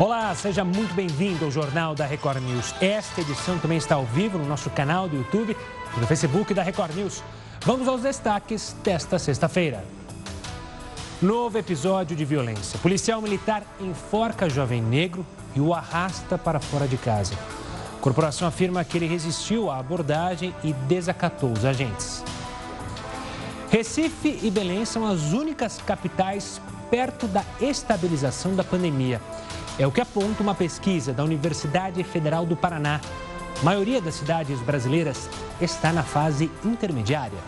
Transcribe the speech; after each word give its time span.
Olá, 0.00 0.34
seja 0.34 0.64
muito 0.64 0.92
bem-vindo 0.94 1.44
ao 1.44 1.50
Jornal 1.50 1.94
da 1.94 2.04
Record 2.06 2.42
News. 2.42 2.74
Esta 2.80 3.20
edição 3.20 3.56
também 3.58 3.78
está 3.78 3.94
ao 3.94 4.04
vivo 4.04 4.36
no 4.36 4.44
nosso 4.44 4.68
canal 4.70 5.08
do 5.08 5.16
YouTube 5.16 5.56
e 5.96 6.00
no 6.00 6.06
Facebook 6.08 6.52
da 6.52 6.64
Record 6.64 6.96
News. 6.96 7.22
Vamos 7.64 7.86
aos 7.86 8.02
destaques 8.02 8.74
desta 8.82 9.16
sexta-feira. 9.16 9.84
Novo 11.22 11.56
episódio 11.56 12.16
de 12.16 12.24
violência. 12.24 12.80
Policial 12.80 13.22
militar 13.22 13.62
enforca 13.80 14.50
jovem 14.50 14.82
negro 14.82 15.24
e 15.54 15.60
o 15.60 15.72
arrasta 15.72 16.36
para 16.36 16.58
fora 16.58 16.88
de 16.88 16.96
casa. 16.96 17.34
A 17.96 18.00
corporação 18.00 18.48
afirma 18.48 18.82
que 18.82 18.98
ele 18.98 19.06
resistiu 19.06 19.70
à 19.70 19.78
abordagem 19.78 20.52
e 20.64 20.72
desacatou 20.72 21.52
os 21.52 21.64
agentes. 21.64 22.24
Recife 23.70 24.40
e 24.42 24.50
Belém 24.50 24.84
são 24.84 25.06
as 25.06 25.32
únicas 25.32 25.78
capitais 25.78 26.60
perto 26.90 27.26
da 27.28 27.44
estabilização 27.60 28.54
da 28.54 28.64
pandemia. 28.64 29.20
É 29.78 29.86
o 29.86 29.92
que 29.92 30.00
aponta 30.00 30.42
uma 30.42 30.54
pesquisa 30.54 31.12
da 31.12 31.24
Universidade 31.24 32.02
Federal 32.02 32.44
do 32.44 32.56
Paraná. 32.56 33.00
A 33.60 33.64
maioria 33.64 34.00
das 34.00 34.16
cidades 34.16 34.60
brasileiras 34.60 35.28
está 35.60 35.92
na 35.92 36.02
fase 36.02 36.50
intermediária. 36.64 37.38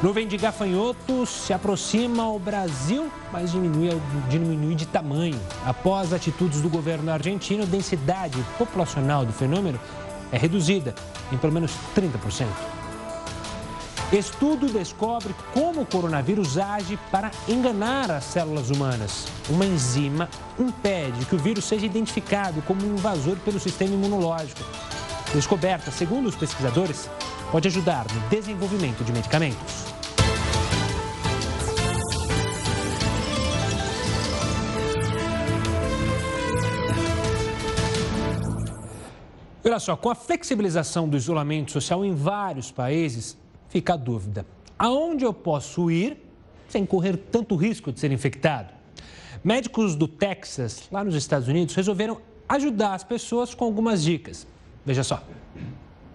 Nuvem 0.00 0.28
de 0.28 0.36
gafanhotos 0.36 1.28
se 1.28 1.52
aproxima 1.52 2.22
ao 2.22 2.38
Brasil, 2.38 3.10
mas 3.32 3.50
diminui, 3.50 4.00
diminui 4.28 4.76
de 4.76 4.86
tamanho. 4.86 5.38
Após 5.66 6.12
atitudes 6.12 6.60
do 6.60 6.68
governo 6.68 7.10
argentino, 7.10 7.64
a 7.64 7.66
densidade 7.66 8.38
populacional 8.56 9.24
do 9.24 9.32
fenômeno 9.32 9.78
é 10.30 10.38
reduzida 10.38 10.94
em 11.32 11.36
pelo 11.36 11.52
menos 11.52 11.72
30%. 11.96 12.46
Estudo 14.10 14.68
descobre 14.68 15.34
como 15.52 15.82
o 15.82 15.86
coronavírus 15.86 16.56
age 16.56 16.98
para 17.10 17.30
enganar 17.46 18.10
as 18.10 18.24
células 18.24 18.70
humanas. 18.70 19.26
Uma 19.50 19.66
enzima 19.66 20.30
impede 20.58 21.26
que 21.26 21.34
o 21.34 21.38
vírus 21.38 21.66
seja 21.66 21.84
identificado 21.84 22.62
como 22.62 22.86
um 22.86 22.94
invasor 22.94 23.36
pelo 23.44 23.60
sistema 23.60 23.92
imunológico. 23.92 24.62
Descoberta, 25.34 25.90
segundo 25.90 26.26
os 26.26 26.34
pesquisadores, 26.34 27.10
pode 27.52 27.68
ajudar 27.68 28.06
no 28.10 28.20
desenvolvimento 28.30 29.04
de 29.04 29.12
medicamentos. 29.12 29.84
Olha 39.62 39.78
só, 39.78 39.94
com 39.94 40.08
a 40.08 40.14
flexibilização 40.14 41.06
do 41.06 41.14
isolamento 41.14 41.72
social 41.72 42.02
em 42.02 42.14
vários 42.14 42.70
países, 42.70 43.36
fica 43.68 43.94
a 43.94 43.96
dúvida: 43.96 44.46
aonde 44.78 45.24
eu 45.24 45.32
posso 45.32 45.90
ir 45.90 46.24
sem 46.68 46.84
correr 46.84 47.16
tanto 47.16 47.56
risco 47.56 47.92
de 47.92 48.00
ser 48.00 48.12
infectado? 48.12 48.72
Médicos 49.42 49.94
do 49.94 50.08
Texas, 50.08 50.88
lá 50.90 51.04
nos 51.04 51.14
Estados 51.14 51.48
Unidos, 51.48 51.74
resolveram 51.74 52.20
ajudar 52.48 52.94
as 52.94 53.04
pessoas 53.04 53.54
com 53.54 53.64
algumas 53.64 54.02
dicas. 54.02 54.46
Veja 54.84 55.04
só. 55.04 55.22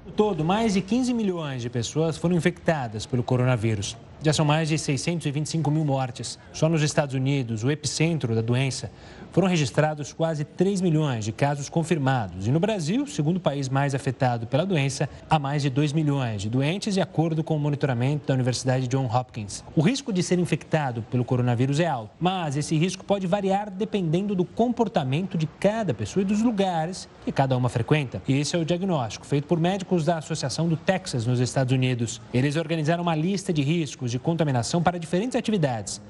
No 0.05 0.11
todo, 0.11 0.43
mais 0.43 0.73
de 0.73 0.81
15 0.81 1.13
milhões 1.13 1.61
de 1.61 1.69
pessoas 1.69 2.17
foram 2.17 2.35
infectadas 2.35 3.05
pelo 3.05 3.23
coronavírus. 3.23 3.95
Já 4.23 4.31
são 4.31 4.45
mais 4.45 4.69
de 4.69 4.77
625 4.77 5.69
mil 5.69 5.83
mortes. 5.83 6.39
Só 6.53 6.69
nos 6.69 6.81
Estados 6.81 7.13
Unidos, 7.13 7.65
o 7.65 7.69
epicentro 7.69 8.33
da 8.33 8.41
doença, 8.41 8.89
foram 9.33 9.47
registrados 9.47 10.13
quase 10.13 10.45
3 10.45 10.79
milhões 10.79 11.25
de 11.25 11.31
casos 11.31 11.67
confirmados. 11.67 12.47
E 12.47 12.51
no 12.51 12.59
Brasil, 12.59 13.05
segundo 13.07 13.39
país 13.39 13.67
mais 13.67 13.95
afetado 13.95 14.45
pela 14.45 14.63
doença, 14.63 15.09
há 15.27 15.39
mais 15.39 15.63
de 15.63 15.71
2 15.71 15.91
milhões 15.91 16.43
de 16.43 16.49
doentes, 16.49 16.93
de 16.93 17.01
acordo 17.01 17.43
com 17.43 17.57
o 17.57 17.59
monitoramento 17.59 18.27
da 18.27 18.33
Universidade 18.35 18.87
John 18.87 19.09
Hopkins. 19.11 19.63
O 19.75 19.81
risco 19.81 20.13
de 20.13 20.21
ser 20.21 20.37
infectado 20.37 21.01
pelo 21.09 21.25
coronavírus 21.25 21.79
é 21.79 21.87
alto, 21.87 22.11
mas 22.19 22.55
esse 22.55 22.77
risco 22.77 23.03
pode 23.03 23.25
variar 23.25 23.71
dependendo 23.71 24.35
do 24.35 24.45
comportamento 24.45 25.35
de 25.35 25.47
cada 25.47 25.95
pessoa 25.95 26.21
e 26.21 26.25
dos 26.25 26.41
lugares 26.43 27.09
que 27.25 27.31
cada 27.31 27.57
uma 27.57 27.69
frequenta. 27.69 28.21
E 28.27 28.39
esse 28.39 28.55
é 28.55 28.59
o 28.59 28.63
diagnóstico 28.63 29.25
feito 29.25 29.47
por 29.47 29.59
médicos 29.59 30.05
da 30.05 30.19
Associação 30.19 30.69
do 30.69 30.77
Texas, 30.77 31.25
nos 31.25 31.39
Estados 31.39 31.73
Unidos. 31.73 32.21
Eles 32.31 32.55
organizaram 32.55 33.01
uma 33.01 33.15
lista 33.15 33.51
de 33.51 33.63
riscos 33.63 34.12
de 34.13 34.19
contaminação 34.19 34.81
para 34.81 34.97
diferentes 34.97 35.35
atividades. 35.35 36.01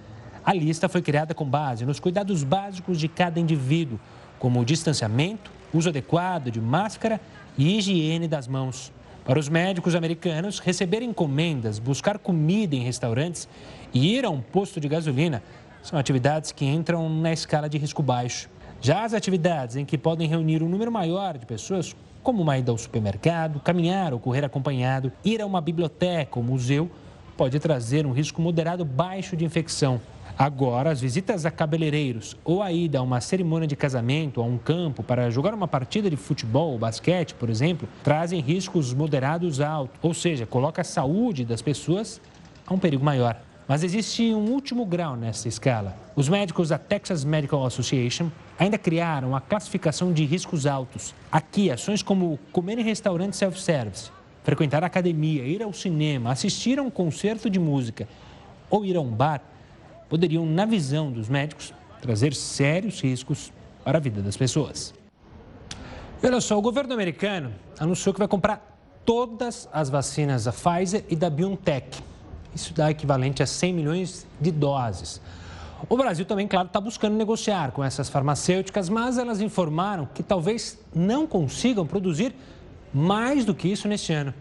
A 0.45 0.53
lista 0.53 0.87
foi 0.87 1.01
criada 1.01 1.33
com 1.33 1.45
base 1.45 1.85
nos 1.85 1.99
cuidados 1.99 2.43
básicos 2.43 2.99
de 2.99 3.07
cada 3.07 3.39
indivíduo, 3.39 3.99
como 4.37 4.59
o 4.59 4.65
distanciamento, 4.65 5.49
uso 5.73 5.89
adequado 5.89 6.51
de 6.51 6.61
máscara 6.61 7.19
e 7.57 7.77
higiene 7.77 8.27
das 8.27 8.47
mãos. 8.47 8.91
Para 9.23 9.39
os 9.39 9.47
médicos 9.47 9.95
americanos, 9.95 10.59
receber 10.59 11.01
encomendas, 11.01 11.79
buscar 11.79 12.19
comida 12.19 12.75
em 12.75 12.83
restaurantes 12.83 13.47
e 13.93 14.15
ir 14.15 14.25
a 14.25 14.29
um 14.29 14.41
posto 14.41 14.81
de 14.81 14.89
gasolina 14.89 15.41
são 15.81 15.97
atividades 15.97 16.51
que 16.51 16.65
entram 16.65 17.09
na 17.09 17.31
escala 17.31 17.69
de 17.69 17.77
risco 17.77 18.03
baixo. 18.03 18.49
Já 18.81 19.05
as 19.05 19.13
atividades 19.13 19.77
em 19.77 19.85
que 19.85 19.97
podem 19.97 20.27
reunir 20.27 20.61
um 20.61 20.67
número 20.67 20.91
maior 20.91 21.37
de 21.37 21.45
pessoas, 21.45 21.95
como 22.21 22.41
uma 22.41 22.57
ida 22.57 22.69
ao 22.69 22.77
supermercado, 22.77 23.61
caminhar 23.61 24.13
ou 24.13 24.19
correr 24.19 24.43
acompanhado, 24.43 25.11
ir 25.23 25.41
a 25.41 25.45
uma 25.45 25.61
biblioteca 25.61 26.37
ou 26.37 26.43
museu, 26.43 26.91
pode 27.43 27.59
trazer 27.59 28.05
um 28.05 28.13
risco 28.13 28.41
moderado 28.41 28.85
baixo 28.85 29.35
de 29.35 29.43
infecção. 29.43 29.99
Agora, 30.39 30.91
as 30.91 31.01
visitas 31.01 31.45
a 31.45 31.51
cabeleireiros 31.51 32.37
ou 32.45 32.63
a 32.63 32.71
ida 32.71 32.99
a 32.99 33.01
uma 33.01 33.19
cerimônia 33.19 33.67
de 33.67 33.75
casamento, 33.75 34.39
a 34.39 34.45
um 34.45 34.57
campo 34.57 35.03
para 35.03 35.29
jogar 35.29 35.53
uma 35.53 35.67
partida 35.67 36.09
de 36.09 36.15
futebol 36.15 36.71
ou 36.71 36.79
basquete, 36.79 37.33
por 37.33 37.49
exemplo, 37.49 37.85
trazem 38.01 38.39
riscos 38.39 38.93
moderados 38.93 39.59
altos, 39.59 39.99
ou 40.01 40.13
seja, 40.13 40.45
coloca 40.45 40.83
a 40.83 40.85
saúde 40.85 41.43
das 41.43 41.61
pessoas 41.61 42.21
a 42.65 42.73
um 42.73 42.79
perigo 42.79 43.03
maior. 43.03 43.37
Mas 43.67 43.83
existe 43.83 44.33
um 44.33 44.49
último 44.49 44.85
grau 44.85 45.17
nessa 45.17 45.49
escala. 45.49 45.97
Os 46.15 46.29
médicos 46.29 46.69
da 46.69 46.77
Texas 46.77 47.25
Medical 47.25 47.65
Association 47.65 48.29
ainda 48.57 48.77
criaram 48.77 49.35
a 49.35 49.41
classificação 49.41 50.13
de 50.13 50.23
riscos 50.23 50.65
altos. 50.65 51.13
Aqui, 51.29 51.69
ações 51.69 52.01
como 52.01 52.39
comer 52.53 52.79
em 52.79 52.83
restaurante 52.83 53.35
self-service, 53.35 54.11
frequentar 54.43 54.83
a 54.83 54.87
academia, 54.87 55.43
ir 55.43 55.63
ao 55.63 55.73
cinema, 55.73 56.31
assistir 56.31 56.79
a 56.79 56.81
um 56.81 56.89
concerto 56.89 57.49
de 57.49 57.59
música 57.59 58.07
ou 58.69 58.85
ir 58.85 58.95
a 58.95 59.01
um 59.01 59.09
bar 59.09 59.41
poderiam, 60.09 60.45
na 60.45 60.65
visão 60.65 61.11
dos 61.11 61.27
médicos, 61.27 61.73
trazer 62.01 62.35
sérios 62.35 63.01
riscos 63.01 63.51
para 63.83 63.97
a 63.97 64.01
vida 64.01 64.21
das 64.21 64.37
pessoas. 64.37 64.93
E 66.21 66.27
olha 66.27 66.39
só, 66.39 66.57
o 66.57 66.61
governo 66.61 66.93
americano 66.93 67.51
anunciou 67.79 68.13
que 68.13 68.19
vai 68.19 68.27
comprar 68.27 68.77
todas 69.03 69.67
as 69.73 69.89
vacinas 69.89 70.43
da 70.43 70.53
Pfizer 70.53 71.03
e 71.09 71.15
da 71.15 71.29
BioNTech. 71.29 72.01
Isso 72.53 72.73
dá 72.73 72.91
equivalente 72.91 73.41
a 73.41 73.47
100 73.47 73.73
milhões 73.73 74.27
de 74.39 74.51
doses. 74.51 75.19
O 75.89 75.97
Brasil 75.97 76.25
também, 76.25 76.47
claro, 76.47 76.67
está 76.67 76.79
buscando 76.79 77.15
negociar 77.15 77.71
com 77.71 77.83
essas 77.83 78.07
farmacêuticas, 78.07 78.87
mas 78.87 79.17
elas 79.17 79.41
informaram 79.41 80.07
que 80.13 80.23
talvez 80.23 80.79
não 80.93 81.25
consigam 81.27 81.85
produzir 81.85 82.33
mais 82.93 83.45
do 83.45 83.55
que 83.55 83.67
isso 83.67 83.87
neste 83.87 84.13
ano. 84.13 84.33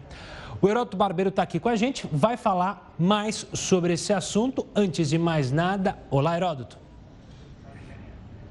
O 0.61 0.69
Heródoto 0.69 0.95
Barbeiro 0.95 1.29
está 1.29 1.43
aqui 1.43 1.59
com 1.59 1.67
a 1.67 1.75
gente, 1.75 2.07
vai 2.11 2.37
falar 2.37 2.93
mais 2.97 3.45
sobre 3.53 3.93
esse 3.93 4.13
assunto. 4.13 4.65
Antes 4.75 5.09
de 5.09 5.17
mais 5.17 5.51
nada, 5.51 5.97
olá, 6.09 6.37
Heródoto. 6.37 6.77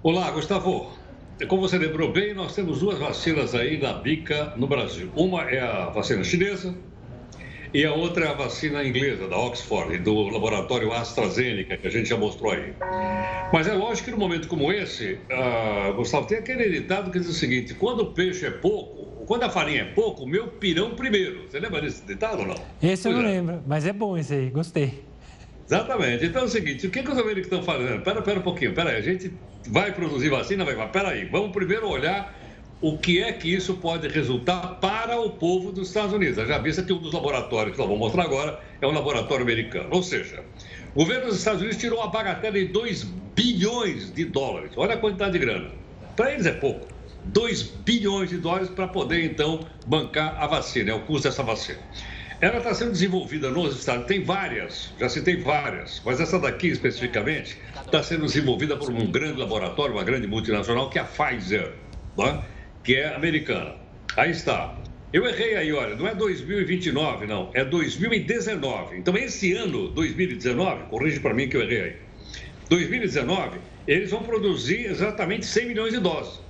Olá, 0.02 0.30
Gustavo. 0.30 0.90
Como 1.48 1.62
você 1.62 1.78
lembrou 1.78 2.12
bem, 2.12 2.34
nós 2.34 2.54
temos 2.54 2.80
duas 2.80 2.98
vacinas 2.98 3.54
aí 3.54 3.80
na 3.80 3.94
bica 3.94 4.52
no 4.56 4.66
Brasil. 4.66 5.10
Uma 5.16 5.42
é 5.42 5.60
a 5.60 5.86
vacina 5.86 6.22
chinesa 6.22 6.74
e 7.74 7.86
a 7.86 7.94
outra 7.94 8.26
é 8.26 8.28
a 8.28 8.34
vacina 8.34 8.84
inglesa, 8.84 9.26
da 9.26 9.38
Oxford, 9.38 9.96
do 9.98 10.28
laboratório 10.28 10.92
AstraZeneca, 10.92 11.78
que 11.78 11.86
a 11.86 11.90
gente 11.90 12.06
já 12.06 12.18
mostrou 12.18 12.52
aí. 12.52 12.74
Mas 13.50 13.66
é 13.66 13.72
lógico 13.72 14.06
que 14.06 14.10
num 14.10 14.18
momento 14.18 14.46
como 14.46 14.70
esse, 14.70 15.14
uh, 15.14 15.94
Gustavo, 15.94 16.26
tem 16.26 16.36
aquele 16.36 16.68
ditado 16.68 17.10
que 17.10 17.18
diz 17.18 17.28
o 17.28 17.32
seguinte: 17.32 17.72
quando 17.72 18.00
o 18.00 18.12
peixe 18.12 18.44
é 18.44 18.50
pouco, 18.50 19.01
quando 19.26 19.44
a 19.44 19.50
farinha 19.50 19.82
é 19.82 19.84
pouco, 19.84 20.24
o 20.24 20.26
meu 20.26 20.48
pirão 20.48 20.94
primeiro. 20.94 21.48
Você 21.48 21.58
lembra 21.58 21.80
desse 21.80 22.04
ditado 22.04 22.40
ou 22.40 22.46
não? 22.46 22.56
Esse 22.82 23.08
eu 23.08 23.12
não 23.12 23.20
é. 23.20 23.24
lembro, 23.24 23.62
mas 23.66 23.86
é 23.86 23.92
bom 23.92 24.16
esse 24.16 24.34
aí, 24.34 24.50
gostei. 24.50 25.04
Exatamente. 25.66 26.26
Então 26.26 26.42
é 26.42 26.44
o 26.44 26.48
seguinte, 26.48 26.86
o 26.86 26.90
que, 26.90 27.02
que 27.02 27.10
os 27.10 27.18
americanos 27.18 27.46
estão 27.46 27.62
fazendo? 27.62 28.02
Pera, 28.02 28.20
pera 28.20 28.40
um 28.40 28.42
pouquinho, 28.42 28.74
pera 28.74 28.90
aí, 28.90 28.96
a 28.96 29.00
gente 29.00 29.32
vai 29.68 29.92
produzir 29.92 30.28
vacina, 30.28 30.64
vai, 30.64 30.88
pera 30.90 31.10
aí, 31.10 31.24
vamos 31.24 31.52
primeiro 31.52 31.88
olhar 31.88 32.36
o 32.82 32.98
que 32.98 33.22
é 33.22 33.32
que 33.32 33.54
isso 33.54 33.74
pode 33.74 34.08
resultar 34.08 34.80
para 34.80 35.18
o 35.18 35.30
povo 35.30 35.70
dos 35.70 35.88
Estados 35.88 36.12
Unidos. 36.12 36.36
Já 36.46 36.58
vista 36.58 36.82
que 36.82 36.92
um 36.92 36.98
dos 36.98 37.12
laboratórios 37.12 37.72
que 37.72 37.78
nós 37.78 37.86
vamos 37.86 38.00
mostrar 38.00 38.24
agora 38.24 38.60
é 38.80 38.86
um 38.86 38.90
laboratório 38.90 39.44
americano. 39.44 39.88
Ou 39.92 40.02
seja, 40.02 40.44
o 40.94 40.98
governo 40.98 41.26
dos 41.26 41.38
Estados 41.38 41.60
Unidos 41.60 41.78
tirou 41.78 42.00
uma 42.00 42.08
bagatela 42.08 42.54
de 42.54 42.66
2 42.66 43.04
bilhões 43.36 44.12
de 44.12 44.24
dólares. 44.24 44.72
Olha 44.76 44.94
a 44.94 44.98
quantidade 44.98 45.32
de 45.32 45.38
grana. 45.38 45.70
Para 46.16 46.32
eles 46.32 46.44
é 46.44 46.52
pouco. 46.52 46.91
2 47.26 47.62
bilhões 47.62 48.30
de 48.30 48.38
dólares 48.38 48.68
para 48.68 48.88
poder, 48.88 49.24
então, 49.24 49.66
bancar 49.86 50.36
a 50.42 50.46
vacina, 50.46 50.90
é 50.90 50.94
o 50.94 51.00
custo 51.00 51.28
dessa 51.28 51.42
vacina. 51.42 51.78
Ela 52.40 52.58
está 52.58 52.74
sendo 52.74 52.90
desenvolvida 52.90 53.50
nos 53.50 53.78
Estados 53.78 54.04
tem 54.06 54.24
várias, 54.24 54.92
já 54.98 55.08
citei 55.08 55.36
várias, 55.36 56.02
mas 56.04 56.20
essa 56.20 56.40
daqui 56.40 56.66
especificamente 56.66 57.56
está 57.86 58.02
sendo 58.02 58.26
desenvolvida 58.26 58.76
por 58.76 58.90
um 58.90 59.06
grande 59.12 59.38
laboratório, 59.38 59.94
uma 59.94 60.02
grande 60.02 60.26
multinacional, 60.26 60.90
que 60.90 60.98
é 60.98 61.02
a 61.02 61.04
Pfizer, 61.04 61.72
né? 62.18 62.42
que 62.82 62.96
é 62.96 63.14
americana. 63.14 63.76
Aí 64.16 64.32
está. 64.32 64.76
Eu 65.12 65.24
errei 65.24 65.54
aí, 65.54 65.72
olha, 65.72 65.94
não 65.94 66.08
é 66.08 66.16
2029, 66.16 67.26
não, 67.26 67.50
é 67.54 67.64
2019. 67.64 68.96
Então, 68.96 69.16
esse 69.16 69.52
ano, 69.52 69.88
2019, 69.90 70.84
corrige 70.90 71.20
para 71.20 71.34
mim 71.34 71.48
que 71.48 71.56
eu 71.56 71.62
errei 71.62 71.82
aí. 71.82 71.96
2019, 72.68 73.58
eles 73.86 74.10
vão 74.10 74.22
produzir 74.24 74.86
exatamente 74.86 75.46
100 75.46 75.66
milhões 75.66 75.92
de 75.92 76.00
doses. 76.00 76.40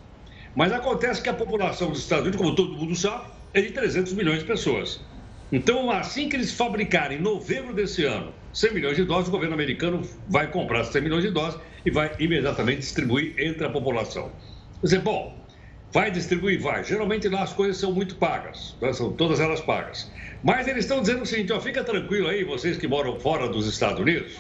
Mas 0.55 0.73
acontece 0.73 1.23
que 1.23 1.29
a 1.29 1.35
população 1.35 1.91
dos 1.91 2.01
Estados 2.01 2.27
Unidos, 2.27 2.41
como 2.41 2.55
todo 2.55 2.77
mundo 2.77 2.95
sabe, 2.95 3.25
é 3.55 3.61
de 3.61 3.71
300 3.71 4.13
milhões 4.13 4.41
de 4.41 4.45
pessoas. 4.45 5.01
Então, 5.51 5.91
assim 5.91 6.29
que 6.29 6.37
eles 6.37 6.53
fabricarem 6.53 7.19
em 7.19 7.21
novembro 7.21 7.75
desse 7.75 8.05
ano 8.05 8.33
100 8.53 8.75
milhões 8.75 8.97
de 8.97 9.05
doses, 9.05 9.29
o 9.29 9.31
governo 9.31 9.55
americano 9.55 10.03
vai 10.29 10.51
comprar 10.51 10.85
100 10.85 11.03
milhões 11.03 11.23
de 11.23 11.31
doses 11.31 11.59
e 11.85 11.91
vai 11.91 12.13
imediatamente 12.19 12.81
distribuir 12.81 13.35
entre 13.39 13.67
a 13.67 13.71
população. 13.71 14.31
Você 14.83 14.99
bom, 14.99 15.47
vai 15.91 16.11
distribuir? 16.11 16.61
Vai. 16.61 16.85
Geralmente 16.85 17.29
lá 17.29 17.43
as 17.43 17.53
coisas 17.53 17.79
são 17.79 17.93
muito 17.93 18.17
pagas, 18.17 18.77
né? 18.81 18.93
são 18.93 19.13
todas 19.13 19.41
elas 19.41 19.61
pagas. 19.61 20.11
Mas 20.43 20.69
eles 20.69 20.85
estão 20.85 21.01
dizendo 21.01 21.23
o 21.23 21.27
seguinte: 21.27 21.53
ó, 21.53 21.61
fica 21.61 21.83
tranquilo 21.83 22.29
aí, 22.29 22.45
vocês 22.45 22.77
que 22.77 22.87
moram 22.87 23.19
fora 23.19 23.49
dos 23.49 23.67
Estados 23.67 24.01
Unidos, 24.01 24.33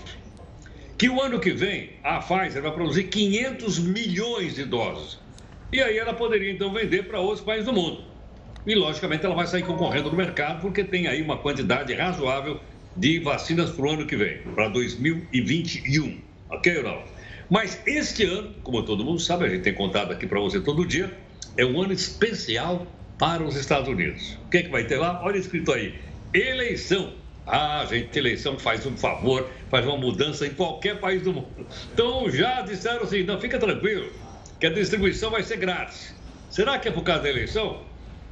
que 0.98 1.08
o 1.08 1.20
ano 1.20 1.40
que 1.40 1.52
vem 1.52 1.90
a 2.02 2.18
Pfizer 2.18 2.62
vai 2.62 2.72
produzir 2.72 3.04
500 3.04 3.78
milhões 3.78 4.54
de 4.54 4.64
doses. 4.64 5.18
E 5.72 5.80
aí 5.80 5.96
ela 5.96 6.12
poderia 6.12 6.52
então 6.52 6.70
vender 6.70 7.04
para 7.04 7.18
outros 7.18 7.40
países 7.40 7.64
do 7.64 7.72
mundo. 7.72 8.04
E 8.66 8.74
logicamente 8.74 9.24
ela 9.24 9.34
vai 9.34 9.46
sair 9.46 9.62
concorrendo 9.62 10.10
no 10.10 10.16
mercado 10.16 10.60
porque 10.60 10.84
tem 10.84 11.06
aí 11.06 11.22
uma 11.22 11.38
quantidade 11.38 11.92
razoável 11.94 12.60
de 12.94 13.18
vacinas 13.20 13.70
para 13.70 13.86
o 13.86 13.90
ano 13.90 14.06
que 14.06 14.14
vem, 14.14 14.38
para 14.54 14.68
2021. 14.68 16.20
Ok 16.50 16.82
não? 16.82 17.02
Mas 17.48 17.82
este 17.86 18.24
ano, 18.24 18.54
como 18.62 18.82
todo 18.82 19.04
mundo 19.04 19.18
sabe, 19.18 19.46
a 19.46 19.48
gente 19.48 19.62
tem 19.62 19.74
contado 19.74 20.12
aqui 20.12 20.26
para 20.26 20.40
você 20.40 20.60
todo 20.60 20.86
dia, 20.86 21.12
é 21.56 21.64
um 21.64 21.80
ano 21.80 21.92
especial 21.92 22.86
para 23.18 23.42
os 23.42 23.56
Estados 23.56 23.88
Unidos. 23.88 24.38
O 24.46 24.50
que, 24.50 24.58
é 24.58 24.62
que 24.62 24.70
vai 24.70 24.84
ter 24.84 24.98
lá? 24.98 25.20
Olha 25.24 25.38
escrito 25.38 25.72
aí: 25.72 25.94
eleição. 26.32 27.14
Ah, 27.46 27.84
gente, 27.88 28.16
eleição 28.16 28.58
faz 28.58 28.86
um 28.86 28.96
favor, 28.96 29.48
faz 29.68 29.84
uma 29.84 29.96
mudança 29.96 30.46
em 30.46 30.50
qualquer 30.50 31.00
país 31.00 31.22
do 31.22 31.32
mundo. 31.32 31.48
Então 31.92 32.30
já 32.30 32.60
disseram 32.62 33.02
assim: 33.02 33.22
não, 33.24 33.40
fica 33.40 33.58
tranquilo, 33.58 34.10
que 34.62 34.66
a 34.68 34.70
distribuição 34.70 35.28
vai 35.28 35.42
ser 35.42 35.56
grátis. 35.56 36.14
Será 36.48 36.78
que 36.78 36.86
é 36.86 36.92
por 36.92 37.02
causa 37.02 37.24
da 37.24 37.28
eleição? 37.28 37.82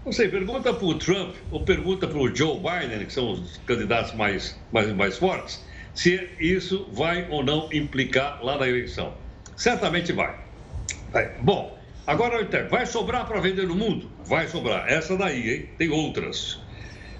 Não 0.04 0.12
sei, 0.12 0.28
pergunta 0.28 0.72
para 0.72 0.86
o 0.86 0.94
Trump 0.94 1.34
ou 1.50 1.64
pergunta 1.64 2.06
para 2.06 2.18
o 2.18 2.32
Joe 2.32 2.56
Biden, 2.56 3.04
que 3.04 3.12
são 3.12 3.32
os 3.32 3.56
candidatos 3.66 4.14
mais, 4.14 4.56
mais, 4.70 4.92
mais 4.92 5.18
fortes, 5.18 5.60
se 5.92 6.28
isso 6.38 6.88
vai 6.92 7.28
ou 7.28 7.44
não 7.44 7.68
implicar 7.72 8.44
lá 8.44 8.56
na 8.56 8.68
eleição. 8.68 9.12
Certamente 9.56 10.12
vai. 10.12 10.38
Bom, 11.40 11.76
agora 12.06 12.48
vai 12.70 12.86
sobrar 12.86 13.26
para 13.26 13.40
vender 13.40 13.66
no 13.66 13.74
mundo? 13.74 14.08
Vai 14.24 14.46
sobrar. 14.46 14.88
Essa 14.88 15.16
daí, 15.16 15.50
hein? 15.52 15.68
Tem 15.78 15.88
outras. 15.88 16.60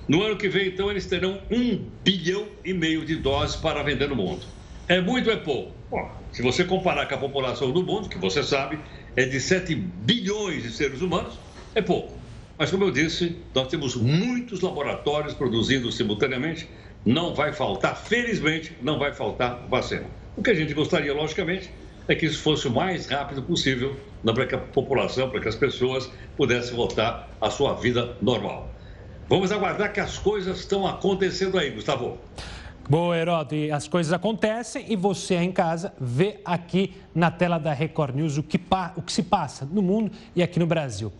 No 0.07 0.23
ano 0.23 0.37
que 0.37 0.49
vem, 0.49 0.69
então, 0.69 0.89
eles 0.89 1.07
terão 1.07 1.43
um 1.51 1.85
bilhão 2.05 2.47
e 2.65 2.73
meio 2.73 3.05
de 3.05 3.17
doses 3.17 3.57
para 3.57 3.83
vender 3.83 4.09
no 4.09 4.15
mundo. 4.15 4.47
É 4.87 5.01
muito 5.01 5.29
ou 5.29 5.35
é 5.35 5.37
pouco? 5.37 5.80
Bom, 5.91 6.09
se 6.31 6.41
você 6.41 6.63
comparar 6.63 7.07
com 7.07 7.17
a 7.17 7.19
população 7.19 7.73
do 7.73 7.83
mundo, 7.83 8.09
que 8.09 8.17
você 8.17 8.45
sabe 8.45 8.79
é 9.17 9.25
de 9.25 9.41
7 9.41 9.75
bilhões 9.75 10.63
de 10.63 10.71
seres 10.71 11.01
humanos, 11.01 11.37
é 11.75 11.83
pouco. 11.83 12.15
Mas, 12.57 12.71
como 12.71 12.85
eu 12.85 12.93
disse, 12.93 13.37
nós 13.53 13.67
temos 13.67 13.97
muitos 13.97 14.61
laboratórios 14.61 15.35
produzindo 15.35 15.91
simultaneamente. 15.91 16.69
Não 17.05 17.35
vai 17.35 17.53
faltar, 17.53 17.97
felizmente, 17.97 18.77
não 18.81 19.01
vai 19.01 19.13
faltar 19.13 19.67
vacina. 19.69 20.05
O 20.37 20.43
que 20.43 20.51
a 20.51 20.55
gente 20.55 20.73
gostaria, 20.75 21.13
logicamente, 21.13 21.71
é 22.07 22.15
que 22.15 22.27
isso 22.27 22.41
fosse 22.41 22.69
o 22.69 22.71
mais 22.71 23.07
rápido 23.07 23.43
possível 23.43 23.97
para 24.23 24.47
que 24.47 24.55
a 24.55 24.59
população, 24.59 25.29
para 25.29 25.41
que 25.41 25.49
as 25.49 25.57
pessoas 25.57 26.09
pudessem 26.37 26.77
voltar 26.77 27.29
à 27.41 27.51
sua 27.51 27.75
vida 27.75 28.17
normal. 28.23 28.73
Vamos 29.29 29.51
aguardar 29.51 29.93
que 29.93 29.99
as 29.99 30.19
coisas 30.19 30.61
estão 30.61 30.87
acontecendo 30.87 31.59
aí, 31.59 31.71
Gustavo. 31.71 32.19
Boa. 32.91 33.15
E 33.53 33.71
as 33.71 33.87
coisas 33.87 34.13
acontecem 34.13 34.85
e 34.89 34.97
você 34.97 35.37
aí 35.37 35.47
em 35.47 35.53
casa 35.53 35.93
vê 36.01 36.41
aqui 36.45 36.93
na 37.15 37.31
tela 37.31 37.57
da 37.57 37.73
Record 37.73 38.17
News 38.17 38.37
o 38.37 38.43
que, 38.43 38.61
o 38.97 39.03
que 39.03 39.13
se 39.13 39.23
passa 39.23 39.65
no 39.65 39.81
mundo 39.81 40.11
e 40.35 40.43
aqui 40.43 40.59
no 40.59 40.67
Brasil. 40.67 41.13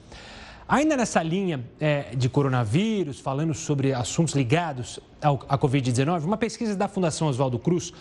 Ainda 0.69 0.97
nessa 0.97 1.23
linha 1.23 1.65
é, 1.79 2.15
de 2.17 2.29
coronavírus, 2.29 3.21
falando 3.21 3.55
sobre 3.55 3.93
assuntos 3.93 4.35
ligados 4.35 4.99
ao, 5.23 5.45
à 5.49 5.57
Covid-19, 5.57 6.25
uma 6.25 6.37
pesquisa 6.37 6.75
da 6.75 6.89
Fundação 6.89 7.29
Oswaldo 7.29 7.57
Cruz 7.57 7.93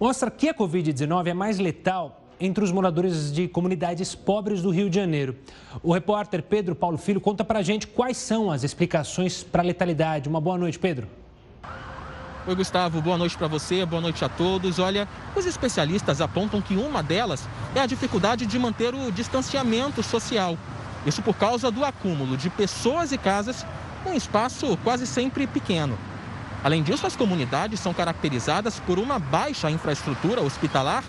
mostra 0.00 0.30
que 0.30 0.48
a 0.48 0.54
Covid-19 0.54 1.26
é 1.26 1.34
mais 1.34 1.58
letal 1.58 2.24
entre 2.40 2.64
os 2.64 2.72
moradores 2.72 3.30
de 3.30 3.48
comunidades 3.48 4.14
pobres 4.14 4.62
do 4.62 4.70
Rio 4.70 4.88
de 4.88 4.96
Janeiro. 4.96 5.36
O 5.82 5.92
repórter 5.92 6.42
Pedro 6.42 6.74
Paulo 6.74 6.96
Filho 6.96 7.20
conta 7.20 7.44
pra 7.44 7.60
gente 7.60 7.86
quais 7.86 8.16
são 8.16 8.50
as 8.50 8.64
explicações 8.64 9.42
para 9.42 9.62
a 9.62 9.66
letalidade. 9.66 10.26
Uma 10.26 10.40
boa 10.40 10.56
noite, 10.56 10.78
Pedro. 10.78 11.20
Oi, 12.46 12.54
Gustavo, 12.54 13.02
boa 13.02 13.18
noite 13.18 13.36
para 13.36 13.46
você, 13.46 13.84
boa 13.84 14.00
noite 14.00 14.24
a 14.24 14.28
todos. 14.28 14.78
Olha, 14.78 15.06
os 15.36 15.44
especialistas 15.44 16.22
apontam 16.22 16.62
que 16.62 16.74
uma 16.74 17.02
delas 17.02 17.46
é 17.74 17.80
a 17.80 17.86
dificuldade 17.86 18.46
de 18.46 18.58
manter 18.58 18.94
o 18.94 19.12
distanciamento 19.12 20.02
social. 20.02 20.56
Isso 21.04 21.20
por 21.20 21.36
causa 21.36 21.70
do 21.70 21.84
acúmulo 21.84 22.38
de 22.38 22.48
pessoas 22.48 23.12
e 23.12 23.18
casas 23.18 23.66
em 24.06 24.12
um 24.12 24.14
espaço 24.14 24.74
quase 24.82 25.06
sempre 25.06 25.46
pequeno. 25.46 25.98
Além 26.64 26.82
disso, 26.82 27.06
as 27.06 27.14
comunidades 27.14 27.78
são 27.78 27.92
caracterizadas 27.92 28.80
por 28.80 28.98
uma 28.98 29.18
baixa 29.18 29.70
infraestrutura 29.70 30.40
hospitalar 30.40 31.04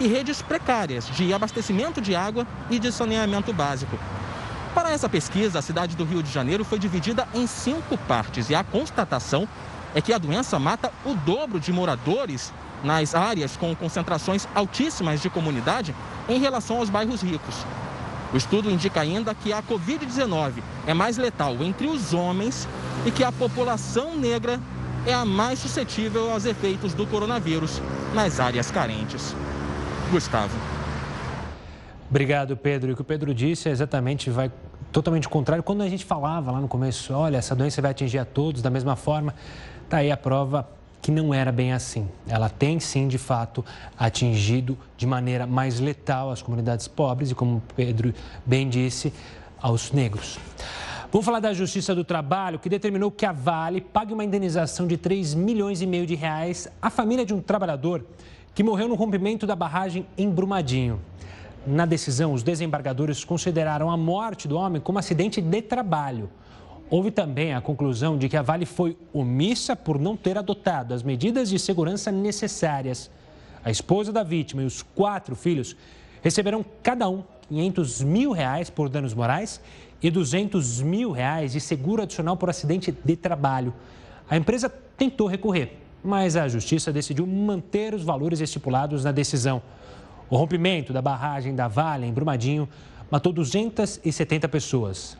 e 0.00 0.06
redes 0.06 0.40
precárias 0.40 1.06
de 1.10 1.34
abastecimento 1.34 2.00
de 2.00 2.16
água 2.16 2.46
e 2.70 2.78
de 2.78 2.90
saneamento 2.90 3.52
básico. 3.52 3.98
Para 4.74 4.92
essa 4.92 5.08
pesquisa, 5.08 5.58
a 5.58 5.62
cidade 5.62 5.94
do 5.94 6.04
Rio 6.04 6.22
de 6.22 6.32
Janeiro 6.32 6.64
foi 6.64 6.78
dividida 6.78 7.28
em 7.34 7.46
cinco 7.46 7.98
partes 7.98 8.48
e 8.48 8.54
a 8.54 8.64
constatação 8.64 9.46
é 9.94 10.00
que 10.00 10.12
a 10.12 10.18
doença 10.18 10.58
mata 10.58 10.92
o 11.04 11.14
dobro 11.14 11.58
de 11.58 11.72
moradores 11.72 12.52
nas 12.82 13.14
áreas 13.14 13.56
com 13.56 13.74
concentrações 13.74 14.48
altíssimas 14.54 15.20
de 15.20 15.28
comunidade 15.28 15.94
em 16.28 16.38
relação 16.38 16.78
aos 16.78 16.88
bairros 16.88 17.22
ricos. 17.22 17.54
O 18.32 18.36
estudo 18.36 18.70
indica 18.70 19.00
ainda 19.00 19.34
que 19.34 19.52
a 19.52 19.62
Covid-19 19.62 20.62
é 20.86 20.94
mais 20.94 21.16
letal 21.16 21.56
entre 21.62 21.88
os 21.88 22.14
homens 22.14 22.68
e 23.04 23.10
que 23.10 23.24
a 23.24 23.32
população 23.32 24.16
negra 24.16 24.60
é 25.06 25.12
a 25.12 25.24
mais 25.24 25.58
suscetível 25.58 26.30
aos 26.30 26.44
efeitos 26.44 26.94
do 26.94 27.06
coronavírus 27.06 27.82
nas 28.14 28.38
áreas 28.38 28.70
carentes. 28.70 29.34
Gustavo. 30.10 30.56
Obrigado, 32.08 32.56
Pedro. 32.56 32.90
E 32.90 32.92
o 32.92 32.96
que 32.96 33.02
o 33.02 33.04
Pedro 33.04 33.34
disse 33.34 33.68
é 33.68 33.72
exatamente 33.72 34.30
vai 34.30 34.50
totalmente 34.92 35.28
contrário. 35.28 35.62
Quando 35.62 35.82
a 35.82 35.88
gente 35.88 36.04
falava 36.04 36.50
lá 36.50 36.60
no 36.60 36.68
começo, 36.68 37.12
olha, 37.14 37.36
essa 37.36 37.54
doença 37.54 37.80
vai 37.80 37.92
atingir 37.92 38.18
a 38.18 38.24
todos 38.24 38.62
da 38.62 38.70
mesma 38.70 38.96
forma, 38.96 39.34
tá 39.90 39.96
aí 39.96 40.12
a 40.12 40.16
prova 40.16 40.68
que 41.02 41.10
não 41.10 41.34
era 41.34 41.50
bem 41.50 41.72
assim. 41.72 42.08
Ela 42.28 42.48
tem 42.48 42.78
sim, 42.78 43.08
de 43.08 43.18
fato, 43.18 43.64
atingido 43.98 44.78
de 44.96 45.04
maneira 45.04 45.48
mais 45.48 45.80
letal 45.80 46.30
as 46.30 46.40
comunidades 46.40 46.86
pobres 46.86 47.32
e, 47.32 47.34
como 47.34 47.60
Pedro 47.74 48.14
bem 48.46 48.68
disse, 48.68 49.12
aos 49.60 49.90
negros. 49.90 50.38
Vamos 51.10 51.24
falar 51.24 51.40
da 51.40 51.52
Justiça 51.52 51.92
do 51.92 52.04
Trabalho, 52.04 52.60
que 52.60 52.68
determinou 52.68 53.10
que 53.10 53.26
a 53.26 53.32
Vale 53.32 53.80
pague 53.80 54.14
uma 54.14 54.22
indenização 54.22 54.86
de 54.86 54.96
3 54.96 55.34
milhões 55.34 55.82
e 55.82 55.86
meio 55.86 56.06
de 56.06 56.14
reais 56.14 56.68
à 56.80 56.88
família 56.88 57.26
de 57.26 57.34
um 57.34 57.40
trabalhador 57.40 58.04
que 58.54 58.62
morreu 58.62 58.86
no 58.86 58.94
rompimento 58.94 59.44
da 59.44 59.56
barragem 59.56 60.06
em 60.16 60.30
Brumadinho. 60.30 61.00
Na 61.66 61.84
decisão, 61.84 62.32
os 62.32 62.44
desembargadores 62.44 63.24
consideraram 63.24 63.90
a 63.90 63.96
morte 63.96 64.46
do 64.46 64.56
homem 64.56 64.80
como 64.80 65.00
acidente 65.00 65.40
de 65.40 65.62
trabalho. 65.62 66.30
Houve 66.90 67.12
também 67.12 67.54
a 67.54 67.60
conclusão 67.60 68.18
de 68.18 68.28
que 68.28 68.36
a 68.36 68.42
Vale 68.42 68.66
foi 68.66 68.98
omissa 69.12 69.76
por 69.76 69.96
não 69.96 70.16
ter 70.16 70.36
adotado 70.36 70.92
as 70.92 71.04
medidas 71.04 71.48
de 71.48 71.56
segurança 71.56 72.10
necessárias. 72.10 73.08
A 73.64 73.70
esposa 73.70 74.12
da 74.12 74.24
vítima 74.24 74.62
e 74.62 74.64
os 74.64 74.82
quatro 74.82 75.36
filhos 75.36 75.76
receberão 76.20 76.64
cada 76.82 77.08
um 77.08 77.22
500 77.48 78.02
mil 78.02 78.32
reais 78.32 78.68
por 78.68 78.88
danos 78.88 79.14
morais 79.14 79.60
e 80.02 80.10
200 80.10 80.82
mil 80.82 81.12
reais 81.12 81.52
de 81.52 81.60
seguro 81.60 82.02
adicional 82.02 82.36
por 82.36 82.50
acidente 82.50 82.90
de 82.90 83.16
trabalho. 83.16 83.72
A 84.28 84.36
empresa 84.36 84.68
tentou 84.68 85.28
recorrer, 85.28 85.78
mas 86.02 86.34
a 86.34 86.48
justiça 86.48 86.92
decidiu 86.92 87.24
manter 87.24 87.94
os 87.94 88.02
valores 88.02 88.40
estipulados 88.40 89.04
na 89.04 89.12
decisão. 89.12 89.62
O 90.28 90.36
rompimento 90.36 90.92
da 90.92 91.00
barragem 91.00 91.54
da 91.54 91.68
Vale 91.68 92.06
em 92.06 92.12
Brumadinho 92.12 92.68
matou 93.08 93.32
270 93.32 94.48
pessoas. 94.48 95.16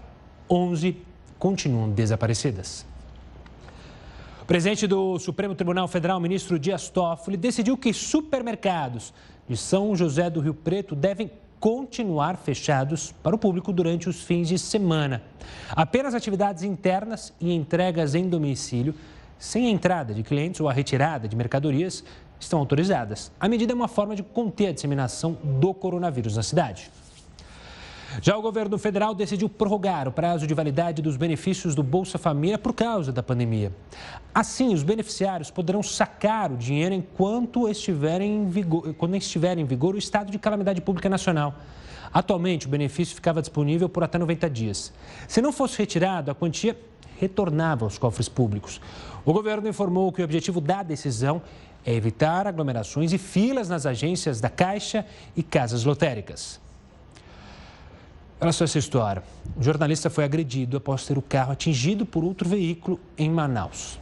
11 0.48 1.09
continuam 1.40 1.90
desaparecidas. 1.90 2.86
O 4.42 4.44
presidente 4.44 4.86
do 4.86 5.18
Supremo 5.18 5.54
Tribunal 5.54 5.88
Federal, 5.88 6.20
ministro 6.20 6.58
Dias 6.58 6.88
Toffoli, 6.88 7.36
decidiu 7.36 7.76
que 7.78 7.92
supermercados 7.92 9.12
de 9.48 9.56
São 9.56 9.96
José 9.96 10.28
do 10.28 10.40
Rio 10.40 10.54
Preto 10.54 10.94
devem 10.94 11.30
continuar 11.58 12.36
fechados 12.36 13.12
para 13.22 13.34
o 13.34 13.38
público 13.38 13.72
durante 13.72 14.08
os 14.08 14.22
fins 14.22 14.48
de 14.48 14.58
semana. 14.58 15.22
Apenas 15.70 16.14
atividades 16.14 16.62
internas 16.62 17.32
e 17.40 17.52
entregas 17.52 18.14
em 18.14 18.28
domicílio, 18.28 18.94
sem 19.38 19.66
a 19.66 19.70
entrada 19.70 20.12
de 20.12 20.22
clientes 20.22 20.60
ou 20.60 20.68
a 20.68 20.72
retirada 20.72 21.26
de 21.26 21.36
mercadorias, 21.36 22.04
estão 22.38 22.58
autorizadas. 22.58 23.30
A 23.38 23.48
medida 23.48 23.72
é 23.72 23.76
uma 23.76 23.88
forma 23.88 24.16
de 24.16 24.22
conter 24.22 24.68
a 24.68 24.72
disseminação 24.72 25.38
do 25.42 25.72
coronavírus 25.72 26.36
na 26.36 26.42
cidade. 26.42 26.90
Já 28.20 28.36
o 28.36 28.42
governo 28.42 28.76
federal 28.76 29.14
decidiu 29.14 29.48
prorrogar 29.48 30.08
o 30.08 30.12
prazo 30.12 30.46
de 30.46 30.52
validade 30.52 31.00
dos 31.00 31.16
benefícios 31.16 31.74
do 31.74 31.82
Bolsa 31.82 32.18
Família 32.18 32.58
por 32.58 32.72
causa 32.72 33.12
da 33.12 33.22
pandemia. 33.22 33.72
Assim, 34.34 34.74
os 34.74 34.82
beneficiários 34.82 35.50
poderão 35.50 35.82
sacar 35.82 36.50
o 36.50 36.56
dinheiro 36.56 36.94
enquanto 36.94 37.68
estiver 37.68 38.20
em 38.20 38.48
vigor, 38.48 38.92
quando 38.94 39.16
estiver 39.16 39.58
em 39.58 39.64
vigor 39.64 39.94
o 39.94 39.98
estado 39.98 40.32
de 40.32 40.38
calamidade 40.38 40.80
pública 40.80 41.08
nacional. 41.08 41.54
Atualmente, 42.12 42.66
o 42.66 42.70
benefício 42.70 43.14
ficava 43.14 43.40
disponível 43.40 43.88
por 43.88 44.02
até 44.02 44.18
90 44.18 44.50
dias. 44.50 44.92
Se 45.28 45.40
não 45.40 45.52
fosse 45.52 45.78
retirado, 45.78 46.30
a 46.30 46.34
quantia 46.34 46.76
retornava 47.18 47.84
aos 47.84 47.96
cofres 47.96 48.28
públicos. 48.28 48.80
O 49.24 49.32
governo 49.32 49.68
informou 49.68 50.10
que 50.10 50.20
o 50.20 50.24
objetivo 50.24 50.60
da 50.60 50.82
decisão 50.82 51.40
é 51.86 51.94
evitar 51.94 52.46
aglomerações 52.46 53.12
e 53.12 53.18
filas 53.18 53.68
nas 53.68 53.86
agências 53.86 54.40
da 54.40 54.50
Caixa 54.50 55.06
e 55.36 55.42
casas 55.42 55.84
lotéricas. 55.84 56.60
Olha 58.40 58.52
só 58.52 58.64
essa 58.64 58.78
história. 58.78 59.22
Um 59.54 59.62
jornalista 59.62 60.08
foi 60.08 60.24
agredido 60.24 60.78
após 60.78 61.04
ter 61.04 61.18
o 61.18 61.22
carro 61.22 61.52
atingido 61.52 62.06
por 62.06 62.24
outro 62.24 62.48
veículo 62.48 62.98
em 63.18 63.28
Manaus. 63.28 64.00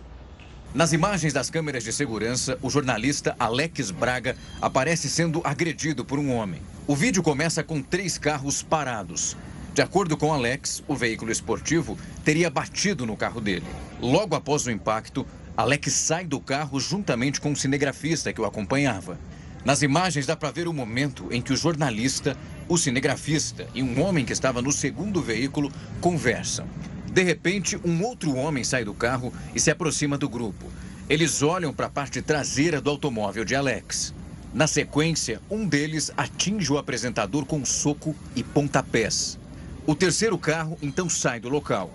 Nas 0.73 0.93
imagens 0.93 1.33
das 1.33 1.51
câmeras 1.51 1.83
de 1.83 1.93
segurança, 1.93 2.57
o 2.63 2.71
jornalista 2.71 3.35
Alex 3.37 3.91
Braga 3.91 4.37
aparece 4.63 5.09
sendo 5.11 5.41
agredido 5.43 6.05
por 6.05 6.21
um 6.21 6.33
homem. 6.33 6.61
O 6.87 6.95
vídeo 6.95 7.21
começa 7.21 7.65
com 7.65 7.83
três 7.83 8.17
carros 8.17 8.63
parados. 8.63 9.37
De 9.75 9.83
acordo 9.83 10.17
com 10.17 10.33
Alex, 10.33 10.85
o 10.87 10.95
veículo 10.95 11.33
esportivo 11.33 11.99
teria 12.25 12.49
batido 12.49 13.05
no 13.05 13.17
carro 13.17 13.41
dele. 13.41 13.67
Logo 14.01 14.37
após 14.37 14.67
o 14.67 14.71
impacto, 14.71 15.27
Alex 15.57 15.93
sai 15.95 16.25
do 16.25 16.39
carro 16.39 16.79
juntamente 16.79 17.41
com 17.41 17.51
o 17.51 17.57
cinegrafista 17.57 18.33
que 18.33 18.41
o 18.41 18.45
acompanhava. 18.45 19.19
Nas 19.65 19.83
imagens 19.83 20.27
dá 20.27 20.37
para 20.37 20.53
ver 20.53 20.69
o 20.69 20.73
momento 20.73 21.27
em 21.31 21.43
que 21.43 21.53
o 21.53 21.57
jornalista, 21.57 22.37
o 22.69 22.77
cinegrafista 22.77 23.67
e 23.75 23.83
um 23.83 24.01
homem 24.03 24.25
que 24.25 24.33
estava 24.33 24.61
no 24.61 24.71
segundo 24.71 25.23
veículo 25.23 25.73
conversam. 26.01 26.67
De 27.11 27.23
repente, 27.23 27.81
um 27.85 28.03
outro 28.05 28.37
homem 28.37 28.63
sai 28.63 28.85
do 28.85 28.93
carro 28.93 29.33
e 29.55 29.61
se 29.61 29.71
aproxima 29.71 30.19
do 30.19 30.29
grupo. 30.29 30.67
Eles 31.09 31.43
olham 31.43 31.73
para 31.73 31.87
a 31.87 31.91
parte 31.91 32.21
traseira 32.21 32.81
do 32.81 32.91
automóvel 32.91 33.45
de 33.45 33.55
Alex. 33.55 34.15
Na 34.53 34.67
sequência, 34.67 35.41
um 35.51 35.67
deles 35.67 36.13
atinge 36.17 36.71
o 36.71 36.79
apresentador 36.79 37.47
com 37.47 37.59
um 37.59 37.65
soco 37.65 38.15
e 38.37 38.43
pontapés. 38.43 39.39
O 39.87 39.95
terceiro 39.95 40.37
carro 40.37 40.77
então 40.83 41.09
sai 41.09 41.41
do 41.41 41.49
local. 41.49 41.91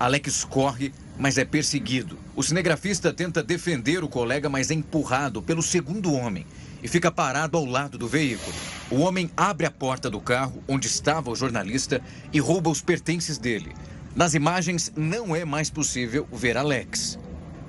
Alex 0.00 0.44
corre, 0.44 0.92
mas 1.18 1.36
é 1.36 1.44
perseguido. 1.44 2.18
O 2.34 2.42
cinegrafista 2.42 3.12
tenta 3.12 3.42
defender 3.42 4.02
o 4.02 4.08
colega, 4.08 4.48
mas 4.48 4.70
é 4.70 4.74
empurrado 4.74 5.42
pelo 5.42 5.62
segundo 5.62 6.12
homem 6.12 6.46
e 6.84 6.88
fica 6.88 7.10
parado 7.10 7.56
ao 7.56 7.64
lado 7.64 7.96
do 7.96 8.06
veículo. 8.06 8.54
O 8.90 9.00
homem 9.00 9.30
abre 9.34 9.64
a 9.64 9.70
porta 9.70 10.10
do 10.10 10.20
carro 10.20 10.62
onde 10.68 10.86
estava 10.86 11.30
o 11.30 11.34
jornalista 11.34 12.02
e 12.30 12.38
rouba 12.38 12.68
os 12.68 12.82
pertences 12.82 13.38
dele. 13.38 13.72
Nas 14.14 14.34
imagens, 14.34 14.92
não 14.94 15.34
é 15.34 15.46
mais 15.46 15.70
possível 15.70 16.28
ver 16.30 16.58
Alex. 16.58 17.18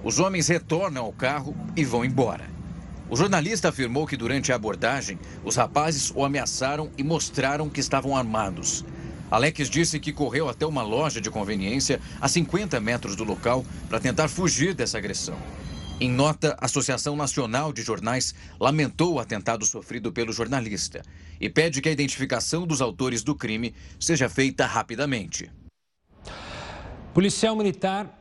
Os 0.03 0.19
homens 0.19 0.49
retornam 0.49 1.05
ao 1.05 1.13
carro 1.13 1.55
e 1.77 1.85
vão 1.85 2.03
embora. 2.03 2.43
O 3.09 3.15
jornalista 3.15 3.69
afirmou 3.69 4.05
que 4.05 4.17
durante 4.17 4.51
a 4.51 4.55
abordagem, 4.55 5.17
os 5.45 5.55
rapazes 5.55 6.11
o 6.13 6.25
ameaçaram 6.25 6.91
e 6.97 7.03
mostraram 7.03 7.69
que 7.69 7.79
estavam 7.79 8.17
armados. 8.17 8.83
Alex 9.31 9.69
disse 9.69 9.97
que 9.97 10.11
correu 10.11 10.49
até 10.49 10.65
uma 10.65 10.83
loja 10.83 11.21
de 11.21 11.31
conveniência 11.31 12.01
a 12.19 12.27
50 12.27 12.79
metros 12.81 13.15
do 13.15 13.23
local 13.23 13.65
para 13.87 13.99
tentar 13.99 14.27
fugir 14.27 14.73
dessa 14.73 14.97
agressão. 14.97 15.37
Em 15.97 16.11
nota, 16.11 16.57
a 16.59 16.65
Associação 16.65 17.15
Nacional 17.15 17.71
de 17.71 17.81
Jornais 17.81 18.35
lamentou 18.59 19.13
o 19.13 19.19
atentado 19.19 19.65
sofrido 19.65 20.11
pelo 20.11 20.33
jornalista 20.33 21.01
e 21.39 21.49
pede 21.49 21.81
que 21.81 21.87
a 21.87 21.91
identificação 21.91 22.67
dos 22.67 22.81
autores 22.81 23.23
do 23.23 23.33
crime 23.33 23.73
seja 23.97 24.27
feita 24.27 24.65
rapidamente. 24.65 25.49
Policial 27.13 27.55
militar 27.55 28.19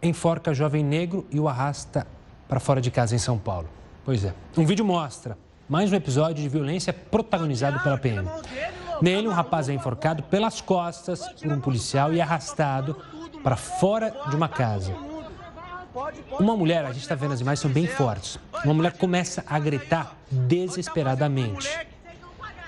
enforca 0.00 0.54
jovem 0.54 0.84
negro 0.84 1.26
e 1.32 1.40
o 1.40 1.48
arrasta 1.48 2.06
para 2.48 2.60
fora 2.60 2.80
de 2.80 2.92
casa 2.92 3.16
em 3.16 3.18
São 3.18 3.36
Paulo. 3.36 3.68
Pois 4.04 4.24
é, 4.24 4.32
um 4.56 4.64
vídeo 4.64 4.84
mostra 4.84 5.36
mais 5.68 5.90
um 5.92 5.96
episódio 5.96 6.40
de 6.40 6.48
violência 6.48 6.92
protagonizado 6.92 7.80
pela 7.80 7.98
PM. 7.98 8.28
Nele, 9.02 9.26
um 9.26 9.32
rapaz 9.32 9.68
é 9.68 9.72
enforcado 9.72 10.22
pelas 10.22 10.60
costas 10.60 11.28
por 11.28 11.50
um 11.50 11.60
policial 11.60 12.14
e 12.14 12.20
arrastado 12.20 12.96
para 13.42 13.56
fora 13.56 14.14
de 14.28 14.36
uma 14.36 14.48
casa. 14.48 15.09
Uma 16.38 16.56
mulher, 16.56 16.84
a 16.84 16.92
gente 16.92 17.02
está 17.02 17.14
vendo 17.14 17.34
as 17.34 17.40
imagens, 17.40 17.60
são 17.60 17.70
bem 17.70 17.86
fortes. 17.86 18.38
Uma 18.64 18.74
mulher 18.74 18.92
começa 18.92 19.44
a 19.46 19.58
gritar 19.58 20.16
desesperadamente. 20.30 21.68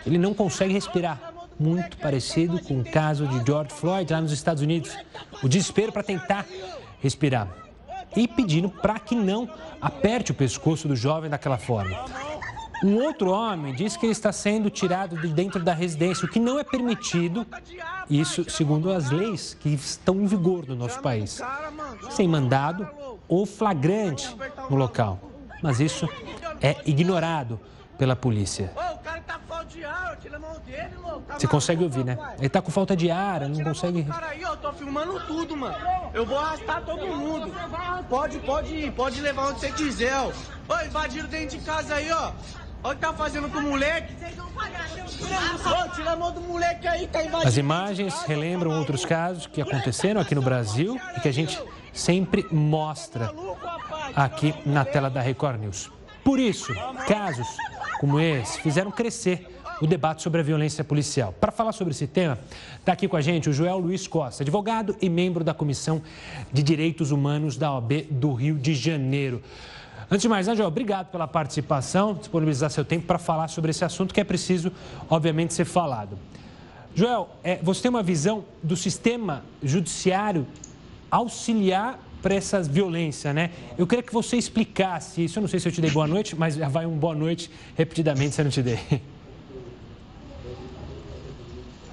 Ele 0.05 0.19
não 0.19 0.35
consegue 0.35 0.73
respirar. 0.73 1.33
Muito 1.59 1.97
parecido 1.99 2.59
com 2.61 2.81
o 2.81 2.85
caso 2.85 3.26
de 3.26 3.45
George 3.47 3.73
Floyd 3.73 4.12
lá 4.12 4.21
nos 4.21 4.33
Estados 4.33 4.62
Unidos. 4.62 4.97
O 5.43 5.49
desespero 5.49 5.93
para 5.93 6.02
tentar 6.02 6.47
respirar. 7.00 7.49
E 8.17 8.26
pedindo 8.26 8.69
para 8.69 8.99
que 8.99 9.14
não 9.14 9.49
aperte 9.81 10.33
o 10.33 10.35
pescoço 10.35 10.88
do 10.88 10.97
jovem 10.97 11.31
daquela 11.31 11.59
forma. 11.59 11.97
Um 12.83 12.97
outro 12.97 13.31
homem 13.31 13.75
diz 13.75 13.97
que 13.97 14.07
ele 14.07 14.12
está 14.12 14.33
sendo 14.33 14.69
tirado 14.69 15.17
de 15.17 15.29
dentro 15.29 15.62
da 15.62 15.73
residência, 15.73 16.27
o 16.27 16.29
que 16.29 16.41
não 16.41 16.59
é 16.59 16.65
permitido, 16.65 17.47
isso 18.11 18.49
segundo 18.51 18.91
as 18.93 19.11
leis 19.11 19.55
que 19.55 19.69
estão 19.69 20.17
em 20.17 20.27
vigor 20.27 20.67
no 20.67 20.75
nosso 20.75 21.01
país, 21.01 21.41
sem 22.11 22.27
mandado 22.27 22.89
ou 23.29 23.47
flagrante 23.47 24.37
no 24.69 24.77
local. 24.77 25.21
Mas 25.62 25.79
isso 25.79 26.09
é 26.61 26.77
ignorado 26.85 27.61
pela 27.97 28.17
polícia. 28.17 28.73
Você 31.39 31.47
consegue 31.47 31.85
ouvir, 31.85 32.05
né? 32.05 32.19
Ele 32.39 32.49
tá 32.49 32.61
com 32.61 32.71
falta 32.71 32.97
de 32.97 33.11
ar, 33.11 33.49
não 33.49 33.62
consegue. 33.62 34.05
Cara 34.05 34.27
aí, 34.29 34.43
eu 34.43 34.57
tô 34.57 34.73
filmando 34.73 35.21
tudo, 35.27 35.57
mano. 35.57 35.77
Eu 36.12 36.27
vou 36.27 36.39
arrastar 36.39 36.83
todo 36.85 37.07
mundo. 37.07 37.53
Pode, 38.09 38.39
pode 38.41 38.75
ir, 38.75 38.93
pode 38.93 39.21
levar 39.21 39.49
onde 39.49 39.61
você 39.61 39.73
quiser, 39.73 40.15
ó. 40.15 40.33
Ô, 40.69 40.85
invadiram 40.85 41.29
dentro 41.29 41.59
de 41.59 41.65
casa 41.65 41.95
aí, 41.95 42.11
ó. 42.12 42.33
Olha 42.85 42.93
o 42.93 42.95
que 42.97 43.01
tá 43.01 43.12
fazendo 43.12 43.49
com 43.49 43.59
o 43.59 43.62
moleque. 43.62 44.12
Ô, 45.65 45.95
tira 45.95 46.12
a 46.12 46.17
mão 46.17 46.33
do 46.33 46.41
moleque 46.41 46.87
aí, 46.87 47.07
tá 47.07 47.23
invadindo. 47.23 47.49
As 47.49 47.57
imagens 47.57 48.23
relembram 48.23 48.77
outros 48.77 49.05
casos 49.05 49.47
que 49.47 49.61
aconteceram 49.61 50.21
aqui 50.21 50.35
no 50.35 50.43
Brasil 50.43 50.99
e 51.17 51.21
que 51.21 51.29
a 51.29 51.33
gente 51.33 51.61
sempre 51.93 52.45
mostra 52.51 53.33
aqui 54.17 54.55
na 54.67 54.85
tela 54.85 55.09
da 55.09 55.21
Record 55.21 55.61
News. 55.61 55.91
Por 56.25 56.41
isso, 56.41 56.73
casos 57.07 57.47
como 58.01 58.19
esse 58.19 58.61
fizeram 58.61 58.91
crescer 58.91 59.49
o 59.81 59.87
debate 59.87 60.23
sobre 60.23 60.41
a 60.41 60.45
violência 60.45 60.85
policial. 60.85 61.33
Para 61.41 61.51
falar 61.51 61.73
sobre 61.73 61.93
esse 61.93 62.07
tema, 62.07 62.39
está 62.79 62.93
aqui 62.93 63.09
com 63.09 63.17
a 63.17 63.21
gente 63.21 63.49
o 63.49 63.53
Joel 63.53 63.79
Luiz 63.79 64.07
Costa, 64.07 64.43
advogado 64.43 64.97
e 65.01 65.09
membro 65.09 65.43
da 65.43 65.55
Comissão 65.55 66.03
de 66.53 66.62
Direitos 66.62 67.11
Humanos 67.11 67.57
da 67.57 67.73
OAB 67.73 68.07
do 68.11 68.33
Rio 68.33 68.57
de 68.57 68.75
Janeiro. 68.75 69.43
Antes 70.11 70.23
de 70.23 70.28
mais, 70.28 70.49
Angel, 70.49 70.66
obrigado 70.66 71.11
pela 71.11 71.26
participação, 71.26 72.14
disponibilizar 72.14 72.71
seu 72.71 72.85
tempo 72.85 73.06
para 73.06 73.18
falar 73.18 73.49
sobre 73.49 73.71
esse 73.71 73.85
assunto 73.85 74.12
que 74.12 74.21
é 74.21 74.25
preciso, 74.25 74.73
obviamente, 75.09 75.54
ser 75.54 75.64
falado. 75.64 76.18
Joel, 76.94 77.30
é, 77.42 77.56
você 77.62 77.82
tem 77.82 77.90
uma 77.90 78.02
visão 78.02 78.44
do 78.62 78.76
sistema 78.76 79.42
judiciário 79.62 80.47
auxiliar 81.11 81.99
para 82.21 82.35
essa 82.35 82.62
violência, 82.62 83.32
né? 83.32 83.50
Eu 83.76 83.87
queria 83.87 84.02
que 84.02 84.12
você 84.12 84.37
explicasse 84.37 85.25
isso. 85.25 85.38
Eu 85.38 85.40
não 85.42 85.49
sei 85.49 85.59
se 85.59 85.68
eu 85.68 85.73
te 85.73 85.80
dei 85.80 85.90
boa 85.90 86.06
noite, 86.06 86.37
mas 86.37 86.54
já 86.54 86.68
vai 86.68 86.87
um 86.87 86.97
boa 86.97 87.14
noite 87.14 87.50
repetidamente 87.76 88.35
se 88.35 88.40
eu 88.40 88.44
não 88.44 88.52
te 88.52 88.62
dei. 88.62 88.78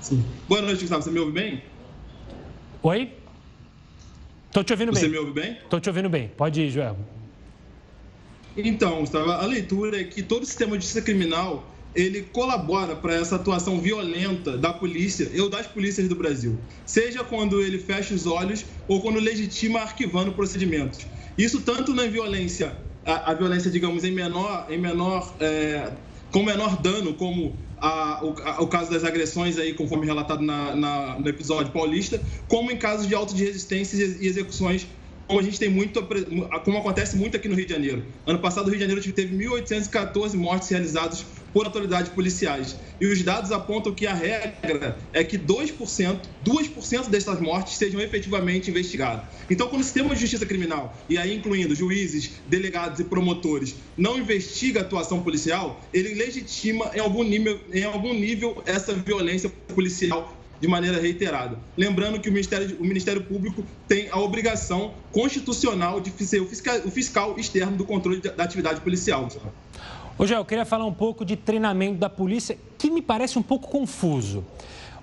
Sim. 0.01 0.23
Boa 0.47 0.61
noite, 0.61 0.81
Gustavo. 0.81 1.01
Você 1.01 1.11
me 1.11 1.19
ouve 1.19 1.31
bem? 1.31 1.63
Oi? 2.83 3.13
Estou 4.47 4.63
te 4.63 4.73
ouvindo 4.73 4.93
Você 4.93 5.01
bem. 5.01 5.11
me 5.11 5.17
ouve 5.17 5.31
bem? 5.31 5.53
Estou 5.53 5.79
te 5.79 5.89
ouvindo 5.89 6.09
bem. 6.09 6.27
Pode 6.29 6.61
ir, 6.61 6.69
Joel. 6.69 6.97
Então, 8.57 9.01
Gustavo, 9.01 9.31
a 9.31 9.45
leitura 9.45 10.01
é 10.01 10.03
que 10.03 10.21
todo 10.21 10.45
sistema 10.45 10.77
de 10.77 10.83
justiça 10.83 11.01
criminal 11.01 11.65
ele 11.95 12.21
colabora 12.21 12.95
para 12.95 13.15
essa 13.15 13.35
atuação 13.35 13.79
violenta 13.79 14.57
da 14.57 14.71
polícia 14.71 15.29
ou 15.41 15.49
das 15.49 15.65
polícias 15.67 16.07
do 16.07 16.15
Brasil, 16.15 16.57
seja 16.85 17.23
quando 17.23 17.61
ele 17.61 17.79
fecha 17.79 18.13
os 18.13 18.25
olhos 18.25 18.65
ou 18.87 19.01
quando 19.01 19.19
legitima 19.19 19.79
arquivando 19.79 20.31
procedimentos. 20.31 21.07
Isso 21.37 21.61
tanto 21.61 21.93
na 21.93 22.05
violência, 22.05 22.75
a, 23.05 23.31
a 23.31 23.33
violência, 23.33 23.71
digamos, 23.71 24.03
em 24.03 24.11
menor, 24.11 24.67
em 24.69 24.77
menor, 24.77 25.33
é, 25.39 25.91
com 26.31 26.43
menor 26.43 26.79
dano, 26.81 27.13
como 27.13 27.55
a, 27.81 28.23
o, 28.23 28.35
a, 28.43 28.61
o, 28.61 28.67
caso 28.67 28.91
das 28.91 29.03
agressões 29.03 29.57
aí, 29.57 29.73
conforme 29.73 30.05
relatado 30.05 30.41
na, 30.41 30.75
na, 30.75 31.19
no 31.19 31.27
episódio 31.27 31.71
paulista, 31.71 32.21
como 32.47 32.71
em 32.71 32.77
casos 32.77 33.07
de 33.07 33.15
auto 33.15 33.33
de 33.33 33.43
resistência 33.43 33.95
e 34.19 34.27
execuções 34.27 34.85
como 35.29 35.39
a 35.39 35.43
gente 35.43 35.59
tem 35.59 35.69
muito, 35.69 36.01
como 36.65 36.79
acontece 36.79 37.15
muito 37.15 37.37
aqui 37.37 37.47
no 37.47 37.53
Rio 37.53 37.67
de 37.67 37.71
Janeiro. 37.71 38.03
Ano 38.25 38.39
passado, 38.39 38.65
o 38.65 38.69
Rio 38.71 38.79
de 38.79 38.85
Janeiro 38.87 39.13
teve 39.13 39.37
1.814 39.37 40.33
mortes 40.33 40.69
realizadas 40.69 41.23
por 41.53 41.67
autoridades 41.67 42.11
policiais. 42.11 42.75
E 42.99 43.05
os 43.05 43.21
dados 43.21 43.51
apontam 43.51 43.93
que 43.93 44.07
a 44.07 44.13
regra 44.13 44.97
é 45.13 45.23
que 45.23 45.37
2%, 45.37 46.19
2% 46.43 47.09
dessas 47.09 47.39
mortes 47.39 47.75
sejam 47.75 48.01
efetivamente 48.01 48.71
investigadas. 48.71 49.23
Então, 49.47 49.67
quando 49.67 49.81
o 49.81 49.83
sistema 49.83 50.15
de 50.15 50.21
justiça 50.21 50.47
criminal, 50.47 50.97
e 51.07 51.15
aí 51.15 51.35
incluindo 51.35 51.75
juízes, 51.75 52.31
delegados 52.47 52.99
e 52.99 53.03
promotores, 53.03 53.75
não 53.95 54.17
investiga 54.17 54.79
a 54.79 54.83
atuação 54.83 55.21
policial, 55.21 55.79
ele 55.93 56.15
legitima 56.15 56.89
em 56.95 56.99
algum 56.99 57.23
nível, 57.23 57.59
em 57.71 57.83
algum 57.83 58.15
nível 58.15 58.63
essa 58.65 58.93
violência 58.93 59.51
policial 59.75 60.38
de 60.59 60.67
maneira 60.67 60.99
reiterada. 60.99 61.57
Lembrando 61.77 62.19
que 62.19 62.29
o 62.29 62.31
Ministério, 62.31 62.77
o 62.79 62.83
Ministério 62.83 63.23
Público 63.23 63.63
tem 63.87 64.09
a 64.11 64.19
obrigação 64.19 64.93
constitucional 65.11 66.01
de 66.01 66.11
ser 66.25 66.41
o 66.41 66.47
fiscal, 66.47 66.79
o 66.85 66.91
fiscal 66.91 67.39
externo 67.39 67.77
do 67.77 67.85
controle 67.85 68.21
da 68.21 68.43
atividade 68.43 68.81
policial. 68.81 69.27
Ô, 70.17 70.25
Gé, 70.25 70.35
eu 70.35 70.43
queria 70.43 70.65
falar 70.65 70.85
um 70.85 70.93
pouco 70.93 71.23
de 71.23 71.37
treinamento 71.37 71.97
da 71.97 72.09
polícia, 72.09 72.57
que 72.77 72.91
me 72.91 73.01
parece 73.01 73.39
um 73.39 73.41
pouco 73.41 73.69
confuso. 73.69 74.43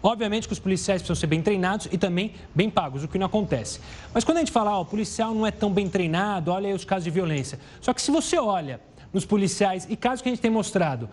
Obviamente 0.02 0.46
que 0.46 0.52
os 0.52 0.58
policiais 0.58 1.00
precisam 1.00 1.16
ser 1.16 1.26
bem 1.26 1.40
treinados 1.40 1.88
e 1.90 1.96
também 1.96 2.34
bem 2.54 2.68
pagos, 2.68 3.02
o 3.02 3.08
que 3.08 3.18
não 3.18 3.26
acontece. 3.26 3.80
Mas 4.12 4.24
quando 4.24 4.36
a 4.36 4.40
gente 4.40 4.52
fala, 4.52 4.76
ó, 4.76 4.82
o 4.82 4.84
policial 4.84 5.34
não 5.34 5.46
é 5.46 5.50
tão 5.50 5.72
bem 5.72 5.88
treinado, 5.88 6.52
olha 6.52 6.68
aí 6.68 6.74
os 6.74 6.84
casos 6.84 7.04
de 7.04 7.10
violência. 7.10 7.58
Só 7.80 7.94
que 7.94 8.02
se 8.02 8.10
você 8.10 8.38
olha 8.38 8.78
nos 9.12 9.24
policiais 9.24 9.86
e 9.88 9.96
casos 9.96 10.20
que 10.20 10.28
a 10.28 10.32
gente 10.32 10.42
tem 10.42 10.50
mostrado, 10.50 11.08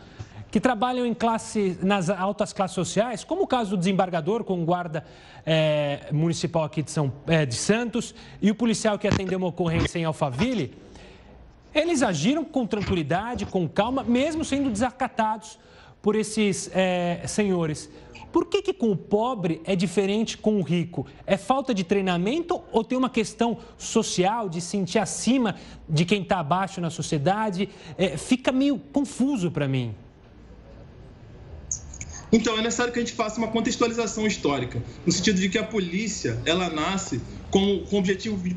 que 0.54 0.60
trabalham 0.60 1.04
em 1.04 1.16
classe, 1.16 1.80
nas 1.82 2.12
altas 2.12 2.54
classes 2.54 2.76
sociais, 2.76 3.24
como 3.24 3.42
o 3.42 3.48
caso 3.48 3.72
do 3.72 3.78
desembargador 3.78 4.44
com 4.44 4.64
guarda 4.64 5.04
é, 5.44 6.10
municipal 6.12 6.64
aqui 6.64 6.84
de, 6.84 6.92
São, 6.92 7.12
é, 7.26 7.44
de 7.44 7.56
Santos 7.56 8.14
e 8.40 8.52
o 8.52 8.56
policial 8.56 9.00
que 9.00 9.08
atendeu 9.08 9.40
uma 9.40 9.48
ocorrência 9.48 9.98
em 9.98 10.06
Alphaville, 10.06 10.76
eles 11.74 12.04
agiram 12.04 12.46
com 12.46 12.68
tranquilidade, 12.68 13.48
com 13.48 13.68
calma, 13.68 14.04
mesmo 14.04 14.46
sendo 14.46 14.70
desacatados 14.70 15.58
por 16.04 16.16
esses 16.16 16.70
é, 16.72 17.24
senhores. 17.26 17.90
Por 18.32 18.46
que, 18.46 18.62
que 18.62 18.74
com 18.74 18.92
o 18.92 18.96
pobre 18.96 19.60
é 19.66 19.76
diferente 19.76 20.38
com 20.38 20.60
o 20.60 20.62
rico? 20.62 21.08
É 21.26 21.36
falta 21.36 21.74
de 21.74 21.84
treinamento 21.84 22.62
ou 22.72 22.84
tem 22.84 22.96
uma 22.96 23.10
questão 23.10 23.58
social 23.76 24.48
de 24.48 24.62
sentir 24.62 25.00
acima 25.00 25.56
de 25.90 26.06
quem 26.06 26.22
está 26.22 26.38
abaixo 26.38 26.80
na 26.80 26.92
sociedade? 26.92 27.70
É, 27.98 28.18
fica 28.18 28.52
meio 28.52 28.78
confuso 28.78 29.50
para 29.50 29.68
mim. 29.68 29.96
Então, 32.34 32.58
é 32.58 32.62
necessário 32.64 32.92
que 32.92 32.98
a 32.98 33.02
gente 33.02 33.14
faça 33.14 33.38
uma 33.38 33.48
contextualização 33.48 34.26
histórica, 34.26 34.84
no 35.06 35.12
sentido 35.12 35.40
de 35.40 35.50
que 35.50 35.58
a 35.60 35.64
polícia, 35.64 36.42
ela 36.46 36.68
nasce 36.68 37.22
com, 37.52 37.86
com 37.88 37.98
o 37.98 38.00
objetivo 38.00 38.36
de 38.36 38.56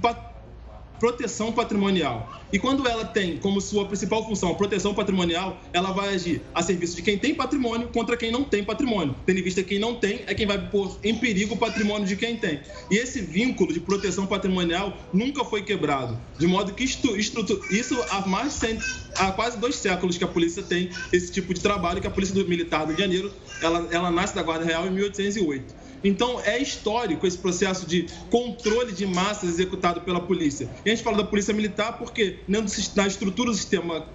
proteção 0.99 1.53
patrimonial. 1.53 2.31
E 2.53 2.59
quando 2.59 2.87
ela 2.89 3.05
tem 3.05 3.39
como 3.39 3.61
sua 3.61 3.87
principal 3.87 4.25
função 4.27 4.55
proteção 4.55 4.95
patrimonial, 4.95 5.61
ela 5.73 5.93
vai 5.93 6.15
agir 6.15 6.43
a 6.55 6.63
serviço 6.63 6.97
de 6.97 7.03
quem 7.03 7.19
tem 7.19 7.35
patrimônio 7.35 7.89
contra 7.89 8.17
quem 8.17 8.31
não 8.31 8.45
tem 8.45 8.65
patrimônio. 8.65 9.15
Tendo 9.27 9.41
em 9.41 9.43
vista 9.43 9.63
que 9.63 9.71
quem 9.71 9.79
não 9.79 9.97
tem 9.97 10.23
é 10.27 10.35
quem 10.35 10.47
vai 10.47 10.71
pôr 10.71 10.99
em 11.03 11.15
perigo 11.17 11.55
o 11.55 11.59
patrimônio 11.59 12.07
de 12.07 12.17
quem 12.17 12.37
tem. 12.37 12.61
E 12.91 12.97
esse 12.97 13.21
vínculo 13.21 13.73
de 13.73 13.81
proteção 13.81 14.27
patrimonial 14.27 14.97
nunca 15.13 15.45
foi 15.45 15.63
quebrado. 15.63 16.19
De 16.39 16.47
modo 16.47 16.73
que 16.73 16.85
isto, 16.85 17.17
isto, 17.17 17.45
isso 17.71 18.01
há 18.11 18.27
mais 18.27 18.53
100, 18.55 18.79
há 19.17 19.33
quase 19.33 19.59
dois 19.59 19.77
séculos 19.77 20.17
que 20.17 20.25
a 20.25 20.29
polícia 20.29 20.63
tem 20.63 20.91
esse 21.13 21.33
tipo 21.33 21.53
de 21.53 21.61
trabalho, 21.61 22.01
que 22.01 22.07
a 22.07 22.11
Polícia 22.11 22.43
Militar 22.45 22.87
do 22.87 22.89
Rio 22.89 22.97
de 22.97 23.03
Janeiro 23.03 23.33
ela, 23.61 23.89
ela 23.91 24.11
nasce 24.11 24.35
da 24.35 24.43
Guarda 24.43 24.65
Real 24.65 24.87
em 24.87 24.91
1808. 24.91 25.86
Então, 26.07 26.41
é 26.41 26.61
histórico 26.61 27.27
esse 27.27 27.37
processo 27.37 27.87
de 27.87 28.07
controle 28.31 28.93
de 28.93 29.05
massas 29.07 29.51
executado 29.51 30.01
pela 30.03 30.21
polícia. 30.21 30.71
E 30.85 30.91
a 30.91 30.95
gente 30.95 31.03
fala 31.03 31.17
da 31.17 31.25
polícia 31.25 31.53
militar 31.53 31.99
porque, 31.99 32.41
na 32.47 33.07
estrutura 33.07 33.51
do 33.51 33.57
sistema, 33.57 34.07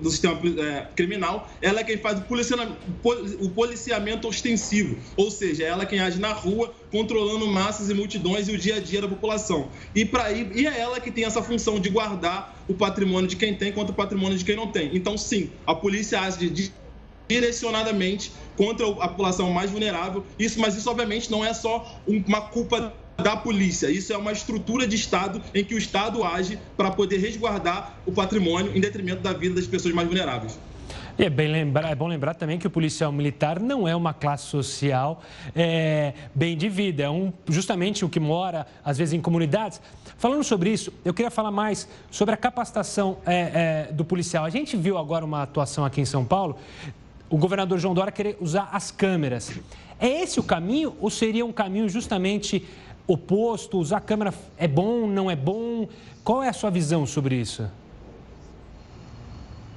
do 0.00 0.10
sistema 0.10 0.40
é, 0.58 0.86
criminal, 0.94 1.50
ela 1.60 1.80
é 1.80 1.84
quem 1.84 1.98
faz 1.98 2.20
o, 2.20 3.44
o 3.44 3.50
policiamento 3.50 4.28
ostensivo, 4.28 4.96
ou 5.16 5.30
seja, 5.30 5.64
ela 5.64 5.82
é 5.82 5.86
quem 5.86 6.00
age 6.00 6.20
na 6.20 6.32
rua, 6.32 6.72
controlando 6.90 7.46
massas 7.46 7.90
e 7.90 7.94
multidões 7.94 8.48
e 8.48 8.52
o 8.52 8.58
dia 8.58 8.76
a 8.76 8.80
dia 8.80 9.00
da 9.00 9.08
população. 9.08 9.70
E, 9.94 10.04
pra, 10.04 10.30
e 10.32 10.66
é 10.66 10.78
ela 10.78 11.00
que 11.00 11.10
tem 11.10 11.24
essa 11.24 11.42
função 11.42 11.80
de 11.80 11.88
guardar 11.88 12.64
o 12.68 12.74
patrimônio 12.74 13.28
de 13.28 13.36
quem 13.36 13.54
tem 13.54 13.72
contra 13.72 13.92
o 13.92 13.94
patrimônio 13.94 14.38
de 14.38 14.44
quem 14.44 14.54
não 14.54 14.68
tem. 14.68 14.94
Então, 14.94 15.18
sim, 15.18 15.50
a 15.66 15.74
polícia 15.74 16.20
age 16.20 16.48
de 16.48 16.72
direcionadamente 17.30 18.32
contra 18.56 18.84
a 18.88 19.08
população 19.08 19.52
mais 19.52 19.70
vulnerável. 19.70 20.24
Isso, 20.36 20.58
mas 20.60 20.76
isso 20.76 20.90
obviamente 20.90 21.30
não 21.30 21.44
é 21.44 21.54
só 21.54 22.00
uma 22.06 22.40
culpa 22.40 22.92
da 23.22 23.36
polícia. 23.36 23.88
Isso 23.88 24.12
é 24.12 24.16
uma 24.16 24.32
estrutura 24.32 24.86
de 24.86 24.96
Estado 24.96 25.40
em 25.54 25.64
que 25.64 25.74
o 25.74 25.78
Estado 25.78 26.24
age 26.24 26.58
para 26.76 26.90
poder 26.90 27.18
resguardar 27.18 27.94
o 28.04 28.10
patrimônio 28.10 28.76
em 28.76 28.80
detrimento 28.80 29.22
da 29.22 29.32
vida 29.32 29.54
das 29.54 29.66
pessoas 29.66 29.94
mais 29.94 30.08
vulneráveis. 30.08 30.58
E 31.18 31.24
é, 31.24 31.28
bem 31.28 31.54
é 31.54 31.94
bom 31.94 32.08
lembrar 32.08 32.34
também 32.34 32.58
que 32.58 32.66
o 32.66 32.70
policial 32.70 33.12
militar 33.12 33.60
não 33.60 33.86
é 33.86 33.94
uma 33.94 34.14
classe 34.14 34.46
social 34.46 35.22
é, 35.54 36.14
bem 36.34 36.56
de 36.56 36.68
vida, 36.68 37.02
é 37.02 37.10
um, 37.10 37.30
justamente 37.46 38.06
o 38.06 38.08
que 38.08 38.18
mora, 38.18 38.66
às 38.82 38.96
vezes, 38.96 39.12
em 39.12 39.20
comunidades. 39.20 39.82
Falando 40.16 40.42
sobre 40.42 40.70
isso, 40.70 40.90
eu 41.04 41.12
queria 41.12 41.30
falar 41.30 41.50
mais 41.50 41.86
sobre 42.10 42.34
a 42.34 42.38
capacitação 42.38 43.18
é, 43.26 43.86
é, 43.88 43.92
do 43.92 44.02
policial. 44.02 44.46
A 44.46 44.50
gente 44.50 44.78
viu 44.78 44.96
agora 44.96 45.22
uma 45.22 45.42
atuação 45.42 45.84
aqui 45.84 46.00
em 46.00 46.06
São 46.06 46.24
Paulo 46.24 46.56
o 47.30 47.38
governador 47.38 47.78
João 47.78 47.94
Dória 47.94 48.12
querer 48.12 48.36
usar 48.40 48.68
as 48.72 48.90
câmeras. 48.90 49.52
É 49.98 50.08
esse 50.22 50.40
o 50.40 50.42
caminho 50.42 50.96
ou 51.00 51.08
seria 51.08 51.46
um 51.46 51.52
caminho 51.52 51.88
justamente 51.88 52.66
oposto? 53.06 53.78
Usar 53.78 53.98
a 53.98 54.00
câmera 54.00 54.34
é 54.58 54.66
bom, 54.66 55.06
não 55.06 55.30
é 55.30 55.36
bom? 55.36 55.88
Qual 56.24 56.42
é 56.42 56.48
a 56.48 56.52
sua 56.52 56.70
visão 56.70 57.06
sobre 57.06 57.36
isso? 57.36 57.70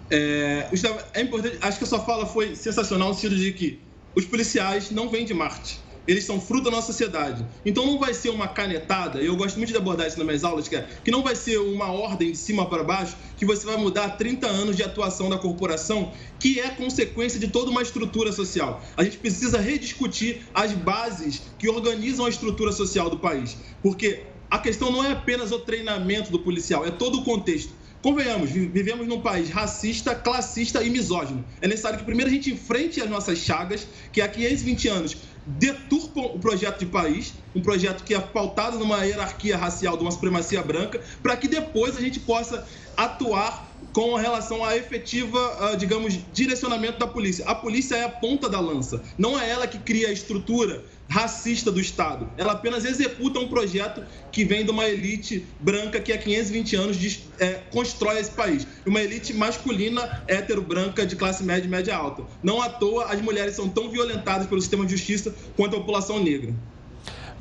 É, 0.09 0.67
é 1.13 1.21
importante, 1.21 1.57
acho 1.61 1.77
que 1.77 1.83
a 1.83 1.87
sua 1.87 1.99
fala 1.99 2.25
foi 2.25 2.55
sensacional 2.55 3.09
no 3.09 3.13
sentido 3.13 3.35
de 3.35 3.53
que 3.53 3.79
os 4.15 4.25
policiais 4.25 4.91
não 4.91 5.09
vêm 5.09 5.25
de 5.25 5.33
Marte 5.33 5.79
eles 6.07 6.23
são 6.25 6.39
fruto 6.39 6.65
da 6.65 6.71
nossa 6.71 6.87
sociedade. 6.87 7.45
Então 7.65 7.85
não 7.85 7.97
vai 7.97 8.13
ser 8.13 8.29
uma 8.29 8.47
canetada, 8.47 9.21
eu 9.21 9.35
gosto 9.35 9.57
muito 9.57 9.71
de 9.71 9.77
abordar 9.77 10.07
isso 10.07 10.17
nas 10.17 10.25
minhas 10.25 10.43
aulas, 10.43 10.67
que, 10.67 10.75
é, 10.75 10.87
que 11.03 11.11
não 11.11 11.23
vai 11.23 11.35
ser 11.35 11.57
uma 11.57 11.91
ordem 11.91 12.31
de 12.31 12.37
cima 12.37 12.65
para 12.67 12.83
baixo, 12.83 13.15
que 13.37 13.45
você 13.45 13.65
vai 13.65 13.77
mudar 13.77 14.17
30 14.17 14.47
anos 14.47 14.75
de 14.75 14.83
atuação 14.83 15.29
da 15.29 15.37
corporação, 15.37 16.11
que 16.39 16.59
é 16.59 16.69
consequência 16.69 17.39
de 17.39 17.47
toda 17.47 17.71
uma 17.71 17.81
estrutura 17.81 18.31
social. 18.31 18.83
A 18.97 19.03
gente 19.03 19.17
precisa 19.17 19.59
rediscutir 19.59 20.41
as 20.53 20.73
bases 20.73 21.41
que 21.57 21.69
organizam 21.69 22.25
a 22.25 22.29
estrutura 22.29 22.71
social 22.71 23.09
do 23.09 23.17
país, 23.17 23.57
porque 23.81 24.23
a 24.49 24.59
questão 24.59 24.91
não 24.91 25.03
é 25.03 25.11
apenas 25.11 25.51
o 25.51 25.59
treinamento 25.59 26.31
do 26.31 26.39
policial, 26.39 26.85
é 26.85 26.91
todo 26.91 27.19
o 27.19 27.23
contexto. 27.23 27.73
Convenhamos, 28.03 28.51
vivemos 28.51 29.07
num 29.07 29.21
país 29.21 29.49
racista, 29.49 30.13
classista 30.13 30.83
e 30.83 30.89
misógino. 30.89 31.43
É 31.61 31.69
necessário 31.69 31.97
que 31.97 32.03
primeiro 32.03 32.29
a 32.29 32.33
gente 32.33 32.51
enfrente 32.51 32.99
as 32.99 33.09
nossas 33.09 33.37
chagas, 33.37 33.87
que 34.11 34.19
há 34.19 34.27
520 34.27 34.87
anos 34.89 35.17
deturpam 35.45 36.23
o 36.23 36.39
projeto 36.39 36.79
de 36.79 36.85
país, 36.85 37.35
um 37.53 37.61
projeto 37.61 38.03
que 38.03 38.13
é 38.13 38.19
pautado 38.19 38.79
numa 38.79 39.03
hierarquia 39.03 39.57
racial, 39.57 39.97
de 39.97 40.03
uma 40.03 40.11
supremacia 40.11 40.61
branca, 40.61 41.01
para 41.21 41.35
que 41.35 41.47
depois 41.47 41.97
a 41.97 42.01
gente 42.01 42.19
possa 42.19 42.65
atuar 42.95 43.71
com 43.91 44.15
relação 44.15 44.63
à 44.63 44.75
efetiva, 44.75 45.39
ah, 45.59 45.75
digamos, 45.75 46.17
direcionamento 46.31 46.97
da 46.97 47.07
polícia. 47.07 47.45
A 47.45 47.53
polícia 47.53 47.95
é 47.95 48.03
a 48.03 48.09
ponta 48.09 48.49
da 48.49 48.59
lança, 48.59 49.03
não 49.17 49.39
é 49.39 49.49
ela 49.49 49.67
que 49.67 49.77
cria 49.77 50.07
a 50.07 50.11
estrutura 50.11 50.83
racista 51.09 51.71
do 51.71 51.79
Estado. 51.79 52.29
Ela 52.37 52.53
apenas 52.53 52.85
executa 52.85 53.39
um 53.39 53.47
projeto 53.47 54.03
que 54.31 54.43
vem 54.43 54.65
de 54.65 54.71
uma 54.71 54.85
elite 54.85 55.45
branca 55.59 55.99
que 55.99 56.11
há 56.11 56.17
520 56.17 56.75
anos 56.75 56.97
diz, 56.97 57.23
é, 57.39 57.61
constrói 57.71 58.19
esse 58.19 58.31
país. 58.31 58.65
Uma 58.85 59.01
elite 59.01 59.33
masculina, 59.33 60.23
hétero, 60.27 60.61
branca, 60.61 61.05
de 61.05 61.15
classe 61.15 61.43
média 61.43 61.67
e 61.67 61.69
média 61.69 61.95
alta. 61.95 62.23
Não 62.41 62.61
à 62.61 62.69
toa 62.69 63.05
as 63.05 63.21
mulheres 63.21 63.55
são 63.55 63.69
tão 63.69 63.89
violentadas 63.89 64.47
pelo 64.47 64.61
sistema 64.61 64.85
de 64.85 64.91
justiça 64.91 65.33
quanto 65.55 65.75
a 65.75 65.79
população 65.79 66.21
negra. 66.21 66.53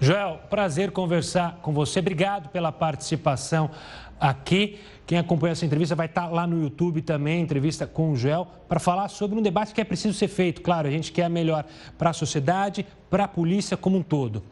Joel, 0.01 0.41
prazer 0.51 0.91
conversar 0.91 1.61
com 1.63 1.73
você. 1.73 2.01
Obrigado 2.01 2.49
pela 2.49 2.73
participação 2.73 3.71
aqui. 4.19 4.79
Quem 5.07 5.19
acompanha 5.19 5.53
essa 5.53 5.67
entrevista 5.67 5.95
vai 5.95 6.07
estar 6.07 6.29
lá 6.29 6.47
no 6.47 6.63
YouTube 6.63 7.03
também, 7.03 7.43
entrevista 7.43 7.87
com 7.87 8.13
o 8.13 8.17
Joel, 8.17 8.47
para 8.69 8.79
falar 8.79 9.09
sobre 9.09 9.39
um 9.39 9.43
debate 9.43 9.75
que 9.75 9.81
é 9.81 9.85
preciso 9.85 10.17
ser 10.17 10.29
feito. 10.29 10.63
Claro, 10.63 10.89
a 10.89 10.91
gente 10.91 11.13
quer 11.13 11.29
melhor 11.29 11.65
para 11.99 12.11
a 12.11 12.13
sociedade, 12.13 12.87
para 13.11 13.25
a 13.25 13.29
polícia 13.29 13.77
como 13.77 13.99
um 13.99 14.03
todo. 14.03 14.43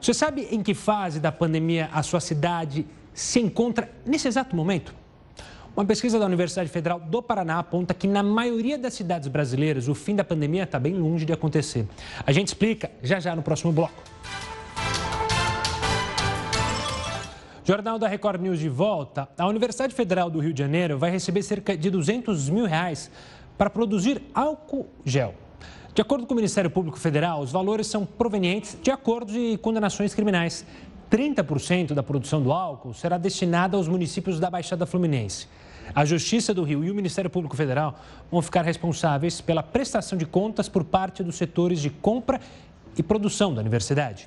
Você 0.00 0.14
sabe 0.14 0.48
em 0.50 0.62
que 0.62 0.74
fase 0.74 1.18
da 1.18 1.32
pandemia 1.32 1.90
a 1.92 2.02
sua 2.02 2.20
cidade 2.20 2.86
se 3.12 3.40
encontra 3.40 3.90
nesse 4.06 4.28
exato 4.28 4.54
momento? 4.54 4.94
Uma 5.76 5.84
pesquisa 5.84 6.18
da 6.18 6.26
Universidade 6.26 6.68
Federal 6.68 6.98
do 6.98 7.22
Paraná 7.22 7.58
aponta 7.58 7.94
que 7.94 8.08
na 8.08 8.22
maioria 8.22 8.76
das 8.76 8.94
cidades 8.94 9.28
brasileiras 9.28 9.88
o 9.88 9.94
fim 9.94 10.16
da 10.16 10.24
pandemia 10.24 10.64
está 10.64 10.78
bem 10.78 10.94
longe 10.94 11.24
de 11.24 11.32
acontecer. 11.32 11.86
A 12.26 12.32
gente 12.32 12.48
explica 12.48 12.90
já 13.02 13.20
já 13.20 13.36
no 13.36 13.42
próximo 13.42 13.72
bloco. 13.72 14.02
Jornal 17.68 17.98
da 17.98 18.08
Record 18.08 18.40
News 18.40 18.58
de 18.58 18.66
volta. 18.70 19.28
A 19.36 19.46
Universidade 19.46 19.94
Federal 19.94 20.30
do 20.30 20.38
Rio 20.38 20.54
de 20.54 20.58
Janeiro 20.58 20.96
vai 20.96 21.10
receber 21.10 21.42
cerca 21.42 21.76
de 21.76 21.90
200 21.90 22.48
mil 22.48 22.64
reais 22.64 23.10
para 23.58 23.68
produzir 23.68 24.22
álcool 24.32 24.88
gel. 25.04 25.34
De 25.94 26.00
acordo 26.00 26.26
com 26.26 26.32
o 26.32 26.36
Ministério 26.36 26.70
Público 26.70 26.98
Federal, 26.98 27.42
os 27.42 27.52
valores 27.52 27.86
são 27.86 28.06
provenientes 28.06 28.78
de 28.82 28.90
acordos 28.90 29.36
e 29.36 29.58
condenações 29.58 30.14
criminais. 30.14 30.64
30% 31.10 31.92
da 31.92 32.02
produção 32.02 32.42
do 32.42 32.52
álcool 32.52 32.94
será 32.94 33.18
destinada 33.18 33.76
aos 33.76 33.86
municípios 33.86 34.40
da 34.40 34.48
Baixada 34.48 34.86
Fluminense. 34.86 35.46
A 35.94 36.06
Justiça 36.06 36.54
do 36.54 36.62
Rio 36.62 36.82
e 36.82 36.90
o 36.90 36.94
Ministério 36.94 37.28
Público 37.28 37.54
Federal 37.54 38.00
vão 38.30 38.40
ficar 38.40 38.62
responsáveis 38.62 39.42
pela 39.42 39.62
prestação 39.62 40.16
de 40.16 40.24
contas 40.24 40.70
por 40.70 40.84
parte 40.84 41.22
dos 41.22 41.36
setores 41.36 41.82
de 41.82 41.90
compra 41.90 42.40
e 42.96 43.02
produção 43.02 43.52
da 43.52 43.60
universidade. 43.60 44.26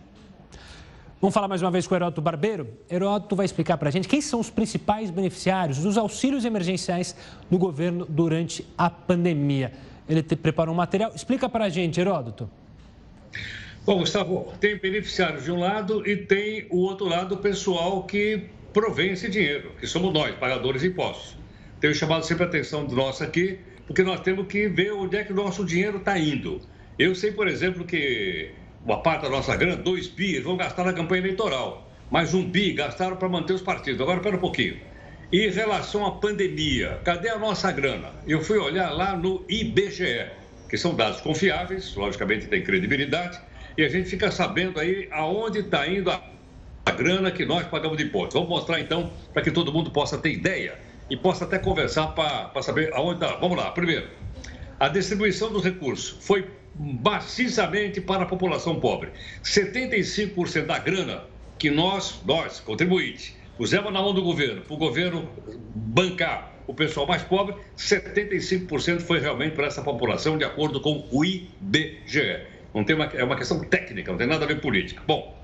Vamos 1.21 1.35
falar 1.35 1.47
mais 1.47 1.61
uma 1.61 1.69
vez 1.69 1.85
com 1.85 1.93
o 1.93 1.97
Heródoto 1.99 2.19
Barbeiro. 2.19 2.67
Heródoto 2.89 3.35
vai 3.35 3.45
explicar 3.45 3.77
para 3.77 3.89
a 3.89 3.91
gente 3.91 4.07
quem 4.07 4.19
são 4.19 4.39
os 4.39 4.49
principais 4.49 5.11
beneficiários 5.11 5.77
dos 5.77 5.95
auxílios 5.95 6.45
emergenciais 6.45 7.15
do 7.47 7.59
governo 7.59 8.07
durante 8.09 8.65
a 8.75 8.89
pandemia. 8.89 9.71
Ele 10.09 10.23
preparou 10.23 10.73
um 10.73 10.77
material. 10.77 11.11
Explica 11.13 11.47
para 11.47 11.65
a 11.65 11.69
gente, 11.69 12.01
Heródoto. 12.01 12.49
Bom, 13.85 13.99
Gustavo, 13.99 14.51
tem 14.59 14.79
beneficiários 14.79 15.43
de 15.43 15.51
um 15.51 15.59
lado 15.59 16.03
e 16.09 16.17
tem 16.17 16.65
o 16.71 16.77
outro 16.77 17.05
lado, 17.05 17.35
o 17.35 17.37
pessoal 17.37 18.01
que 18.03 18.47
provém 18.73 19.11
esse 19.11 19.29
dinheiro, 19.29 19.73
que 19.79 19.85
somos 19.85 20.11
nós, 20.11 20.33
pagadores 20.37 20.81
de 20.81 20.87
impostos. 20.87 21.37
Tenho 21.79 21.93
chamado 21.93 22.25
sempre 22.25 22.45
a 22.45 22.47
atenção 22.47 22.83
do 22.83 22.95
nosso 22.95 23.23
aqui, 23.23 23.59
porque 23.85 24.01
nós 24.01 24.21
temos 24.21 24.47
que 24.47 24.67
ver 24.67 24.91
onde 24.93 25.17
é 25.17 25.23
que 25.23 25.31
o 25.31 25.35
nosso 25.35 25.63
dinheiro 25.63 25.99
está 25.99 26.17
indo. 26.17 26.59
Eu 26.97 27.13
sei, 27.13 27.31
por 27.31 27.47
exemplo, 27.47 27.85
que 27.85 28.51
uma 28.85 29.01
parte 29.01 29.23
da 29.23 29.29
nossa 29.29 29.55
grana, 29.55 29.75
dois 29.75 30.07
bi, 30.07 30.33
eles 30.33 30.43
vão 30.43 30.57
gastar 30.57 30.83
na 30.83 30.93
campanha 30.93 31.21
eleitoral. 31.21 31.87
Mas 32.09 32.33
um 32.33 32.43
bi 32.43 32.73
gastaram 32.73 33.15
para 33.15 33.29
manter 33.29 33.53
os 33.53 33.61
partidos. 33.61 34.01
Agora, 34.01 34.17
espera 34.17 34.35
um 34.35 34.39
pouquinho. 34.39 34.77
Em 35.31 35.49
relação 35.49 36.05
à 36.05 36.11
pandemia, 36.11 36.99
cadê 37.05 37.29
a 37.29 37.39
nossa 37.39 37.71
grana? 37.71 38.09
Eu 38.27 38.43
fui 38.43 38.57
olhar 38.57 38.89
lá 38.89 39.15
no 39.15 39.45
IBGE, 39.47 40.27
que 40.69 40.77
são 40.77 40.93
dados 40.93 41.21
confiáveis, 41.21 41.95
logicamente 41.95 42.47
tem 42.47 42.61
credibilidade, 42.61 43.39
e 43.77 43.83
a 43.83 43.87
gente 43.87 44.09
fica 44.09 44.29
sabendo 44.29 44.77
aí 44.77 45.07
aonde 45.11 45.59
está 45.59 45.87
indo 45.87 46.11
a, 46.11 46.21
a 46.85 46.91
grana 46.91 47.31
que 47.31 47.45
nós 47.45 47.65
pagamos 47.67 47.97
de 47.97 48.03
impostos. 48.03 48.33
Vamos 48.33 48.49
mostrar 48.49 48.81
então, 48.81 49.09
para 49.33 49.41
que 49.41 49.51
todo 49.51 49.71
mundo 49.71 49.89
possa 49.89 50.17
ter 50.17 50.33
ideia 50.33 50.77
e 51.09 51.15
possa 51.15 51.45
até 51.45 51.57
conversar 51.57 52.07
para 52.07 52.61
saber 52.61 52.93
aonde 52.93 53.23
está. 53.23 53.37
Vamos 53.37 53.57
lá. 53.57 53.71
Primeiro, 53.71 54.09
a 54.77 54.89
distribuição 54.89 55.49
dos 55.51 55.63
recursos 55.63 56.17
foi 56.25 56.45
maciçamente 56.75 57.99
para 58.01 58.23
a 58.23 58.25
população 58.25 58.79
pobre. 58.79 59.11
75% 59.43 60.65
da 60.65 60.79
grana 60.79 61.23
que 61.57 61.69
nós, 61.69 62.21
nós, 62.25 62.59
contribuintes, 62.59 63.35
pusemos 63.57 63.91
na 63.93 64.01
mão 64.01 64.13
do 64.13 64.23
governo, 64.23 64.61
para 64.61 64.73
o 64.73 64.77
governo 64.77 65.29
bancar 65.75 66.51
o 66.67 66.73
pessoal 66.73 67.05
mais 67.05 67.21
pobre, 67.23 67.55
75% 67.77 69.01
foi 69.01 69.19
realmente 69.19 69.53
para 69.53 69.67
essa 69.67 69.81
população, 69.81 70.37
de 70.37 70.45
acordo 70.45 70.79
com 70.79 71.07
o 71.11 71.25
IBGE. 71.25 72.39
Não 72.73 72.83
tem 72.83 72.95
uma, 72.95 73.05
é 73.05 73.23
uma 73.23 73.35
questão 73.35 73.59
técnica, 73.59 74.11
não 74.11 74.17
tem 74.17 74.27
nada 74.27 74.45
a 74.45 74.47
ver 74.47 74.55
com 74.55 74.61
política. 74.61 75.03
Bom, 75.05 75.37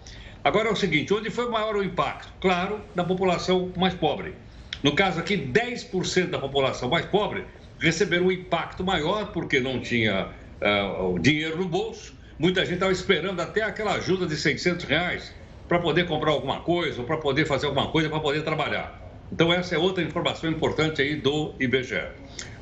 agora 0.43 0.69
é 0.69 0.71
o 0.71 0.75
seguinte: 0.75 1.13
onde 1.13 1.29
foi 1.29 1.49
maior 1.49 1.75
o 1.75 1.83
impacto? 1.83 2.31
Claro, 2.39 2.81
na 2.95 3.03
população 3.03 3.71
mais 3.75 3.93
pobre. 3.93 4.33
No 4.81 4.95
caso 4.95 5.19
aqui, 5.19 5.37
10% 5.37 6.29
da 6.29 6.39
população 6.39 6.89
mais 6.89 7.05
pobre 7.05 7.43
receberam 7.79 8.27
um 8.27 8.31
impacto 8.31 8.83
maior 8.83 9.31
porque 9.31 9.59
não 9.59 9.79
tinha 9.79 10.29
uh, 10.61 11.19
dinheiro 11.19 11.57
no 11.57 11.67
bolso. 11.67 12.15
Muita 12.39 12.61
gente 12.61 12.75
estava 12.75 12.91
esperando 12.91 13.41
até 13.41 13.63
aquela 13.63 13.93
ajuda 13.93 14.27
de 14.27 14.35
600 14.35 14.85
reais 14.85 15.33
para 15.67 15.79
poder 15.79 16.07
comprar 16.07 16.31
alguma 16.31 16.61
coisa, 16.61 17.01
ou 17.01 17.07
para 17.07 17.17
poder 17.17 17.45
fazer 17.45 17.65
alguma 17.65 17.87
coisa, 17.87 18.09
para 18.09 18.19
poder 18.19 18.43
trabalhar. 18.43 19.01
Então, 19.31 19.51
essa 19.51 19.75
é 19.75 19.77
outra 19.77 20.03
informação 20.03 20.49
importante 20.49 21.01
aí 21.01 21.15
do 21.15 21.53
IBGE. 21.59 22.07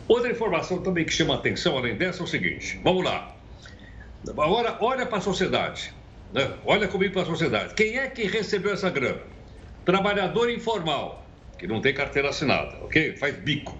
Outra 0.07 0.31
informação 0.31 0.81
também 0.81 1.05
que 1.05 1.11
chama 1.11 1.35
atenção, 1.35 1.77
além 1.77 1.95
dessa, 1.95 2.21
é 2.21 2.23
o 2.23 2.27
seguinte: 2.27 2.79
vamos 2.83 3.03
lá. 3.03 3.35
Agora, 4.27 4.77
olha 4.81 5.05
para 5.05 5.19
a 5.19 5.21
sociedade. 5.21 5.93
Né? 6.33 6.51
Olha 6.65 6.87
comigo 6.87 7.13
para 7.13 7.23
a 7.23 7.25
sociedade. 7.25 7.73
Quem 7.75 7.97
é 7.97 8.07
que 8.07 8.23
recebeu 8.23 8.73
essa 8.73 8.89
grana? 8.89 9.21
Trabalhador 9.83 10.49
informal, 10.49 11.25
que 11.57 11.67
não 11.67 11.81
tem 11.81 11.93
carteira 11.93 12.29
assinada, 12.29 12.77
ok? 12.83 13.15
Faz 13.17 13.35
bico. 13.35 13.77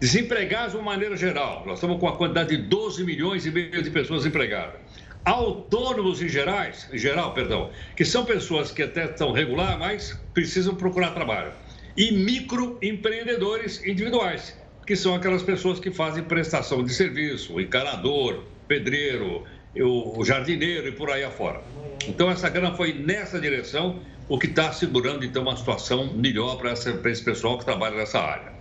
Desempregados 0.00 0.72
de 0.72 0.76
uma 0.76 0.92
maneira 0.92 1.16
geral, 1.16 1.62
nós 1.64 1.78
estamos 1.78 1.98
com 1.98 2.08
a 2.08 2.16
quantidade 2.16 2.56
de 2.56 2.62
12 2.62 3.04
milhões 3.04 3.46
e 3.46 3.50
meio 3.50 3.82
de 3.82 3.90
pessoas 3.90 4.26
empregadas. 4.26 4.80
Autônomos 5.24 6.20
em, 6.20 6.28
gerais, 6.28 6.88
em 6.92 6.98
geral, 6.98 7.32
perdão, 7.32 7.70
que 7.96 8.04
são 8.04 8.24
pessoas 8.24 8.70
que 8.70 8.82
até 8.82 9.06
estão 9.06 9.32
regular, 9.32 9.78
mas 9.78 10.20
precisam 10.34 10.74
procurar 10.74 11.12
trabalho. 11.12 11.52
E 11.96 12.12
microempreendedores 12.12 13.82
individuais, 13.86 14.58
que 14.86 14.96
são 14.96 15.14
aquelas 15.14 15.42
pessoas 15.42 15.80
que 15.80 15.90
fazem 15.90 16.24
prestação 16.24 16.84
de 16.84 16.92
serviço, 16.92 17.58
encanador, 17.58 18.44
pedreiro, 18.68 19.44
o 19.80 20.24
jardineiro 20.24 20.88
e 20.88 20.92
por 20.92 21.10
aí 21.10 21.24
afora. 21.24 21.62
Então, 22.06 22.30
essa 22.30 22.48
grana 22.50 22.74
foi 22.74 22.92
nessa 22.92 23.40
direção, 23.40 24.02
o 24.28 24.38
que 24.38 24.46
está 24.46 24.72
segurando, 24.72 25.24
então, 25.24 25.42
uma 25.42 25.56
situação 25.56 26.12
melhor 26.14 26.58
para 26.58 26.72
esse 26.72 27.24
pessoal 27.24 27.58
que 27.58 27.64
trabalha 27.64 27.96
nessa 27.96 28.18
área. 28.18 28.52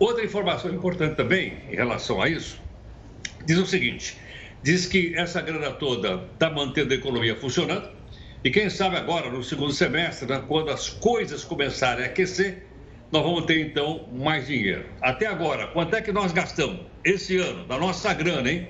Outra 0.00 0.24
informação 0.24 0.72
importante 0.72 1.14
também 1.14 1.58
em 1.70 1.76
relação 1.76 2.22
a 2.22 2.28
isso, 2.28 2.58
diz 3.44 3.58
o 3.58 3.66
seguinte: 3.66 4.16
diz 4.62 4.86
que 4.86 5.14
essa 5.14 5.42
grana 5.42 5.72
toda 5.72 6.26
está 6.32 6.48
mantendo 6.48 6.94
a 6.94 6.96
economia 6.96 7.36
funcionando, 7.36 7.86
e 8.42 8.50
quem 8.50 8.70
sabe 8.70 8.96
agora, 8.96 9.30
no 9.30 9.44
segundo 9.44 9.74
semestre, 9.74 10.26
né, 10.26 10.42
quando 10.48 10.70
as 10.70 10.88
coisas 10.88 11.44
começarem 11.44 12.04
a 12.04 12.08
aquecer, 12.08 12.66
nós 13.12 13.22
vamos 13.22 13.44
ter 13.44 13.60
então 13.60 14.08
mais 14.10 14.46
dinheiro. 14.46 14.86
Até 15.02 15.26
agora, 15.26 15.66
quanto 15.66 15.94
é 15.94 16.00
que 16.00 16.10
nós 16.10 16.32
gastamos 16.32 16.80
esse 17.04 17.36
ano, 17.36 17.66
da 17.66 17.76
nossa 17.76 18.14
grana, 18.14 18.50
hein? 18.50 18.68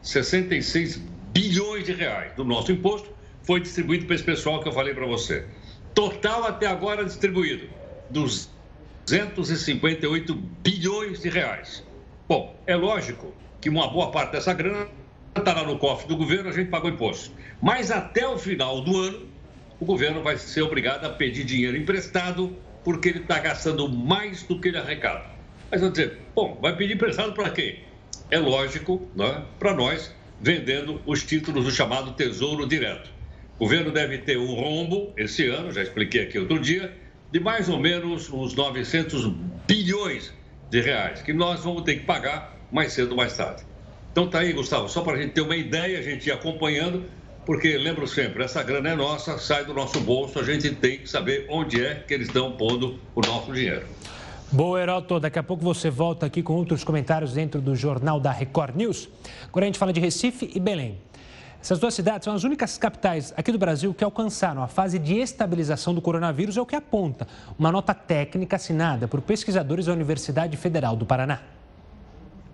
66 0.00 0.96
bilhões 1.34 1.84
de 1.84 1.92
reais 1.92 2.32
do 2.34 2.44
nosso 2.44 2.72
imposto 2.72 3.10
foi 3.42 3.60
distribuído 3.60 4.06
para 4.06 4.14
esse 4.14 4.24
pessoal 4.24 4.62
que 4.62 4.68
eu 4.68 4.72
falei 4.72 4.94
para 4.94 5.04
você. 5.04 5.44
Total 5.94 6.44
até 6.44 6.66
agora 6.66 7.04
distribuído, 7.04 7.68
258 9.06 10.34
bilhões 10.34 11.20
de 11.20 11.28
reais. 11.28 11.84
Bom, 12.28 12.56
é 12.66 12.76
lógico 12.76 13.34
que 13.60 13.68
uma 13.68 13.88
boa 13.88 14.10
parte 14.10 14.32
dessa 14.32 14.52
grana 14.52 14.88
está 15.36 15.52
lá 15.52 15.64
no 15.64 15.78
cofre 15.78 16.08
do 16.08 16.16
governo, 16.16 16.50
a 16.50 16.52
gente 16.52 16.68
pagou 16.68 16.90
imposto. 16.90 17.34
Mas 17.60 17.90
até 17.90 18.26
o 18.26 18.38
final 18.38 18.80
do 18.80 18.98
ano, 18.98 19.28
o 19.80 19.84
governo 19.84 20.22
vai 20.22 20.36
ser 20.36 20.62
obrigado 20.62 21.04
a 21.04 21.10
pedir 21.10 21.44
dinheiro 21.44 21.76
emprestado 21.76 22.56
porque 22.84 23.08
ele 23.08 23.20
está 23.20 23.38
gastando 23.38 23.88
mais 23.88 24.42
do 24.42 24.60
que 24.60 24.68
ele 24.68 24.78
arrecada. 24.78 25.24
Mas 25.70 25.80
vão 25.80 25.90
dizer, 25.90 26.18
bom, 26.34 26.58
vai 26.60 26.76
pedir 26.76 26.94
emprestado 26.94 27.32
para 27.32 27.50
quem? 27.50 27.80
É 28.30 28.38
lógico, 28.38 29.08
né, 29.14 29.44
para 29.58 29.74
nós, 29.74 30.14
vendendo 30.40 31.00
os 31.06 31.22
títulos 31.22 31.64
do 31.64 31.70
chamado 31.70 32.12
Tesouro 32.12 32.66
Direto. 32.66 33.10
O 33.58 33.64
governo 33.64 33.90
deve 33.92 34.18
ter 34.18 34.38
um 34.38 34.54
rombo 34.54 35.12
esse 35.16 35.46
ano, 35.46 35.72
já 35.72 35.82
expliquei 35.82 36.22
aqui 36.22 36.38
outro 36.38 36.58
dia, 36.58 36.96
de 37.32 37.40
mais 37.40 37.70
ou 37.70 37.78
menos 37.78 38.30
uns 38.30 38.54
900 38.54 39.26
bilhões 39.66 40.32
de 40.70 40.82
reais, 40.82 41.22
que 41.22 41.32
nós 41.32 41.64
vamos 41.64 41.82
ter 41.82 41.96
que 41.96 42.04
pagar 42.04 42.54
mais 42.70 42.92
cedo 42.92 43.12
ou 43.12 43.16
mais 43.16 43.34
tarde. 43.34 43.64
Então 44.12 44.28
tá 44.28 44.40
aí, 44.40 44.52
Gustavo, 44.52 44.86
só 44.88 45.00
para 45.00 45.14
a 45.14 45.22
gente 45.22 45.32
ter 45.32 45.40
uma 45.40 45.56
ideia, 45.56 45.98
a 45.98 46.02
gente 46.02 46.26
ir 46.26 46.32
acompanhando, 46.32 47.04
porque 47.46 47.78
lembro 47.78 48.06
sempre, 48.06 48.44
essa 48.44 48.62
grana 48.62 48.90
é 48.90 48.94
nossa, 48.94 49.38
sai 49.38 49.64
do 49.64 49.72
nosso 49.72 49.98
bolso, 50.00 50.38
a 50.38 50.44
gente 50.44 50.74
tem 50.74 50.98
que 50.98 51.08
saber 51.08 51.46
onde 51.48 51.82
é 51.82 51.94
que 51.94 52.12
eles 52.12 52.28
estão 52.28 52.52
pondo 52.52 52.98
o 53.14 53.20
nosso 53.22 53.50
dinheiro. 53.50 53.86
Boa, 54.50 54.82
Heroto. 54.82 55.18
Daqui 55.18 55.38
a 55.38 55.42
pouco 55.42 55.64
você 55.64 55.88
volta 55.88 56.26
aqui 56.26 56.42
com 56.42 56.52
outros 56.52 56.84
comentários 56.84 57.32
dentro 57.32 57.58
do 57.58 57.74
Jornal 57.74 58.20
da 58.20 58.30
Record 58.30 58.76
News. 58.76 59.08
Agora 59.48 59.64
a 59.64 59.68
gente 59.68 59.78
fala 59.78 59.94
de 59.94 60.00
Recife 60.00 60.50
e 60.54 60.60
Belém. 60.60 60.98
Essas 61.62 61.78
duas 61.78 61.94
cidades 61.94 62.24
são 62.24 62.34
as 62.34 62.42
únicas 62.42 62.76
capitais 62.76 63.32
aqui 63.36 63.52
do 63.52 63.58
Brasil 63.58 63.94
que 63.94 64.02
alcançaram 64.02 64.64
a 64.64 64.66
fase 64.66 64.98
de 64.98 65.14
estabilização 65.14 65.94
do 65.94 66.02
coronavírus, 66.02 66.56
é 66.56 66.60
o 66.60 66.66
que 66.66 66.74
aponta 66.74 67.28
uma 67.56 67.70
nota 67.70 67.94
técnica 67.94 68.56
assinada 68.56 69.06
por 69.06 69.22
pesquisadores 69.22 69.86
da 69.86 69.92
Universidade 69.92 70.56
Federal 70.56 70.96
do 70.96 71.06
Paraná. 71.06 71.40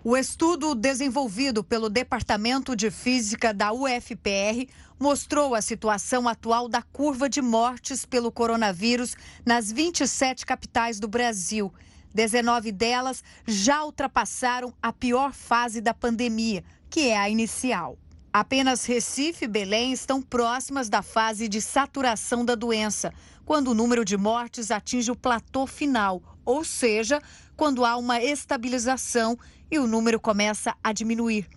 O 0.04 0.14
estudo 0.14 0.74
desenvolvido 0.74 1.64
pelo 1.64 1.88
Departamento 1.88 2.76
de 2.76 2.90
Física 2.90 3.54
da 3.54 3.72
UFPR 3.72 4.68
mostrou 5.00 5.54
a 5.54 5.62
situação 5.62 6.28
atual 6.28 6.68
da 6.68 6.82
curva 6.82 7.30
de 7.30 7.40
mortes 7.40 8.04
pelo 8.04 8.30
coronavírus 8.30 9.16
nas 9.42 9.72
27 9.72 10.44
capitais 10.44 11.00
do 11.00 11.08
Brasil. 11.08 11.72
19 12.12 12.72
delas 12.72 13.24
já 13.46 13.82
ultrapassaram 13.84 14.74
a 14.82 14.92
pior 14.92 15.32
fase 15.32 15.80
da 15.80 15.94
pandemia, 15.94 16.62
que 16.90 17.08
é 17.08 17.16
a 17.16 17.30
inicial. 17.30 17.96
Apenas 18.38 18.84
Recife 18.84 19.46
e 19.46 19.48
Belém 19.48 19.92
estão 19.92 20.22
próximas 20.22 20.88
da 20.88 21.02
fase 21.02 21.48
de 21.48 21.60
saturação 21.60 22.44
da 22.44 22.54
doença, 22.54 23.12
quando 23.44 23.72
o 23.72 23.74
número 23.74 24.04
de 24.04 24.16
mortes 24.16 24.70
atinge 24.70 25.10
o 25.10 25.16
platô 25.16 25.66
final, 25.66 26.22
ou 26.44 26.62
seja, 26.62 27.20
quando 27.56 27.84
há 27.84 27.96
uma 27.96 28.22
estabilização 28.22 29.36
e 29.68 29.76
o 29.80 29.88
número 29.88 30.20
começa 30.20 30.72
a 30.84 30.92
diminuir. 30.92 31.48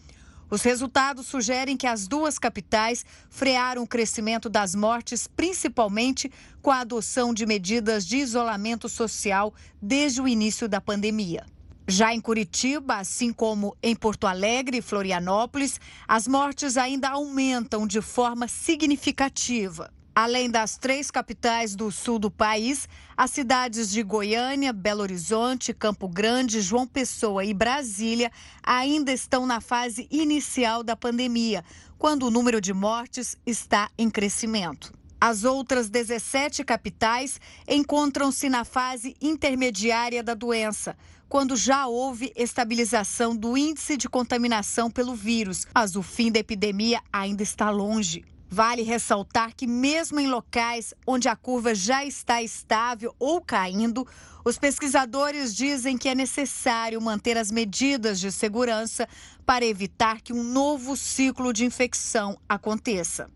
Os 0.50 0.64
resultados 0.64 1.28
sugerem 1.28 1.78
que 1.78 1.86
as 1.86 2.08
duas 2.08 2.40
capitais 2.40 3.06
frearam 3.30 3.84
o 3.84 3.88
crescimento 3.88 4.50
das 4.50 4.74
mortes, 4.74 5.28
principalmente 5.28 6.32
com 6.64 6.72
a 6.72 6.80
adoção 6.80 7.32
de 7.32 7.46
medidas 7.46 8.08
de 8.08 8.18
isolamento 8.18 8.90
social 8.90 9.54
desde 9.80 10.20
o 10.20 10.28
início 10.28 10.68
da 10.68 10.82
pandemia. 10.82 11.46
Já 11.92 12.14
em 12.14 12.22
Curitiba, 12.22 12.96
assim 12.96 13.34
como 13.34 13.76
em 13.84 13.94
Porto 13.94 14.26
Alegre 14.26 14.78
e 14.78 14.82
Florianópolis, 14.82 15.78
as 16.08 16.26
mortes 16.26 16.78
ainda 16.78 17.10
aumentam 17.10 17.86
de 17.86 18.00
forma 18.00 18.48
significativa. 18.48 19.92
Além 20.16 20.50
das 20.50 20.78
três 20.78 21.12
capitais 21.12 21.76
do 21.76 21.92
sul 21.92 22.18
do 22.18 22.32
país, 22.32 22.88
as 23.18 23.32
cidades 23.32 23.90
de 23.90 24.04
Goiânia, 24.04 24.72
Belo 24.72 25.02
Horizonte, 25.02 25.74
Campo 25.74 26.08
Grande, 26.08 26.62
João 26.62 26.88
Pessoa 26.88 27.44
e 27.44 27.54
Brasília 27.54 28.32
ainda 28.64 29.12
estão 29.12 29.46
na 29.46 29.60
fase 29.60 30.08
inicial 30.10 30.84
da 30.84 30.96
pandemia, 30.96 31.62
quando 31.98 32.26
o 32.26 32.32
número 32.32 32.62
de 32.62 32.74
mortes 32.74 33.36
está 33.46 33.90
em 33.98 34.10
crescimento. 34.10 35.01
As 35.24 35.44
outras 35.44 35.88
17 35.88 36.64
capitais 36.64 37.40
encontram-se 37.68 38.50
na 38.50 38.66
fase 38.66 39.16
intermediária 39.22 40.24
da 40.24 40.34
doença, 40.34 40.98
quando 41.30 41.56
já 41.56 41.86
houve 41.86 42.34
estabilização 42.36 43.36
do 43.36 43.56
índice 43.56 43.98
de 43.98 44.10
contaminação 44.10 44.90
pelo 44.90 45.14
vírus, 45.14 45.68
mas 45.76 45.96
o 45.96 46.02
fim 46.02 46.32
da 46.32 46.40
epidemia 46.40 47.04
ainda 47.14 47.44
está 47.44 47.70
longe. 47.70 48.26
Vale 48.50 48.82
ressaltar 48.82 49.54
que, 49.56 49.68
mesmo 49.68 50.20
em 50.20 50.28
locais 50.28 50.92
onde 51.06 51.30
a 51.30 51.36
curva 51.36 51.76
já 51.76 52.04
está 52.04 52.42
estável 52.42 53.16
ou 53.20 53.40
caindo, 53.40 54.08
os 54.44 54.58
pesquisadores 54.58 55.56
dizem 55.56 56.00
que 56.00 56.10
é 56.10 56.16
necessário 56.16 57.00
manter 57.00 57.38
as 57.38 57.52
medidas 57.52 58.20
de 58.20 58.32
segurança 58.32 59.08
para 59.46 59.64
evitar 59.64 60.20
que 60.20 60.34
um 60.34 60.44
novo 60.44 60.98
ciclo 60.98 61.54
de 61.54 61.64
infecção 61.64 62.40
aconteça. 62.50 63.30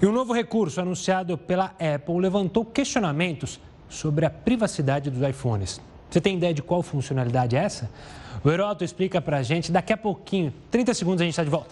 E 0.00 0.06
um 0.06 0.12
novo 0.12 0.32
recurso 0.32 0.80
anunciado 0.80 1.36
pela 1.38 1.66
Apple 1.78 2.18
levantou 2.18 2.64
questionamentos 2.64 3.60
sobre 3.88 4.24
a 4.24 4.30
privacidade 4.30 5.10
dos 5.10 5.26
iPhones. 5.28 5.80
Você 6.10 6.20
tem 6.20 6.36
ideia 6.36 6.52
de 6.52 6.62
qual 6.62 6.82
funcionalidade 6.82 7.56
é 7.56 7.60
essa? 7.60 7.90
O 8.44 8.50
Heroto 8.50 8.84
explica 8.84 9.20
para 9.20 9.38
a 9.38 9.42
gente 9.42 9.70
daqui 9.70 9.92
a 9.92 9.96
pouquinho. 9.96 10.52
30 10.70 10.94
segundos 10.94 11.20
a 11.20 11.24
gente 11.24 11.32
está 11.32 11.44
de 11.44 11.50
volta. 11.50 11.70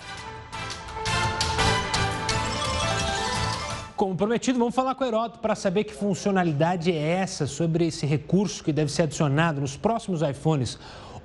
Como 3.97 4.17
prometido, 4.17 4.59
vamos 4.59 4.75
falar 4.75 4.95
com 4.95 5.05
o 5.05 5.07
Heroto 5.07 5.41
para 5.41 5.55
saber 5.55 5.85
que 5.85 5.93
funcionalidade 5.93 6.91
é 6.91 6.97
essa 6.97 7.47
sobre 7.47 7.87
esse 7.87 8.07
recurso 8.07 8.65
que 8.65 8.73
deve 8.73 8.91
ser 8.91 9.03
adicionado 9.03 9.61
nos 9.61 9.77
próximos 9.77 10.23
iPhones. 10.23 10.79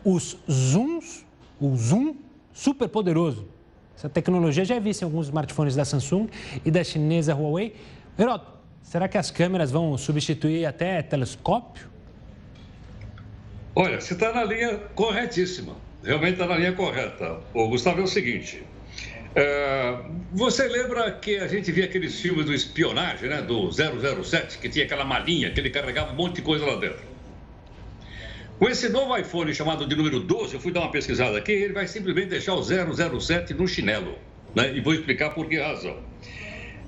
Os 0.03 0.37
zooms, 0.51 1.25
o 1.57 1.73
zoom 1.77 2.15
super 2.51 2.89
poderoso. 2.89 3.47
Essa 3.97 4.09
tecnologia 4.09 4.65
já 4.65 4.75
é 4.75 4.79
vista 4.79 5.05
em 5.05 5.07
alguns 5.07 5.27
smartphones 5.27 5.75
da 5.75 5.85
Samsung 5.85 6.27
e 6.65 6.69
da 6.69 6.83
chinesa 6.83 7.33
Huawei. 7.33 7.75
Heroto, 8.19 8.51
será 8.83 9.07
que 9.07 9.17
as 9.17 9.31
câmeras 9.31 9.71
vão 9.71 9.97
substituir 9.97 10.65
até 10.65 11.01
telescópio? 11.01 11.87
Olha, 13.73 13.99
você 13.99 14.13
está 14.13 14.33
na 14.33 14.43
linha 14.43 14.77
corretíssima. 14.95 15.75
Realmente 16.03 16.33
está 16.33 16.45
na 16.45 16.57
linha 16.57 16.73
correta. 16.73 17.39
O 17.53 17.67
Gustavo 17.67 18.01
é 18.01 18.03
o 18.03 18.07
seguinte. 18.07 18.63
É, 19.35 19.97
você 20.31 20.67
lembra 20.67 21.11
que 21.11 21.37
a 21.37 21.47
gente 21.47 21.69
via 21.71 21.85
aqueles 21.85 22.19
filmes 22.21 22.45
do 22.45 22.53
espionagem, 22.53 23.27
né? 23.27 23.41
Do 23.41 23.69
007, 23.69 24.59
que 24.59 24.69
tinha 24.69 24.85
aquela 24.85 25.03
malinha 25.03 25.51
que 25.51 25.59
ele 25.59 25.69
carregava 25.69 26.13
um 26.13 26.15
monte 26.15 26.35
de 26.35 26.41
coisa 26.41 26.65
lá 26.65 26.75
dentro. 26.75 27.14
Com 28.57 28.69
esse 28.69 28.87
novo 28.87 29.17
iPhone 29.17 29.53
chamado 29.53 29.85
de 29.85 29.93
número 29.97 30.21
12, 30.21 30.53
eu 30.53 30.61
fui 30.61 30.71
dar 30.71 30.79
uma 30.79 30.91
pesquisada 30.91 31.37
aqui, 31.37 31.51
ele 31.51 31.73
vai 31.73 31.85
simplesmente 31.87 32.29
deixar 32.29 32.53
o 32.53 32.63
007 32.63 33.53
no 33.53 33.67
chinelo. 33.67 34.17
Né? 34.55 34.77
E 34.77 34.79
vou 34.79 34.93
explicar 34.93 35.31
por 35.31 35.49
que 35.49 35.59
razão. 35.59 35.97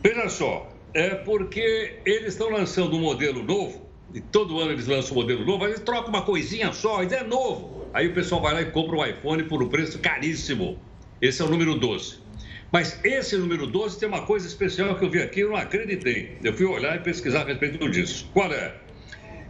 Veja 0.02 0.30
só, 0.30 0.74
é 0.94 1.10
porque 1.10 2.00
eles 2.06 2.34
estão 2.34 2.50
lançando 2.50 2.96
um 2.96 3.02
modelo 3.02 3.44
novo, 3.44 3.86
e 4.14 4.22
todo 4.22 4.62
ano 4.62 4.72
eles 4.72 4.88
lançam 4.88 5.12
um 5.12 5.20
modelo 5.20 5.46
novo, 5.46 5.66
aí 5.66 5.72
eles 5.72 5.82
trocam 5.82 6.08
uma 6.08 6.22
coisinha 6.22 6.72
só, 6.72 7.04
e 7.04 7.14
é 7.14 7.22
novo. 7.22 7.86
Aí 7.94 8.08
o 8.08 8.14
pessoal 8.14 8.42
vai 8.42 8.54
lá 8.54 8.62
e 8.62 8.72
compra 8.72 8.96
o 8.96 9.02
um 9.02 9.06
iPhone 9.06 9.44
por 9.44 9.62
um 9.62 9.68
preço 9.68 10.00
caríssimo. 10.00 10.80
Esse 11.22 11.42
é 11.42 11.46
o 11.46 11.50
número 11.50 11.76
12. 11.76 12.20
Mas 12.72 12.98
esse 13.04 13.36
número 13.36 13.68
12 13.68 14.00
tem 14.00 14.08
uma 14.08 14.22
coisa 14.22 14.48
especial 14.48 14.96
que 14.96 15.04
eu 15.04 15.10
vi 15.10 15.22
aqui, 15.22 15.42
eu 15.42 15.50
não 15.50 15.58
acreditei. 15.58 16.38
Eu 16.42 16.54
fui 16.54 16.66
olhar 16.66 16.96
e 16.96 17.00
pesquisar 17.00 17.42
a 17.42 17.46
respeito 17.46 17.90
disso. 17.90 18.30
Qual 18.34 18.54
é? 18.54 18.74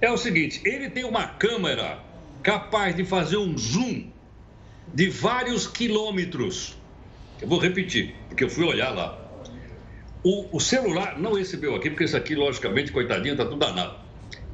É 0.01 0.11
o 0.11 0.17
seguinte: 0.17 0.61
ele 0.65 0.89
tem 0.89 1.03
uma 1.03 1.27
câmera 1.27 2.06
capaz 2.47 2.95
de 2.95 3.03
fazer 3.03 3.35
um 3.35 3.57
zoom 3.57 4.09
de 4.93 5.09
vários 5.09 5.67
quilômetros. 5.67 6.77
Eu 7.41 7.47
vou 7.49 7.59
repetir, 7.59 8.15
porque 8.29 8.45
eu 8.45 8.49
fui 8.49 8.63
olhar 8.63 8.91
lá. 8.91 9.19
O, 10.23 10.55
o 10.55 10.59
celular 10.61 11.19
não 11.19 11.33
recebeu 11.33 11.75
aqui, 11.75 11.89
porque 11.89 12.05
isso 12.05 12.15
aqui, 12.15 12.35
logicamente, 12.35 12.93
coitadinho, 12.93 13.33
está 13.33 13.43
tudo 13.43 13.57
danado. 13.57 13.97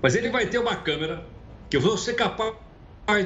Mas 0.02 0.16
ele 0.16 0.32
vai 0.32 0.48
ter 0.48 0.58
uma 0.58 0.76
câmera 0.76 1.24
que 1.70 1.78
eu 1.78 1.82
vou 1.82 1.96
ser 1.96 2.16
capaz 2.16 2.58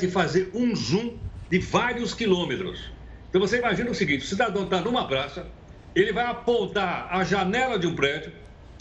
de 0.01 0.09
fazer 0.09 0.51
um 0.53 0.75
zoom 0.75 1.17
de 1.49 1.59
vários 1.59 2.13
quilômetros. 2.13 2.91
Então 3.29 3.39
você 3.39 3.59
imagina 3.59 3.89
o 3.89 3.95
seguinte: 3.95 4.25
o 4.25 4.27
cidadão 4.27 4.65
está 4.65 4.81
numa 4.81 5.07
praça, 5.07 5.47
ele 5.95 6.11
vai 6.11 6.25
apontar 6.25 7.07
a 7.09 7.23
janela 7.23 7.79
de 7.79 7.87
um 7.87 7.95
prédio 7.95 8.33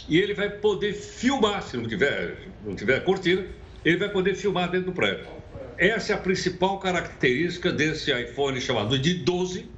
e 0.08 0.18
ele 0.18 0.34
vai 0.34 0.50
poder 0.50 0.94
filmar, 0.94 1.62
se 1.62 1.76
não 1.76 1.86
tiver, 1.86 2.48
não 2.64 2.74
tiver 2.74 3.04
cortina, 3.04 3.46
ele 3.84 3.98
vai 3.98 4.08
poder 4.08 4.34
filmar 4.34 4.68
dentro 4.68 4.86
do 4.90 4.92
prédio. 4.92 5.36
Essa 5.78 6.12
é 6.12 6.16
a 6.16 6.18
principal 6.18 6.78
característica 6.78 7.70
desse 7.70 8.10
iPhone 8.10 8.58
chamado 8.60 8.98
de 8.98 9.14
12, 9.14 9.68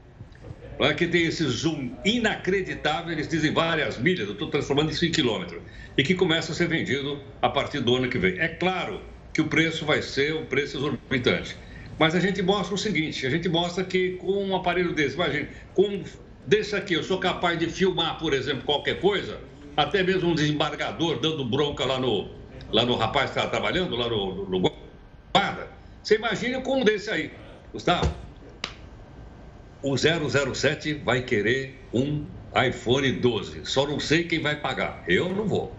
né, 0.79 0.95
que 0.95 1.09
tem 1.09 1.27
esse 1.27 1.45
zoom 1.45 1.91
inacreditável, 2.05 3.11
eles 3.11 3.27
dizem 3.27 3.53
várias 3.53 3.99
milhas, 3.99 4.29
eu 4.29 4.35
estou 4.35 4.49
transformando 4.49 4.93
isso 4.93 5.05
em 5.05 5.11
quilômetro, 5.11 5.61
e 5.97 6.05
que 6.05 6.15
começa 6.15 6.53
a 6.53 6.55
ser 6.55 6.69
vendido 6.69 7.21
a 7.43 7.49
partir 7.49 7.81
do 7.81 7.97
ano 7.97 8.09
que 8.09 8.17
vem. 8.17 8.39
É 8.39 8.47
claro 8.47 9.01
que 9.35 9.41
o 9.41 9.49
preço 9.49 9.85
vai 9.85 10.01
ser 10.01 10.37
um 10.37 10.47
preço 10.47 10.77
exorbitante. 10.77 11.57
Mas 11.99 12.15
a 12.15 12.21
gente 12.21 12.41
mostra 12.43 12.77
o 12.77 12.79
seguinte: 12.79 13.27
a 13.27 13.31
gente 13.31 13.49
mostra 13.49 13.83
que 13.83 14.13
com 14.19 14.45
um 14.45 14.55
aparelho 14.55 14.93
desse, 14.93 15.17
imagine, 15.17 15.49
com 15.75 16.05
desse 16.47 16.77
aqui, 16.77 16.95
eu 16.95 17.03
sou 17.03 17.19
capaz 17.19 17.59
de 17.59 17.69
filmar, 17.69 18.19
por 18.21 18.33
exemplo, 18.33 18.63
qualquer 18.63 19.01
coisa, 19.01 19.41
até 19.77 20.05
mesmo 20.05 20.31
um 20.31 20.35
desembargador 20.35 21.19
dando 21.19 21.45
bronca 21.45 21.85
lá 21.85 21.99
no, 21.99 22.31
lá 22.71 22.85
no 22.85 22.95
rapaz 22.95 23.31
que 23.31 23.39
estava 23.39 23.51
trabalhando, 23.51 23.97
lá 23.97 24.09
no, 24.09 24.49
no 24.49 24.61
guarda. 24.61 25.78
Você 26.09 26.14
imagina 26.14 26.59
com 26.62 26.81
um 26.81 26.85
desse 26.85 27.11
aí, 27.11 27.31
Gustavo? 27.71 28.11
O 29.83 29.94
007 29.94 30.94
vai 30.94 31.21
querer 31.21 31.85
um 31.92 32.25
iPhone 32.66 33.12
12. 33.12 33.66
Só 33.66 33.87
não 33.87 34.01
sei 34.01 34.25
quem 34.25 34.40
vai 34.40 34.57
pagar. 34.57 35.05
Eu 35.07 35.29
não 35.35 35.47
vou. 35.47 35.71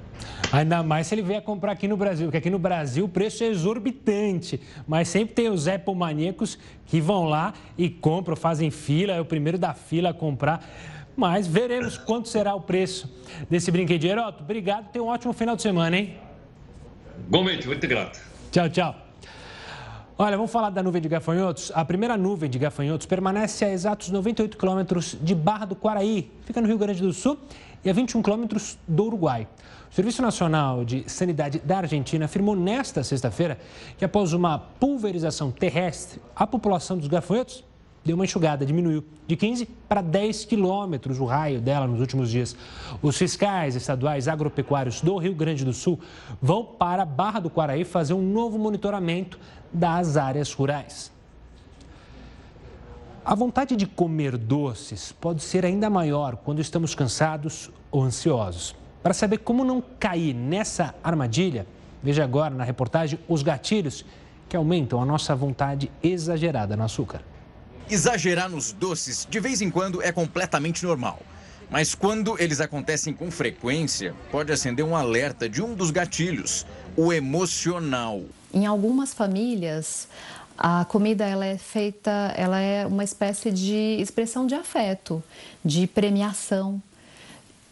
Ainda 0.51 0.83
mais 0.83 1.07
se 1.07 1.15
ele 1.15 1.23
vier 1.23 1.41
comprar 1.41 1.71
aqui 1.71 1.87
no 1.87 1.97
Brasil, 1.97 2.27
porque 2.27 2.37
aqui 2.37 2.49
no 2.51 2.59
Brasil 2.59 3.05
o 3.05 3.09
preço 3.09 3.43
é 3.43 3.47
exorbitante. 3.47 4.61
Mas 4.87 5.07
sempre 5.07 5.33
tem 5.33 5.49
os 5.49 5.67
Apple 5.67 5.95
maníacos 5.95 6.59
que 6.85 7.01
vão 7.01 7.23
lá 7.23 7.51
e 7.75 7.89
compram, 7.89 8.35
fazem 8.35 8.69
fila, 8.69 9.13
é 9.13 9.19
o 9.19 9.25
primeiro 9.25 9.57
da 9.57 9.73
fila 9.73 10.11
a 10.11 10.13
comprar. 10.13 10.63
Mas 11.17 11.47
veremos 11.47 11.97
quanto 11.97 12.29
será 12.29 12.53
o 12.53 12.61
preço 12.61 13.11
desse 13.49 13.71
brinquedinho. 13.71 14.11
Heroto, 14.11 14.43
obrigado, 14.43 14.91
tenha 14.91 15.03
um 15.03 15.07
ótimo 15.07 15.33
final 15.33 15.55
de 15.55 15.63
semana, 15.63 15.97
hein? 15.97 16.17
Igualmente, 17.27 17.65
muito 17.65 17.87
grato. 17.87 18.19
Tchau, 18.51 18.69
tchau. 18.69 19.08
Olha, 20.21 20.35
vamos 20.35 20.51
falar 20.51 20.69
da 20.69 20.83
nuvem 20.83 21.01
de 21.01 21.07
gafanhotos. 21.07 21.71
A 21.73 21.85
primeira 21.85 22.17
nuvem 22.17 22.49
de 22.49 22.59
gafanhotos 22.59 23.07
permanece 23.07 23.63
a 23.63 23.71
exatos 23.71 24.09
98 24.09 24.57
quilômetros 24.57 25.15
de 25.21 25.33
Barra 25.33 25.65
do 25.65 25.77
Quaraí, 25.77 26.29
fica 26.43 26.59
no 26.59 26.67
Rio 26.67 26.77
Grande 26.77 27.01
do 27.01 27.13
Sul, 27.13 27.37
e 27.85 27.89
a 27.89 27.93
21 27.93 28.21
quilômetros 28.21 28.77
do 28.85 29.05
Uruguai. 29.05 29.47
O 29.89 29.95
Serviço 29.95 30.21
Nacional 30.21 30.83
de 30.83 31.09
Sanidade 31.09 31.59
da 31.59 31.77
Argentina 31.77 32.25
afirmou 32.25 32.53
nesta 32.53 33.01
sexta-feira 33.01 33.57
que, 33.97 34.03
após 34.03 34.33
uma 34.33 34.59
pulverização 34.59 35.51
terrestre, 35.51 36.19
a 36.35 36.45
população 36.45 36.97
dos 36.97 37.07
gafanhotos 37.07 37.63
deu 38.03 38.15
uma 38.15 38.25
enxugada, 38.25 38.65
diminuiu 38.65 39.03
de 39.27 39.35
15 39.35 39.65
para 39.87 40.01
10 40.01 40.45
quilômetros 40.45 41.19
o 41.19 41.25
raio 41.25 41.61
dela 41.61 41.87
nos 41.87 41.99
últimos 41.99 42.29
dias. 42.29 42.55
Os 43.01 43.17
fiscais 43.17 43.75
estaduais 43.75 44.27
agropecuários 44.27 45.01
do 45.01 45.17
Rio 45.17 45.35
Grande 45.35 45.65
do 45.65 45.73
Sul 45.73 45.99
vão 46.41 46.63
para 46.63 47.03
a 47.03 47.05
Barra 47.05 47.39
do 47.39 47.49
Quaraí 47.49 47.83
fazer 47.83 48.13
um 48.13 48.21
novo 48.21 48.57
monitoramento 48.57 49.39
das 49.71 50.17
áreas 50.17 50.51
rurais. 50.51 51.11
A 53.23 53.35
vontade 53.35 53.75
de 53.75 53.85
comer 53.85 54.37
doces 54.37 55.11
pode 55.11 55.43
ser 55.43 55.65
ainda 55.65 55.89
maior 55.89 56.37
quando 56.37 56.61
estamos 56.61 56.95
cansados 56.95 57.69
ou 57.91 58.01
ansiosos. 58.01 58.75
Para 59.03 59.13
saber 59.13 59.39
como 59.39 59.63
não 59.63 59.83
cair 59.99 60.33
nessa 60.33 60.95
armadilha, 61.03 61.67
veja 62.01 62.23
agora 62.23 62.55
na 62.55 62.63
reportagem 62.63 63.19
os 63.27 63.43
gatilhos 63.43 64.03
que 64.47 64.57
aumentam 64.57 65.01
a 65.01 65.05
nossa 65.05 65.35
vontade 65.35 65.91
exagerada 66.01 66.75
no 66.75 66.83
açúcar. 66.83 67.21
Exagerar 67.89 68.47
nos 68.47 68.71
doces 68.71 69.27
de 69.27 69.39
vez 69.39 69.61
em 69.61 69.71
quando 69.71 70.01
é 70.01 70.11
completamente 70.11 70.85
normal. 70.85 71.19
Mas 71.71 71.95
quando 71.95 72.39
eles 72.39 72.61
acontecem 72.61 73.13
com 73.13 73.31
frequência, 73.31 74.13
pode 74.31 74.51
acender 74.51 74.85
um 74.85 74.95
alerta 74.95 75.49
de 75.49 75.61
um 75.61 75.73
dos 75.73 75.89
gatilhos, 75.89 76.67
o 76.95 77.11
emocional. 77.11 78.21
Em 78.53 78.65
algumas 78.65 79.13
famílias, 79.13 80.07
a 80.57 80.85
comida 80.85 81.25
ela 81.25 81.45
é 81.45 81.57
feita, 81.57 82.11
ela 82.35 82.59
é 82.59 82.85
uma 82.85 83.03
espécie 83.03 83.51
de 83.51 83.97
expressão 83.99 84.45
de 84.45 84.53
afeto, 84.53 85.23
de 85.63 85.87
premiação. 85.87 86.81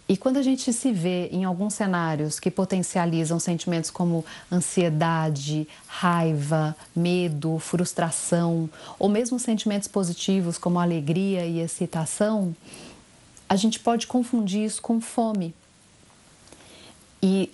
E 0.10 0.16
quando 0.16 0.38
a 0.38 0.42
gente 0.42 0.72
se 0.72 0.92
vê 0.92 1.28
em 1.28 1.44
alguns 1.44 1.74
cenários 1.74 2.40
que 2.40 2.50
potencializam 2.50 3.40
sentimentos 3.40 3.90
como 3.90 4.24
ansiedade, 4.50 5.68
raiva, 5.86 6.76
medo, 6.96 7.60
frustração, 7.60 8.70
ou 8.98 9.10
mesmo 9.10 9.38
sentimentos 9.38 9.88
positivos 9.88 10.58
como 10.58 10.80
alegria 10.80 11.46
e 11.46 11.60
excitação, 11.60 12.56
a 13.50 13.56
gente 13.58 13.82
pode 13.82 14.08
confundir 14.08 14.64
isso 14.64 14.82
com 14.82 15.02
fome. 15.02 15.54
E 17.22 17.52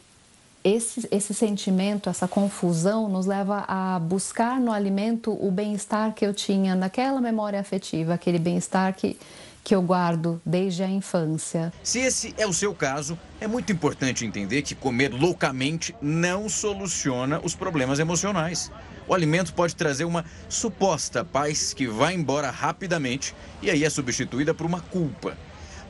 esse, 0.63 1.07
esse 1.11 1.33
sentimento, 1.33 2.07
essa 2.07 2.27
confusão, 2.27 3.09
nos 3.09 3.25
leva 3.25 3.65
a 3.67 3.99
buscar 3.99 4.59
no 4.59 4.71
alimento 4.71 5.31
o 5.31 5.49
bem-estar 5.49 6.13
que 6.13 6.25
eu 6.25 6.33
tinha 6.33 6.75
naquela 6.75 7.19
memória 7.19 7.59
afetiva, 7.59 8.13
aquele 8.13 8.39
bem-estar 8.39 8.93
que 8.95 9.17
que 9.63 9.73
eu 9.73 9.81
guardo 9.81 10.41
desde 10.45 10.83
a 10.83 10.87
infância. 10.87 11.71
Se 11.81 11.99
esse 11.99 12.33
é 12.37 12.45
o 12.45 12.53
seu 12.53 12.73
caso, 12.73 13.17
é 13.39 13.47
muito 13.47 13.71
importante 13.71 14.25
entender 14.25 14.61
que 14.61 14.75
comer 14.75 15.13
loucamente 15.13 15.95
não 16.01 16.49
soluciona 16.49 17.39
os 17.43 17.55
problemas 17.55 17.99
emocionais. 17.99 18.71
O 19.07 19.13
alimento 19.13 19.53
pode 19.53 19.75
trazer 19.75 20.05
uma 20.05 20.25
suposta 20.49 21.23
paz 21.23 21.73
que 21.73 21.87
vai 21.87 22.13
embora 22.13 22.49
rapidamente 22.49 23.33
e 23.61 23.69
aí 23.69 23.83
é 23.83 23.89
substituída 23.89 24.53
por 24.53 24.65
uma 24.65 24.81
culpa. 24.81 25.37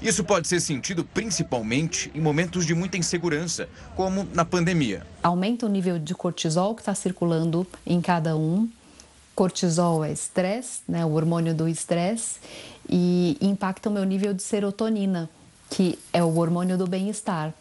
Isso 0.01 0.23
pode 0.23 0.47
ser 0.49 0.59
sentido 0.59 1.05
principalmente 1.05 2.11
em 2.13 2.19
momentos 2.19 2.65
de 2.65 2.75
muita 2.75 2.97
insegurança, 2.97 3.69
como 3.95 4.27
na 4.33 4.43
pandemia. 4.43 5.07
Aumenta 5.21 5.65
o 5.65 5.69
nível 5.69 5.97
de 5.97 6.13
cortisol 6.13 6.75
que 6.75 6.81
está 6.81 6.93
circulando 6.93 7.65
em 7.85 8.01
cada 8.01 8.35
um. 8.35 8.69
Cortisol 9.33 10.03
é 10.03 10.11
estresse, 10.11 10.81
né, 10.87 11.05
o 11.05 11.13
hormônio 11.13 11.55
do 11.55 11.67
estresse, 11.67 12.35
e 12.89 13.37
impacta 13.41 13.89
o 13.89 13.91
meu 13.91 14.03
nível 14.03 14.33
de 14.33 14.43
serotonina, 14.43 15.29
que 15.69 15.97
é 16.11 16.23
o 16.23 16.37
hormônio 16.37 16.77
do 16.77 16.87
bem-estar. 16.87 17.53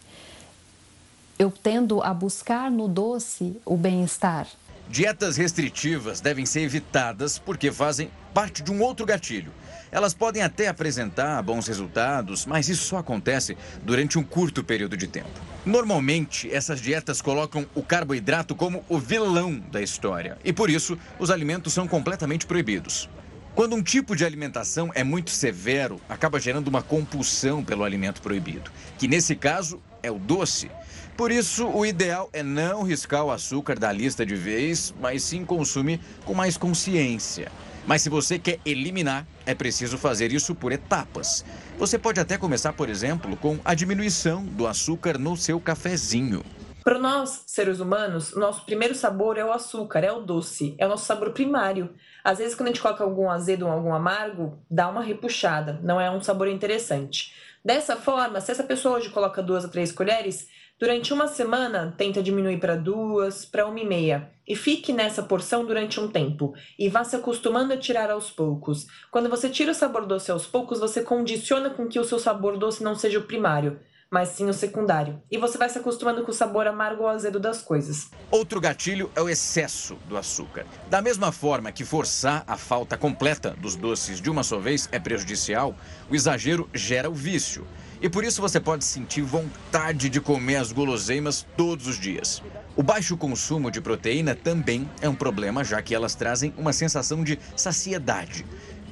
Eu 1.39 1.51
tendo 1.51 2.03
a 2.03 2.13
buscar 2.13 2.71
no 2.71 2.89
doce 2.89 3.57
o 3.65 3.77
bem-estar. 3.77 4.47
Dietas 4.89 5.37
restritivas 5.37 6.21
devem 6.21 6.45
ser 6.45 6.61
evitadas 6.61 7.39
porque 7.39 7.73
fazem 7.73 8.11
parte 8.35 8.63
de 8.63 8.71
um 8.71 8.83
outro 8.83 9.07
gatilho 9.07 9.53
elas 9.93 10.15
podem 10.15 10.43
até 10.43 10.69
apresentar 10.69 11.43
bons 11.43 11.69
resultados, 11.69 12.47
mas 12.47 12.67
isso 12.71 12.87
só 12.87 12.97
acontece 12.97 13.57
durante 13.85 14.19
um 14.19 14.25
curto 14.25 14.65
período 14.65 14.97
de 14.97 15.07
tempo. 15.07 15.29
Normalmente, 15.67 16.53
essas 16.53 16.81
dietas 16.81 17.21
colocam 17.21 17.67
o 17.75 17.83
carboidrato 17.83 18.55
como 18.55 18.83
o 18.89 18.99
vilão 18.99 19.63
da 19.71 19.83
história 19.83 20.39
e 20.43 20.53
por 20.53 20.71
isso 20.71 20.99
os 21.19 21.31
alimentos 21.31 21.75
são 21.75 21.87
completamente 21.87 22.47
proibidos. 22.47 23.09
Quando 23.55 23.77
um 23.77 23.83
tipo 23.83 24.17
de 24.17 24.25
alimentação 24.25 24.91
é 24.95 25.05
muito 25.05 25.31
severo, 25.31 26.01
acaba 26.09 26.41
gerando 26.41 26.69
uma 26.69 26.83
compulsão 26.83 27.63
pelo 27.63 27.85
alimento 27.85 28.23
proibido, 28.23 28.71
que 28.97 29.07
nesse 29.07 29.37
caso 29.37 29.79
é 30.03 30.11
o 30.11 30.19
doce. 30.19 30.71
Por 31.19 31.31
isso, 31.31 31.69
o 31.69 31.85
ideal 31.85 32.31
é 32.33 32.43
não 32.43 32.83
riscar 32.83 33.23
o 33.25 33.31
açúcar 33.31 33.79
da 33.79 33.93
lista 33.93 34.25
de 34.25 34.35
vez, 34.35 34.95
mas 34.99 35.23
sim 35.23 35.45
consumir 35.45 36.01
com 36.25 36.33
mais 36.33 36.57
consciência. 36.57 37.53
Mas 37.87 38.01
se 38.01 38.09
você 38.09 38.39
quer 38.39 38.59
eliminar, 38.65 39.27
é 39.45 39.55
preciso 39.55 39.99
fazer 39.99 40.33
isso 40.33 40.55
por 40.55 40.73
etapas. 40.73 41.45
Você 41.79 41.99
pode 41.99 42.19
até 42.19 42.39
começar, 42.39 42.73
por 42.73 42.89
exemplo, 42.89 43.37
com 43.37 43.59
a 43.63 43.75
diminuição 43.75 44.43
do 44.45 44.67
açúcar 44.67 45.19
no 45.19 45.37
seu 45.37 45.61
cafezinho. 45.61 46.43
Para 46.83 46.99
nós, 46.99 47.45
seres 47.47 47.79
humanos, 47.79 48.35
nosso 48.35 48.65
primeiro 48.65 48.95
sabor 48.95 49.39
é 49.39 49.45
o 49.45 49.53
açúcar, 49.53 50.01
é 50.01 50.11
o 50.11 50.21
doce, 50.21 50.75
é 50.79 50.85
o 50.85 50.89
nosso 50.89 51.05
sabor 51.05 51.31
primário. 51.31 51.95
Às 52.25 52.39
vezes, 52.39 52.55
quando 52.57 52.69
a 52.69 52.73
gente 52.73 52.83
coloca 52.83 53.05
algum 53.05 53.31
azedo 53.31 53.67
ou 53.67 53.73
algum 53.73 53.95
amargo, 53.95 54.59
dá 54.69 54.89
uma 54.89 55.03
repuxada, 55.03 55.79
não 55.83 56.01
é 56.01 56.11
um 56.11 56.21
sabor 56.21 56.49
interessante. 56.49 57.33
Dessa 57.65 57.95
forma, 57.95 58.41
se 58.41 58.51
essa 58.51 58.65
pessoa 58.65 58.97
hoje 58.97 59.11
coloca 59.11 59.43
duas 59.43 59.63
ou 59.63 59.71
três 59.71 59.93
colheres, 59.93 60.49
Durante 60.83 61.15
uma 61.15 61.29
semana, 61.29 61.95
tenta 61.97 62.21
diminuir 62.21 62.59
para 62.59 62.75
duas, 62.75 63.45
para 63.45 63.69
uma 63.69 63.79
e 63.79 63.87
meia. 63.87 64.33
E 64.45 64.57
fique 64.57 64.93
nessa 64.93 65.23
porção 65.23 65.65
durante 65.65 66.01
um 66.01 66.09
tempo. 66.09 66.55
E 66.77 66.89
vá 66.89 67.05
se 67.05 67.15
acostumando 67.15 67.73
a 67.73 67.77
tirar 67.77 68.11
aos 68.11 68.33
poucos. 68.33 68.89
Quando 69.09 69.29
você 69.29 69.49
tira 69.49 69.71
o 69.71 69.75
sabor 69.77 70.07
doce 70.07 70.33
aos 70.33 70.45
poucos, 70.45 70.81
você 70.81 71.01
condiciona 71.01 71.71
com 71.71 71.87
que 71.87 72.01
o 72.01 72.05
seu 72.05 72.19
sabor 72.19 72.59
doce 72.59 72.83
não 72.83 72.97
seja 72.97 73.21
o 73.21 73.29
primário 73.29 73.79
mas 74.13 74.29
sim 74.29 74.47
o 74.47 74.53
secundário. 74.53 75.23
E 75.31 75.39
você 75.39 75.57
vai 75.57 75.71
se 75.71 75.79
acostumando 75.79 76.23
com 76.23 76.31
o 76.31 76.35
sabor 76.35 76.67
amargo 76.67 77.05
ou 77.05 77.09
azedo 77.09 77.41
das 77.41 77.63
coisas. 77.63 78.11
Outro 78.31 78.61
gatilho 78.61 79.11
é 79.17 79.23
o 79.23 79.29
excesso 79.29 79.97
do 80.07 80.19
açúcar. 80.19 80.67
Da 80.91 81.01
mesma 81.01 81.33
forma 81.33 81.73
que 81.73 81.83
forçar 81.83 82.45
a 82.47 82.59
falta 82.59 82.99
completa 82.99 83.57
dos 83.59 83.75
doces 83.75 84.21
de 84.21 84.29
uma 84.29 84.43
só 84.43 84.59
vez 84.59 84.87
é 84.93 84.99
prejudicial, 84.99 85.75
o 86.11 86.15
exagero 86.15 86.69
gera 86.75 87.09
o 87.09 87.15
vício. 87.15 87.67
E 88.03 88.09
por 88.11 88.23
isso 88.23 88.43
você 88.43 88.61
pode 88.61 88.85
sentir 88.85 89.23
vontade 89.23 90.11
de 90.11 90.21
comer 90.21 90.57
as 90.57 90.73
guloseimas 90.73 91.47
todos 91.57 91.87
os 91.87 91.99
dias. 91.99 92.43
O 92.77 92.83
baixo 92.83 93.17
consumo 93.17 93.71
de 93.71 93.81
proteína 93.81 94.35
também 94.35 94.91
é 95.01 95.09
um 95.09 95.15
problema, 95.15 95.65
já 95.65 95.81
que 95.81 95.95
elas 95.95 96.15
trazem 96.15 96.53
uma 96.59 96.75
sensação 96.75 97.25
de 97.25 97.39
saciedade. 97.57 98.45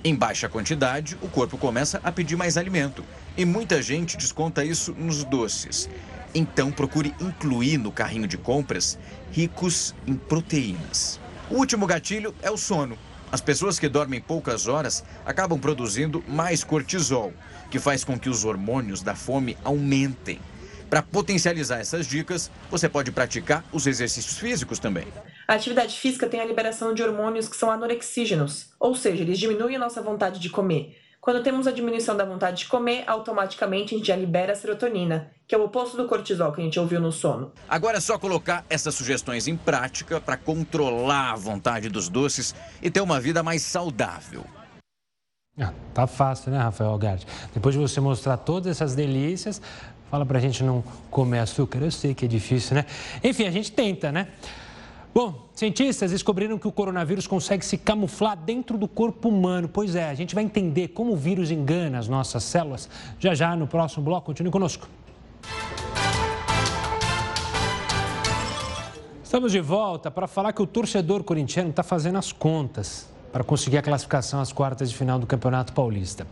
Em 0.03 0.15
baixa 0.15 0.49
quantidade, 0.49 1.19
o 1.21 1.29
corpo 1.29 1.59
começa 1.59 2.01
a 2.03 2.11
pedir 2.11 2.35
mais 2.35 2.57
alimento. 2.57 3.05
E 3.41 3.45
muita 3.47 3.81
gente 3.81 4.19
desconta 4.19 4.63
isso 4.63 4.93
nos 4.93 5.25
doces. 5.25 5.89
Então 6.35 6.71
procure 6.71 7.15
incluir 7.19 7.79
no 7.79 7.91
carrinho 7.91 8.29
de 8.29 8.37
compras 8.37 8.99
ricos 9.33 9.95
em 10.07 10.15
proteínas. 10.15 11.19
O 11.49 11.55
último 11.55 11.87
gatilho 11.87 12.35
é 12.43 12.51
o 12.51 12.59
sono. 12.59 12.99
As 13.33 13.41
pessoas 13.41 13.79
que 13.79 13.89
dormem 13.89 14.21
poucas 14.21 14.67
horas 14.69 15.03
acabam 15.25 15.59
produzindo 15.59 16.23
mais 16.29 16.63
cortisol, 16.63 17.33
que 17.71 17.79
faz 17.79 18.05
com 18.05 18.19
que 18.19 18.29
os 18.29 18.45
hormônios 18.45 19.01
da 19.01 19.15
fome 19.15 19.57
aumentem. 19.65 20.39
Para 20.91 21.01
potencializar 21.01 21.81
essas 21.81 22.07
dicas, 22.07 22.51
você 22.71 22.91
pode 22.91 23.11
praticar 23.11 23.65
os 23.73 23.87
exercícios 23.87 24.37
físicos 24.37 24.79
também. 24.79 25.07
A 25.49 25.55
atividade 25.55 25.99
física 25.99 26.29
tem 26.29 26.43
a 26.43 26.45
liberação 26.45 26.93
de 26.93 27.03
hormônios 27.03 27.49
que 27.49 27.57
são 27.57 27.71
anorexígenos, 27.71 28.67
ou 28.79 28.95
seja, 28.95 29.23
eles 29.23 29.39
diminuem 29.39 29.77
a 29.77 29.79
nossa 29.79 30.03
vontade 30.03 30.39
de 30.39 30.51
comer. 30.51 30.95
Quando 31.21 31.43
temos 31.43 31.67
a 31.67 31.71
diminuição 31.71 32.17
da 32.17 32.25
vontade 32.25 32.61
de 32.61 32.67
comer, 32.67 33.05
automaticamente 33.07 33.95
a 33.95 33.99
gente 33.99 34.07
já 34.07 34.17
libera 34.17 34.55
a 34.55 34.57
serotonina, 34.57 35.31
que 35.47 35.55
é 35.55 35.59
o 35.59 35.65
oposto 35.65 35.95
do 35.95 36.09
cortisol 36.09 36.51
que 36.51 36.63
a 36.63 36.65
gente 36.65 36.81
ouviu 36.81 36.99
no 36.99 37.13
sono. 37.13 37.53
Agora 37.69 37.99
é 37.99 38.01
só 38.01 38.19
colocar 38.19 38.65
essas 38.71 38.95
sugestões 38.95 39.47
em 39.47 39.55
prática 39.55 40.19
para 40.19 40.39
controlar 40.39 41.33
a 41.33 41.37
vontade 41.37 41.91
dos 41.91 42.09
doces 42.09 42.55
e 42.81 42.91
ter 42.91 43.03
uma 43.03 43.21
vida 43.21 43.43
mais 43.43 43.61
saudável. 43.61 44.47
Ah, 45.61 45.75
tá 45.93 46.07
fácil, 46.07 46.53
né, 46.53 46.59
Rafael 46.59 46.97
Gatti? 46.97 47.27
Depois 47.53 47.75
de 47.75 47.81
você 47.83 48.01
mostrar 48.01 48.39
todas 48.39 48.71
essas 48.71 48.95
delícias, 48.95 49.61
fala 50.11 50.25
pra 50.25 50.41
gente 50.41 50.65
não 50.65 50.83
comer 51.11 51.41
açúcar. 51.41 51.81
Eu 51.81 51.91
sei 51.91 52.15
que 52.15 52.25
é 52.25 52.29
difícil, 52.29 52.77
né? 52.77 52.87
Enfim, 53.23 53.47
a 53.47 53.51
gente 53.51 53.71
tenta, 53.71 54.11
né? 54.11 54.29
Bom, 55.13 55.49
cientistas 55.53 56.13
descobriram 56.13 56.57
que 56.57 56.69
o 56.69 56.73
coronavírus 56.73 57.27
consegue 57.27 57.65
se 57.65 57.77
camuflar 57.77 58.37
dentro 58.37 58.79
do 58.79 58.87
corpo 58.87 59.29
humano. 59.29 59.69
Pois 59.69 59.97
é, 59.97 60.09
a 60.09 60.15
gente 60.15 60.37
vai 60.37 60.45
entender 60.45 60.89
como 60.89 61.15
o 61.15 61.17
vírus 61.17 61.51
engana 61.51 61.99
as 61.99 62.07
nossas 62.07 62.45
células 62.45 62.89
já 63.19 63.35
já 63.35 63.57
no 63.57 63.67
próximo 63.67 64.05
bloco. 64.05 64.27
Continue 64.27 64.53
conosco. 64.53 64.89
Estamos 69.25 69.51
de 69.51 69.61
volta 69.61 70.13
para 70.13 70.29
falar 70.29 70.53
que 70.53 70.63
o 70.63 70.67
torcedor 70.67 71.25
corintiano 71.25 71.71
está 71.71 71.83
fazendo 71.83 72.19
as 72.19 72.31
contas 72.31 73.09
para 73.33 73.43
conseguir 73.43 73.79
a 73.79 73.83
classificação 73.83 74.41
às 74.41 74.53
quartas 74.53 74.91
de 74.91 74.97
final 74.97 75.19
do 75.19 75.27
Campeonato 75.27 75.73
Paulista. 75.73 76.27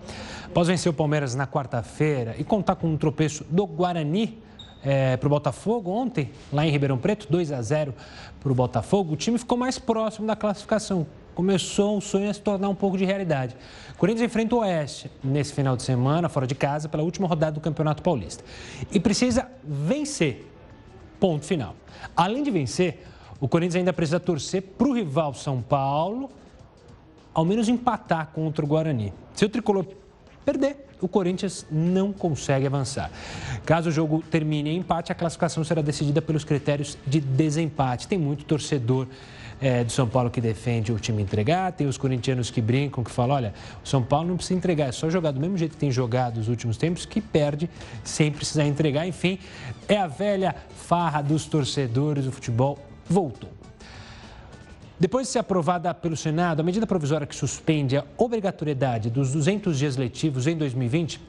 Após 0.44 0.68
vencer 0.68 0.90
o 0.90 0.94
Palmeiras 0.94 1.34
na 1.34 1.46
quarta-feira 1.46 2.36
e 2.38 2.44
contar 2.44 2.76
com 2.76 2.88
um 2.88 2.96
tropeço 2.96 3.44
do 3.50 3.66
Guarani, 3.66 4.38
é, 4.84 5.16
para 5.16 5.26
o 5.26 5.30
Botafogo 5.30 5.90
ontem, 5.90 6.30
lá 6.52 6.66
em 6.66 6.70
Ribeirão 6.70 6.98
Preto, 6.98 7.26
2 7.30 7.52
a 7.52 7.60
0 7.60 7.94
para 8.40 8.52
o 8.52 8.54
Botafogo, 8.54 9.14
o 9.14 9.16
time 9.16 9.38
ficou 9.38 9.58
mais 9.58 9.78
próximo 9.78 10.26
da 10.26 10.36
classificação. 10.36 11.06
Começou 11.34 11.98
o 11.98 12.00
sonho 12.00 12.28
a 12.28 12.34
se 12.34 12.40
tornar 12.40 12.68
um 12.68 12.74
pouco 12.74 12.98
de 12.98 13.04
realidade. 13.04 13.56
O 13.94 13.98
Corinthians 13.98 14.26
enfrenta 14.26 14.56
o 14.56 14.58
Oeste 14.58 15.10
nesse 15.22 15.52
final 15.52 15.76
de 15.76 15.84
semana, 15.84 16.28
fora 16.28 16.46
de 16.46 16.54
casa, 16.54 16.88
pela 16.88 17.02
última 17.02 17.28
rodada 17.28 17.52
do 17.52 17.60
Campeonato 17.60 18.02
Paulista. 18.02 18.44
E 18.90 18.98
precisa 18.98 19.48
vencer. 19.62 20.46
Ponto 21.20 21.44
final. 21.44 21.74
Além 22.16 22.42
de 22.42 22.50
vencer, 22.50 23.04
o 23.40 23.46
Corinthians 23.46 23.76
ainda 23.76 23.92
precisa 23.92 24.18
torcer 24.18 24.62
para 24.62 24.88
o 24.88 24.92
rival 24.92 25.32
São 25.34 25.62
Paulo, 25.62 26.28
ao 27.32 27.44
menos 27.44 27.68
empatar 27.68 28.30
contra 28.32 28.64
o 28.64 28.68
Guarani. 28.68 29.12
Se 29.34 29.44
o 29.44 29.48
tricolor 29.48 29.86
perder, 30.44 30.87
o 31.00 31.08
Corinthians 31.08 31.66
não 31.70 32.12
consegue 32.12 32.66
avançar. 32.66 33.10
Caso 33.64 33.88
o 33.88 33.92
jogo 33.92 34.22
termine 34.30 34.70
em 34.70 34.78
empate, 34.78 35.12
a 35.12 35.14
classificação 35.14 35.62
será 35.64 35.82
decidida 35.82 36.20
pelos 36.20 36.44
critérios 36.44 36.98
de 37.06 37.20
desempate. 37.20 38.08
Tem 38.08 38.18
muito 38.18 38.44
torcedor 38.44 39.06
é, 39.60 39.84
do 39.84 39.92
São 39.92 40.08
Paulo 40.08 40.30
que 40.30 40.40
defende 40.40 40.92
o 40.92 40.98
time 40.98 41.22
entregar, 41.22 41.72
tem 41.72 41.86
os 41.86 41.98
corintianos 41.98 42.50
que 42.50 42.60
brincam, 42.60 43.02
que 43.02 43.10
falam, 43.10 43.36
olha, 43.36 43.54
o 43.84 43.88
São 43.88 44.02
Paulo 44.02 44.28
não 44.28 44.36
precisa 44.36 44.56
entregar, 44.56 44.88
é 44.88 44.92
só 44.92 45.10
jogar 45.10 45.32
do 45.32 45.40
mesmo 45.40 45.56
jeito 45.56 45.72
que 45.72 45.78
tem 45.78 45.90
jogado 45.90 46.38
nos 46.38 46.48
últimos 46.48 46.76
tempos, 46.76 47.04
que 47.04 47.20
perde 47.20 47.68
sem 48.04 48.30
precisar 48.30 48.64
entregar. 48.64 49.06
Enfim, 49.06 49.38
é 49.88 49.96
a 49.96 50.06
velha 50.06 50.54
farra 50.76 51.22
dos 51.22 51.46
torcedores, 51.46 52.26
o 52.26 52.32
futebol 52.32 52.78
voltou. 53.08 53.57
Depois 55.00 55.28
de 55.28 55.32
ser 55.32 55.38
aprovada 55.38 55.94
pelo 55.94 56.16
Senado, 56.16 56.58
a 56.58 56.64
medida 56.64 56.84
provisória 56.84 57.24
que 57.24 57.36
suspende 57.36 57.96
a 57.96 58.04
obrigatoriedade 58.16 59.08
dos 59.08 59.32
200 59.32 59.78
dias 59.78 59.96
letivos 59.96 60.48
em 60.48 60.56
2020 60.56 61.20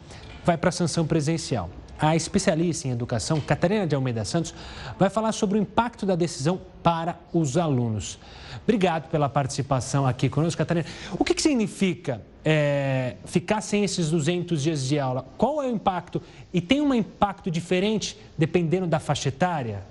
vai 0.44 0.58
para 0.58 0.70
a 0.70 0.72
sanção 0.72 1.06
presencial. 1.06 1.70
A 2.00 2.16
especialista 2.16 2.88
em 2.88 2.92
educação, 2.92 3.40
Catarina 3.40 3.86
de 3.86 3.94
Almeida 3.94 4.26
Santos, 4.26 4.56
vai 4.98 5.08
falar 5.08 5.34
sobre 5.34 5.60
o 5.60 5.62
impacto 5.62 6.04
da 6.04 6.16
decisão 6.16 6.60
para 6.82 7.20
os 7.32 7.58
alunos. 7.58 8.18
Obrigado 8.64 9.08
pela 9.10 9.30
participação 9.30 10.08
aqui 10.08 10.30
conosco, 10.30 10.58
Catarina. 10.58 10.88
O 11.20 11.24
que, 11.24 11.36
que 11.36 11.42
significa 11.42 12.24
é, 12.44 13.18
ficar 13.26 13.62
sem 13.62 13.84
esses 13.84 14.10
200 14.10 14.64
dias 14.64 14.84
de 14.84 14.98
aula? 14.98 15.28
Qual 15.38 15.62
é 15.62 15.68
o 15.68 15.70
impacto? 15.70 16.20
E 16.52 16.60
tem 16.60 16.82
um 16.82 16.92
impacto 16.92 17.52
diferente 17.52 18.18
dependendo 18.36 18.88
da 18.88 18.98
faixa 18.98 19.30
etária? 19.30 19.84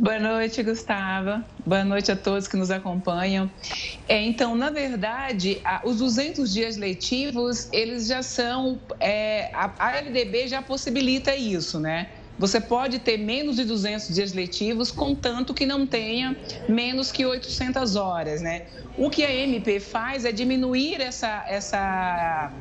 Boa 0.00 0.20
noite, 0.20 0.62
Gustavo. 0.62 1.42
Boa 1.66 1.84
noite 1.84 2.12
a 2.12 2.16
todos 2.16 2.46
que 2.46 2.56
nos 2.56 2.70
acompanham. 2.70 3.50
É, 4.08 4.22
então, 4.22 4.54
na 4.54 4.70
verdade, 4.70 5.60
a, 5.64 5.80
os 5.84 5.98
200 5.98 6.52
dias 6.54 6.76
letivos, 6.76 7.68
eles 7.72 8.06
já 8.06 8.22
são. 8.22 8.78
É, 9.00 9.50
a, 9.52 9.72
a 9.76 9.96
LDB 9.96 10.46
já 10.46 10.62
possibilita 10.62 11.34
isso, 11.34 11.80
né? 11.80 12.10
Você 12.38 12.60
pode 12.60 13.00
ter 13.00 13.18
menos 13.18 13.56
de 13.56 13.64
200 13.64 14.14
dias 14.14 14.32
letivos, 14.32 14.92
contanto 14.92 15.52
que 15.52 15.66
não 15.66 15.84
tenha 15.84 16.36
menos 16.68 17.10
que 17.10 17.26
800 17.26 17.96
horas, 17.96 18.40
né? 18.40 18.66
O 18.96 19.10
que 19.10 19.24
a 19.24 19.34
MP 19.34 19.80
faz 19.80 20.24
é 20.24 20.30
diminuir 20.30 21.00
essa, 21.00 21.44
essa 21.48 22.52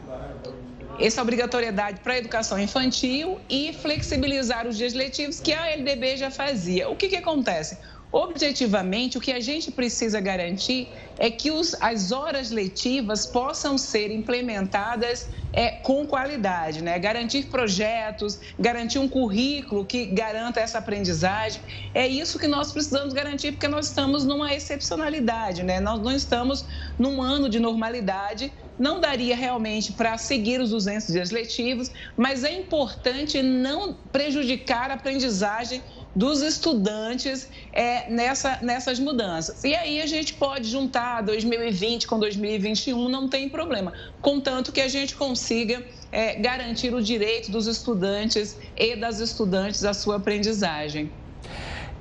essa 1.00 1.22
obrigatoriedade 1.22 2.00
para 2.02 2.14
a 2.14 2.18
educação 2.18 2.60
infantil 2.60 3.40
e 3.50 3.74
flexibilizar 3.74 4.68
os 4.68 4.78
dias 4.78 4.94
letivos 4.94 5.40
que 5.40 5.54
a 5.54 5.68
LDB 5.76 6.18
já 6.18 6.32
fazia. 6.32 6.90
O 6.90 6.96
que, 6.96 7.08
que 7.08 7.16
acontece? 7.16 7.78
Objetivamente, 8.12 9.18
o 9.18 9.22
que 9.22 9.34
a 9.34 9.40
gente 9.40 9.70
precisa 9.70 10.22
garantir 10.22 10.88
é 11.20 11.30
que 11.30 11.52
os, 11.52 11.76
as 11.82 12.12
horas 12.14 12.52
letivas 12.52 13.26
possam 13.26 13.78
ser 13.78 14.12
implementadas 14.12 15.28
é, 15.52 15.72
com 15.72 16.08
qualidade, 16.08 16.82
né? 16.82 16.98
Garantir 16.98 17.48
projetos, 17.48 18.40
garantir 18.58 19.00
um 19.00 19.10
currículo 19.10 19.86
que 19.86 20.06
garanta 20.06 20.62
essa 20.62 20.78
aprendizagem. 20.78 21.62
É 21.94 22.08
isso 22.08 22.40
que 22.40 22.48
nós 22.48 22.72
precisamos 22.72 23.14
garantir, 23.14 23.52
porque 23.52 23.68
nós 23.68 23.88
estamos 23.88 24.24
numa 24.24 24.54
excepcionalidade, 24.54 25.64
né? 25.64 25.82
Nós 25.82 26.00
não 26.02 26.12
estamos 26.12 26.66
num 26.98 27.22
ano 27.22 27.50
de 27.50 27.60
normalidade. 27.60 28.54
Não 28.80 29.02
daria 29.02 29.36
realmente 29.36 29.92
para 29.92 30.18
seguir 30.20 30.62
os 30.62 30.70
200 30.70 31.08
dias 31.08 31.32
letivos, 31.32 31.92
mas 32.16 32.44
é 32.44 32.52
importante 32.52 33.42
não 33.42 33.94
prejudicar 34.12 34.92
a 34.92 34.94
aprendizagem 34.94 35.82
dos 36.18 36.42
estudantes 36.42 37.48
é, 37.72 38.10
nessa, 38.10 38.58
nessas 38.64 39.00
mudanças. 39.00 39.64
E 39.64 39.76
aí 39.76 40.02
a 40.02 40.08
gente 40.08 40.34
pode 40.34 40.68
juntar 40.68 41.22
2020 41.22 42.08
com 42.08 42.20
2021, 42.20 43.08
não 43.08 43.30
tem 43.30 43.48
problema, 43.48 43.94
contanto 44.20 44.72
que 44.72 44.82
a 44.82 44.88
gente 44.88 45.16
consiga 45.16 45.84
é, 46.12 46.34
garantir 46.36 46.92
o 46.92 47.04
direito 47.04 47.52
dos 47.52 47.68
estudantes 47.68 48.58
e 48.76 48.96
das 48.96 49.20
estudantes 49.20 49.86
à 49.86 49.94
sua 49.94 50.16
aprendizagem. 50.16 51.12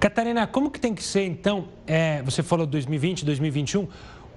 Catarina, 0.01 0.47
como 0.47 0.71
que 0.71 0.81
tem 0.81 0.95
que 0.95 1.03
ser 1.03 1.27
então? 1.27 1.69
É, 1.87 2.23
você 2.23 2.43
falou 2.43 2.67
2020, 2.67 3.23
2021. 3.23 3.87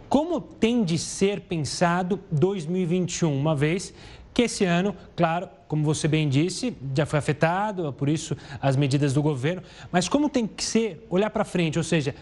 Como 0.09 0.41
tem 0.41 0.83
de 0.83 0.97
ser 0.97 1.41
pensado 1.41 2.19
2021, 2.31 3.33
uma 3.33 3.55
vez 3.55 3.93
que 4.33 4.43
esse 4.43 4.63
ano, 4.65 4.95
claro, 5.15 5.49
como 5.67 5.83
você 5.83 6.07
bem 6.07 6.29
disse, 6.29 6.75
já 6.95 7.05
foi 7.05 7.19
afetado, 7.19 7.91
por 7.93 8.09
isso 8.09 8.35
as 8.61 8.75
medidas 8.75 9.13
do 9.13 9.21
governo, 9.21 9.61
mas 9.91 10.07
como 10.07 10.29
tem 10.29 10.47
que 10.47 10.63
ser, 10.63 11.05
olhar 11.09 11.29
para 11.29 11.43
frente, 11.43 11.77
ou 11.77 11.83
seja, 11.83 12.15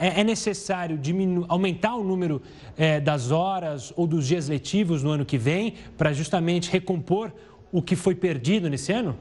é, 0.00 0.20
é 0.20 0.24
necessário 0.24 0.96
diminu... 0.96 1.44
aumentar 1.48 1.96
o 1.96 2.04
número 2.04 2.40
é, 2.76 3.00
das 3.00 3.30
horas 3.30 3.92
ou 3.96 4.06
dos 4.06 4.26
dias 4.26 4.48
letivos 4.48 5.02
no 5.02 5.10
ano 5.10 5.24
que 5.24 5.36
vem 5.36 5.74
para 5.98 6.12
justamente 6.12 6.70
recompor 6.70 7.32
o 7.72 7.82
que 7.82 7.96
foi 7.96 8.14
perdido 8.14 8.70
nesse 8.70 8.92
ano? 8.92 9.16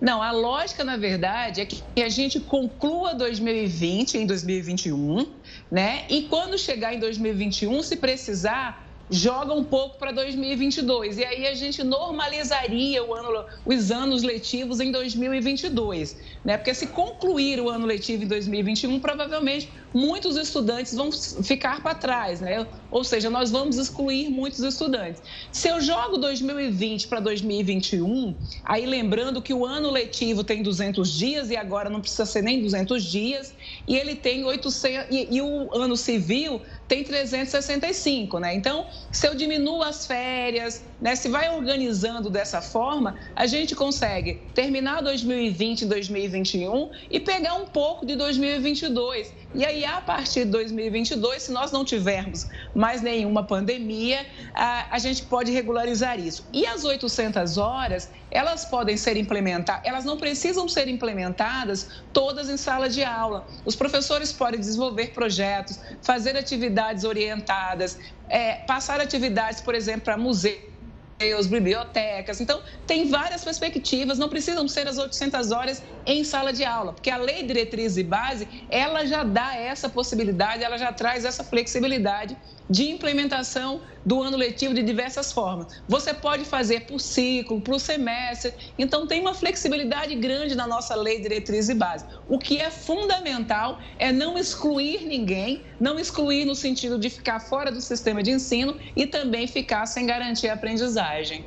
Não, 0.00 0.22
a 0.22 0.32
lógica, 0.32 0.84
na 0.84 0.96
verdade, 0.96 1.60
é 1.60 1.66
que 1.66 1.82
a 2.02 2.08
gente 2.08 2.40
conclua 2.40 3.14
2020 3.14 4.18
em 4.18 4.26
2021, 4.26 5.26
né? 5.70 6.04
E 6.10 6.22
quando 6.22 6.58
chegar 6.58 6.94
em 6.94 6.98
2021, 6.98 7.82
se 7.82 7.96
precisar, 7.96 8.83
joga 9.10 9.52
um 9.52 9.62
pouco 9.62 9.98
para 9.98 10.12
2022. 10.12 11.18
E 11.18 11.24
aí 11.24 11.46
a 11.46 11.54
gente 11.54 11.82
normalizaria 11.82 13.02
ano, 13.02 13.44
os 13.64 13.90
anos 13.90 14.22
letivos 14.22 14.80
em 14.80 14.90
2022. 14.90 16.16
Né? 16.44 16.56
Porque 16.56 16.74
se 16.74 16.86
concluir 16.88 17.60
o 17.60 17.68
ano 17.68 17.86
letivo 17.86 18.24
em 18.24 18.26
2021, 18.26 18.98
provavelmente 19.00 19.70
muitos 19.92 20.36
estudantes 20.36 20.94
vão 20.94 21.10
ficar 21.12 21.82
para 21.82 21.94
trás. 21.94 22.40
Né? 22.40 22.66
Ou 22.90 23.04
seja, 23.04 23.28
nós 23.30 23.50
vamos 23.50 23.76
excluir 23.76 24.30
muitos 24.30 24.60
estudantes. 24.60 25.22
Se 25.52 25.68
eu 25.68 25.80
jogo 25.80 26.16
2020 26.18 27.08
para 27.08 27.20
2021, 27.20 28.34
aí 28.64 28.86
lembrando 28.86 29.42
que 29.42 29.52
o 29.52 29.64
ano 29.64 29.90
letivo 29.90 30.42
tem 30.42 30.62
200 30.62 31.10
dias 31.12 31.50
e 31.50 31.56
agora 31.56 31.90
não 31.90 32.00
precisa 32.00 32.26
ser 32.26 32.42
nem 32.42 32.62
200 32.62 33.04
dias, 33.04 33.54
e 33.86 33.96
ele 33.96 34.14
tem 34.14 34.44
800 34.44 35.06
e, 35.10 35.28
e 35.30 35.42
o 35.42 35.74
ano 35.74 35.96
civil 35.96 36.60
tem 36.86 37.02
365, 37.02 38.38
né? 38.38 38.54
Então, 38.54 38.86
se 39.10 39.26
eu 39.26 39.34
diminuo 39.34 39.82
as 39.82 40.06
férias, 40.06 40.84
né, 41.00 41.16
se 41.16 41.28
vai 41.28 41.54
organizando 41.54 42.28
dessa 42.28 42.60
forma, 42.60 43.18
a 43.34 43.46
gente 43.46 43.74
consegue 43.74 44.42
terminar 44.54 45.02
2020 45.02 45.82
e 45.82 45.86
2021 45.86 46.90
e 47.10 47.20
pegar 47.20 47.54
um 47.54 47.66
pouco 47.66 48.04
de 48.04 48.16
2022. 48.16 49.32
E 49.54 49.64
aí, 49.64 49.84
a 49.84 50.00
partir 50.00 50.44
de 50.44 50.50
2022, 50.50 51.44
se 51.44 51.52
nós 51.52 51.70
não 51.70 51.84
tivermos 51.84 52.48
mais 52.74 53.00
nenhuma 53.00 53.46
pandemia, 53.46 54.26
a, 54.52 54.88
a 54.90 54.98
gente 54.98 55.22
pode 55.22 55.52
regularizar 55.52 56.18
isso. 56.18 56.44
E 56.52 56.66
as 56.66 56.84
800 56.84 57.56
horas, 57.56 58.10
elas 58.32 58.64
podem 58.64 58.96
ser 58.96 59.16
implementadas, 59.16 59.82
elas 59.84 60.04
não 60.04 60.16
precisam 60.16 60.68
ser 60.68 60.88
implementadas 60.88 61.88
todas 62.12 62.48
em 62.48 62.56
sala 62.56 62.88
de 62.88 63.04
aula. 63.04 63.46
Os 63.64 63.76
professores 63.76 64.32
podem 64.32 64.58
desenvolver 64.58 65.12
projetos, 65.12 65.78
fazer 66.02 66.36
atividades 66.36 67.04
orientadas, 67.04 67.96
é, 68.28 68.56
passar 68.66 69.00
atividades, 69.00 69.60
por 69.60 69.76
exemplo, 69.76 70.02
para 70.02 70.16
museus 70.16 70.73
museus, 71.20 71.46
bibliotecas. 71.46 72.40
Então, 72.40 72.60
tem 72.86 73.08
várias 73.08 73.44
perspectivas, 73.44 74.18
não 74.18 74.28
precisam 74.28 74.66
ser 74.66 74.86
as 74.88 74.98
800 74.98 75.50
horas 75.52 75.82
em 76.06 76.24
sala 76.24 76.52
de 76.52 76.64
aula, 76.64 76.92
porque 76.92 77.10
a 77.10 77.16
lei 77.16 77.44
diretriz 77.44 77.96
e 77.96 78.02
base, 78.02 78.48
ela 78.68 79.06
já 79.06 79.22
dá 79.22 79.56
essa 79.56 79.88
possibilidade, 79.88 80.62
ela 80.62 80.76
já 80.76 80.92
traz 80.92 81.24
essa 81.24 81.44
flexibilidade 81.44 82.36
de 82.68 82.90
implementação 82.90 83.80
do 84.04 84.22
ano 84.22 84.36
letivo 84.36 84.74
de 84.74 84.82
diversas 84.82 85.32
formas. 85.32 85.82
Você 85.88 86.14
pode 86.14 86.44
fazer 86.44 86.80
por 86.86 87.00
ciclo, 87.00 87.60
por 87.60 87.78
semestre, 87.78 88.52
então 88.78 89.06
tem 89.06 89.20
uma 89.20 89.34
flexibilidade 89.34 90.14
grande 90.14 90.54
na 90.54 90.66
nossa 90.66 90.94
lei 90.94 91.20
diretriz 91.20 91.68
e 91.68 91.74
base. 91.74 92.04
O 92.28 92.38
que 92.38 92.58
é 92.58 92.70
fundamental 92.70 93.78
é 93.98 94.12
não 94.12 94.38
excluir 94.38 95.04
ninguém, 95.06 95.62
não 95.78 95.98
excluir 95.98 96.44
no 96.44 96.54
sentido 96.54 96.98
de 96.98 97.10
ficar 97.10 97.40
fora 97.40 97.70
do 97.70 97.80
sistema 97.80 98.22
de 98.22 98.30
ensino 98.30 98.76
e 98.96 99.06
também 99.06 99.46
ficar 99.46 99.86
sem 99.86 100.06
garantir 100.06 100.48
a 100.48 100.54
aprendizagem. 100.54 101.44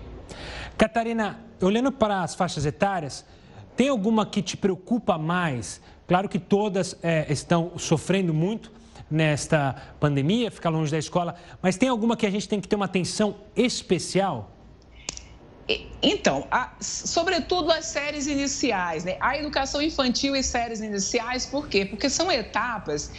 Catarina, 0.78 1.40
olhando 1.62 1.92
para 1.92 2.22
as 2.22 2.36
faixas 2.36 2.66
etárias, 2.66 3.26
tem 3.76 3.90
alguma 3.90 4.26
que 4.26 4.42
te 4.42 4.56
preocupa 4.56 5.18
mais? 5.18 5.82
Claro 6.08 6.30
que 6.30 6.40
todas 6.40 6.96
é, 7.04 7.26
estão 7.32 7.74
sofrendo 7.78 8.34
muito, 8.34 8.72
nesta 9.10 9.76
pandemia, 10.00 10.52
ficar 10.52 10.70
longe 10.70 10.92
da 10.92 10.98
escola, 10.98 11.36
mas 11.62 11.78
tem 11.78 11.90
alguma 11.90 12.18
que 12.18 12.26
a 12.26 12.30
gente 12.30 12.48
tem 12.48 12.60
que 12.60 12.68
ter 12.68 12.76
uma 12.76 12.86
atenção 12.86 13.36
especial? 13.56 14.52
Então, 16.02 16.48
a, 16.50 16.72
sobretudo 16.80 17.72
as 17.72 17.86
séries 17.86 18.26
iniciais, 18.28 19.04
né? 19.04 19.18
A 19.20 19.38
educação 19.38 19.82
infantil 19.82 20.36
e 20.36 20.42
séries 20.42 20.80
iniciais, 20.80 21.46
por 21.46 21.68
quê? 21.68 21.86
Porque 21.86 22.10
são 22.10 22.32
etapas 22.32 23.12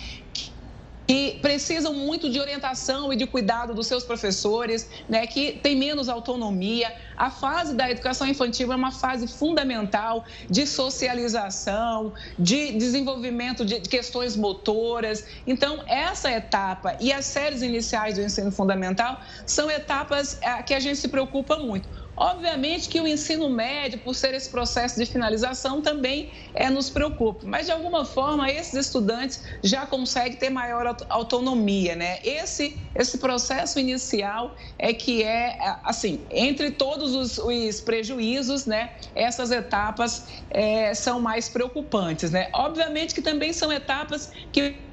que 1.09 1.39
precisam 1.41 1.95
muito 1.95 2.29
de 2.29 2.39
orientação 2.39 3.11
e 3.11 3.17
de 3.17 3.27
cuidado 3.27 3.73
dos 3.73 3.87
seus 3.87 4.05
professores, 4.05 4.87
né, 5.09 5.27
que 5.27 5.53
têm 5.53 5.75
menos 5.75 6.07
autonomia. 6.07 6.95
A 7.17 7.31
fase 7.31 7.75
da 7.75 7.91
educação 7.91 8.27
infantil 8.27 8.71
é 8.71 8.77
uma 8.77 8.93
fase 8.93 9.27
fundamental 9.27 10.27
de 10.51 10.67
socialização, 10.67 12.13
de 12.39 12.73
desenvolvimento 12.73 13.65
de 13.65 13.81
questões 13.81 14.37
motoras. 14.37 15.25
Então, 15.47 15.83
essa 15.87 16.31
etapa 16.31 16.95
e 17.01 17.11
as 17.11 17.25
séries 17.25 17.63
iniciais 17.63 18.17
do 18.17 18.21
ensino 18.21 18.53
fundamental 18.53 19.19
são 19.47 19.71
etapas 19.71 20.39
eh, 20.43 20.63
que 20.63 20.75
a 20.75 20.81
gente 20.81 20.99
se 20.99 21.09
preocupa 21.09 21.57
muito. 21.57 21.89
Obviamente 22.21 22.89
que 22.89 23.01
o 23.01 23.07
ensino 23.07 23.49
médio, 23.49 24.01
por 24.01 24.13
ser 24.13 24.35
esse 24.35 24.51
processo 24.51 24.99
de 24.99 25.07
finalização, 25.07 25.81
também 25.81 26.33
é, 26.53 26.69
nos 26.69 26.91
preocupa, 26.91 27.47
mas 27.47 27.67
de 27.67 27.73
alguma 27.73 28.05
forma 28.05 28.51
esses 28.51 28.75
estudantes 28.75 29.45
já 29.63 29.87
conseguem 29.87 30.37
ter 30.37 30.51
maior 30.51 30.97
autonomia, 31.09 31.95
né? 31.95 32.19
Esse, 32.25 32.77
esse 32.93 33.19
processo 33.19 33.79
inicial 33.79 34.57
é 34.77 34.93
que 34.93 35.23
é, 35.23 35.57
assim, 35.85 36.21
entre 36.29 36.73
todos 36.73 37.15
os, 37.15 37.39
os 37.39 37.81
prejuízos, 37.81 38.67
né? 38.67 38.95
Essas 39.15 39.53
etapas 39.53 40.27
é, 40.51 40.93
são 40.95 41.21
mais 41.21 41.49
preocupantes, 41.49 42.33
né? 42.33 42.49
Obviamente 42.53 43.15
que 43.15 43.23
também 43.23 43.53
são 43.53 43.73
etapas 43.73 44.33
que 44.51 44.89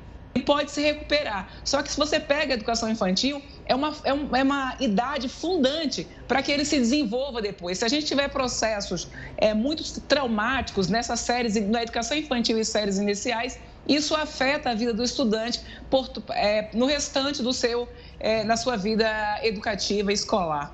pode 0.45 0.69
se 0.69 0.82
recuperar. 0.82 1.49
Só 1.63 1.82
que 1.82 1.91
se 1.91 1.97
você 1.97 2.19
pega 2.19 2.53
a 2.53 2.55
educação 2.55 2.89
infantil, 2.89 3.41
é 3.66 3.74
uma, 3.76 3.93
é, 4.03 4.13
um, 4.13 4.36
é 4.36 4.43
uma 4.43 4.76
idade 4.80 5.28
fundante 5.28 6.07
para 6.28 6.41
que 6.41 6.51
ele 6.51 6.66
se 6.66 6.78
desenvolva 6.78 7.41
depois. 7.41 7.80
Se 7.80 7.86
a 7.86 7.88
gente 7.88 8.05
tiver 8.05 8.30
processos 8.30 9.07
é, 9.38 9.53
muito 9.53 10.01
traumáticos 10.01 10.88
nessas 10.88 11.20
séries, 11.20 11.55
na 11.68 11.84
educação 11.84 12.18
infantil 12.18 12.59
e 12.59 12.66
séries 12.66 12.97
iniciais, 12.97 13.59
isso 13.88 14.16
afeta 14.16 14.72
a 14.72 14.76
vida 14.76 14.93
do 14.93 15.03
estudante 15.03 15.61
por, 15.89 16.09
é, 16.32 16.70
no 16.74 16.86
restante 16.86 17.41
do 17.41 17.53
seu, 17.53 17.88
é, 18.20 18.43
na 18.43 18.57
sua 18.57 18.76
vida 18.78 19.07
educativa 19.43 20.11
e 20.11 20.13
escolar. 20.13 20.74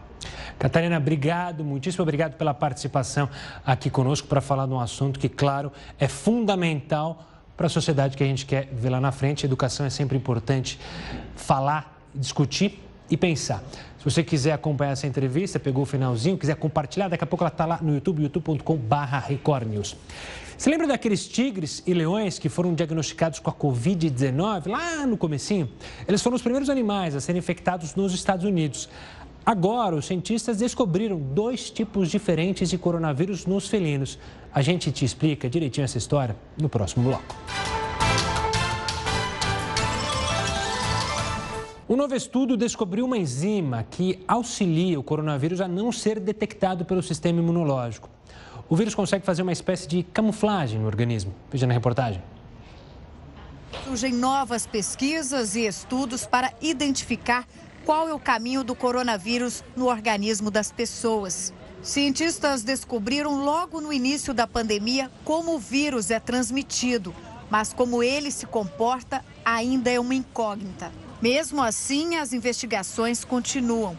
Catarina, 0.59 0.97
obrigado, 0.97 1.63
muitíssimo 1.63 2.03
obrigado 2.03 2.35
pela 2.35 2.53
participação 2.53 3.27
aqui 3.65 3.89
conosco 3.89 4.27
para 4.27 4.39
falar 4.39 4.67
de 4.67 4.73
um 4.73 4.79
assunto 4.79 5.19
que, 5.19 5.27
claro, 5.27 5.71
é 5.99 6.07
fundamental 6.07 7.27
para 7.57 7.67
a 7.67 7.69
sociedade 7.69 8.15
que 8.15 8.23
a 8.23 8.27
gente 8.27 8.45
quer 8.45 8.67
ver 8.71 8.89
lá 8.89 9.01
na 9.01 9.11
frente. 9.11 9.45
Educação 9.45 9.85
é 9.85 9.89
sempre 9.89 10.17
importante 10.17 10.79
falar, 11.35 12.00
discutir 12.13 12.79
e 13.09 13.17
pensar. 13.17 13.63
Se 13.97 14.05
você 14.05 14.23
quiser 14.23 14.53
acompanhar 14.53 14.91
essa 14.91 15.05
entrevista, 15.05 15.59
pegou 15.59 15.83
o 15.83 15.85
finalzinho, 15.85 16.37
quiser 16.37 16.55
compartilhar, 16.55 17.07
daqui 17.07 17.23
a 17.23 17.27
pouco 17.27 17.43
ela 17.43 17.51
está 17.51 17.65
lá 17.65 17.79
no 17.81 17.93
YouTube, 17.93 18.23
youtube.com.br 18.23 18.95
Record 19.27 19.67
News. 19.67 19.95
Você 20.57 20.69
lembra 20.69 20.87
daqueles 20.87 21.27
tigres 21.27 21.83
e 21.85 21.93
leões 21.93 22.37
que 22.37 22.47
foram 22.47 22.73
diagnosticados 22.73 23.39
com 23.39 23.49
a 23.49 23.53
Covid-19 23.53 24.67
lá 24.67 25.05
no 25.05 25.17
comecinho? 25.17 25.69
Eles 26.07 26.21
foram 26.21 26.35
os 26.35 26.41
primeiros 26.41 26.69
animais 26.69 27.15
a 27.15 27.19
serem 27.19 27.39
infectados 27.39 27.95
nos 27.95 28.13
Estados 28.13 28.45
Unidos. 28.45 28.87
Agora, 29.43 29.95
os 29.95 30.05
cientistas 30.05 30.57
descobriram 30.57 31.19
dois 31.19 31.71
tipos 31.71 32.11
diferentes 32.11 32.69
de 32.69 32.77
coronavírus 32.77 33.47
nos 33.47 33.67
felinos. 33.67 34.19
A 34.53 34.61
gente 34.61 34.91
te 34.91 35.03
explica 35.03 35.49
direitinho 35.49 35.85
essa 35.85 35.97
história 35.97 36.35
no 36.55 36.69
próximo 36.69 37.09
bloco. 37.09 37.35
Um 41.91 41.97
novo 41.97 42.15
estudo 42.15 42.55
descobriu 42.55 43.03
uma 43.03 43.17
enzima 43.17 43.83
que 43.83 44.23
auxilia 44.25 44.97
o 44.97 45.03
coronavírus 45.03 45.59
a 45.59 45.67
não 45.67 45.91
ser 45.91 46.21
detectado 46.21 46.85
pelo 46.85 47.03
sistema 47.03 47.41
imunológico. 47.41 48.09
O 48.69 48.77
vírus 48.77 48.95
consegue 48.95 49.25
fazer 49.25 49.41
uma 49.41 49.51
espécie 49.51 49.89
de 49.89 50.01
camuflagem 50.01 50.79
no 50.79 50.87
organismo. 50.87 51.35
Veja 51.51 51.67
na 51.67 51.73
reportagem. 51.73 52.23
Surgem 53.83 54.13
novas 54.13 54.65
pesquisas 54.65 55.53
e 55.57 55.67
estudos 55.67 56.25
para 56.25 56.53
identificar 56.61 57.45
qual 57.83 58.07
é 58.07 58.13
o 58.13 58.19
caminho 58.19 58.63
do 58.63 58.73
coronavírus 58.73 59.61
no 59.75 59.87
organismo 59.87 60.49
das 60.49 60.71
pessoas. 60.71 61.53
Cientistas 61.81 62.63
descobriram 62.63 63.43
logo 63.43 63.81
no 63.81 63.91
início 63.91 64.33
da 64.33 64.47
pandemia 64.47 65.11
como 65.25 65.55
o 65.55 65.59
vírus 65.59 66.09
é 66.09 66.21
transmitido, 66.21 67.13
mas 67.49 67.73
como 67.73 68.01
ele 68.01 68.31
se 68.31 68.45
comporta 68.45 69.25
ainda 69.43 69.91
é 69.91 69.99
uma 69.99 70.15
incógnita. 70.15 70.89
Mesmo 71.21 71.61
assim, 71.61 72.15
as 72.15 72.33
investigações 72.33 73.23
continuam. 73.23 73.95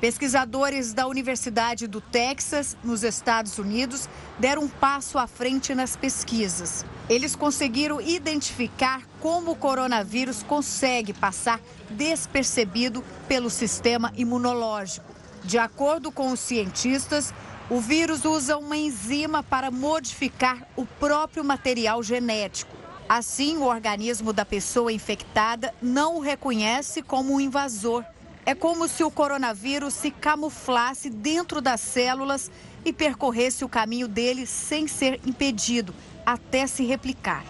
Pesquisadores 0.00 0.92
da 0.92 1.06
Universidade 1.06 1.86
do 1.86 2.00
Texas, 2.00 2.76
nos 2.82 3.04
Estados 3.04 3.58
Unidos, 3.58 4.08
deram 4.40 4.64
um 4.64 4.68
passo 4.68 5.16
à 5.16 5.28
frente 5.28 5.72
nas 5.72 5.94
pesquisas. 5.94 6.84
Eles 7.08 7.36
conseguiram 7.36 8.00
identificar 8.00 9.02
como 9.20 9.52
o 9.52 9.56
coronavírus 9.56 10.42
consegue 10.42 11.12
passar 11.12 11.60
despercebido 11.90 13.04
pelo 13.28 13.48
sistema 13.48 14.12
imunológico. 14.16 15.06
De 15.44 15.58
acordo 15.58 16.10
com 16.10 16.32
os 16.32 16.40
cientistas, 16.40 17.32
o 17.70 17.80
vírus 17.80 18.24
usa 18.24 18.56
uma 18.58 18.76
enzima 18.76 19.44
para 19.44 19.70
modificar 19.70 20.66
o 20.74 20.84
próprio 20.84 21.44
material 21.44 22.02
genético. 22.02 22.83
Assim, 23.08 23.58
o 23.58 23.64
organismo 23.64 24.32
da 24.32 24.44
pessoa 24.44 24.92
infectada 24.92 25.74
não 25.82 26.16
o 26.16 26.20
reconhece 26.20 27.02
como 27.02 27.34
um 27.34 27.40
invasor. 27.40 28.04
É 28.46 28.54
como 28.54 28.88
se 28.88 29.04
o 29.04 29.10
coronavírus 29.10 29.94
se 29.94 30.10
camuflasse 30.10 31.10
dentro 31.10 31.60
das 31.60 31.80
células 31.80 32.50
e 32.84 32.92
percorresse 32.92 33.64
o 33.64 33.68
caminho 33.68 34.08
dele 34.08 34.46
sem 34.46 34.86
ser 34.86 35.20
impedido, 35.26 35.94
até 36.24 36.66
se 36.66 36.84
replicar. 36.84 37.44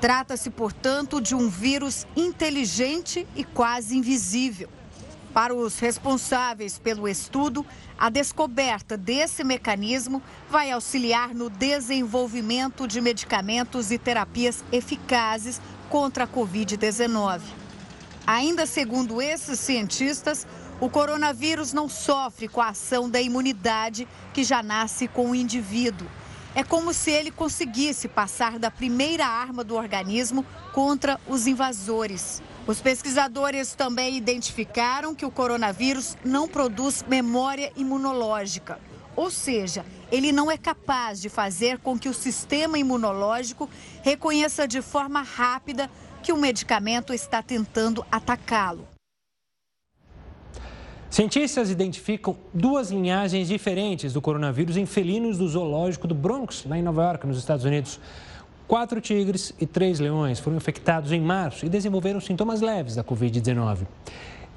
Trata-se, 0.00 0.50
portanto, 0.50 1.20
de 1.20 1.34
um 1.34 1.48
vírus 1.48 2.06
inteligente 2.14 3.26
e 3.34 3.44
quase 3.44 3.96
invisível. 3.96 4.68
Para 5.36 5.54
os 5.54 5.78
responsáveis 5.78 6.78
pelo 6.78 7.06
estudo, 7.06 7.66
a 7.98 8.08
descoberta 8.08 8.96
desse 8.96 9.44
mecanismo 9.44 10.22
vai 10.48 10.70
auxiliar 10.70 11.34
no 11.34 11.50
desenvolvimento 11.50 12.88
de 12.88 13.02
medicamentos 13.02 13.90
e 13.90 13.98
terapias 13.98 14.64
eficazes 14.72 15.60
contra 15.90 16.24
a 16.24 16.26
Covid-19. 16.26 17.42
Ainda 18.26 18.64
segundo 18.64 19.20
esses 19.20 19.60
cientistas, 19.60 20.46
o 20.80 20.88
coronavírus 20.88 21.70
não 21.70 21.86
sofre 21.86 22.48
com 22.48 22.62
a 22.62 22.68
ação 22.68 23.10
da 23.10 23.20
imunidade 23.20 24.08
que 24.32 24.42
já 24.42 24.62
nasce 24.62 25.06
com 25.06 25.32
o 25.32 25.34
indivíduo. 25.34 26.08
É 26.54 26.64
como 26.64 26.94
se 26.94 27.10
ele 27.10 27.30
conseguisse 27.30 28.08
passar 28.08 28.58
da 28.58 28.70
primeira 28.70 29.26
arma 29.26 29.62
do 29.62 29.74
organismo 29.74 30.46
contra 30.72 31.20
os 31.28 31.46
invasores. 31.46 32.40
Os 32.66 32.80
pesquisadores 32.80 33.76
também 33.76 34.16
identificaram 34.16 35.14
que 35.14 35.24
o 35.24 35.30
coronavírus 35.30 36.16
não 36.24 36.48
produz 36.48 37.04
memória 37.08 37.72
imunológica, 37.76 38.80
ou 39.14 39.30
seja, 39.30 39.84
ele 40.10 40.32
não 40.32 40.50
é 40.50 40.58
capaz 40.58 41.20
de 41.20 41.28
fazer 41.28 41.78
com 41.78 41.96
que 41.96 42.08
o 42.08 42.14
sistema 42.14 42.76
imunológico 42.76 43.70
reconheça 44.02 44.66
de 44.66 44.82
forma 44.82 45.22
rápida 45.22 45.88
que 46.24 46.32
o 46.32 46.36
medicamento 46.36 47.14
está 47.14 47.40
tentando 47.40 48.04
atacá-lo. 48.10 48.86
Cientistas 51.08 51.70
identificam 51.70 52.36
duas 52.52 52.90
linhagens 52.90 53.46
diferentes 53.46 54.12
do 54.12 54.20
coronavírus 54.20 54.76
em 54.76 54.84
felinos 54.84 55.38
do 55.38 55.48
zoológico 55.48 56.08
do 56.08 56.16
Bronx, 56.16 56.64
lá 56.66 56.76
em 56.76 56.82
Nova 56.82 57.04
York, 57.04 57.26
nos 57.28 57.38
Estados 57.38 57.64
Unidos. 57.64 58.00
Quatro 58.66 59.00
tigres 59.00 59.54
e 59.60 59.66
três 59.66 60.00
leões 60.00 60.40
foram 60.40 60.56
infectados 60.56 61.12
em 61.12 61.20
março 61.20 61.64
e 61.64 61.68
desenvolveram 61.68 62.20
sintomas 62.20 62.60
leves 62.60 62.96
da 62.96 63.04
Covid-19. 63.04 63.86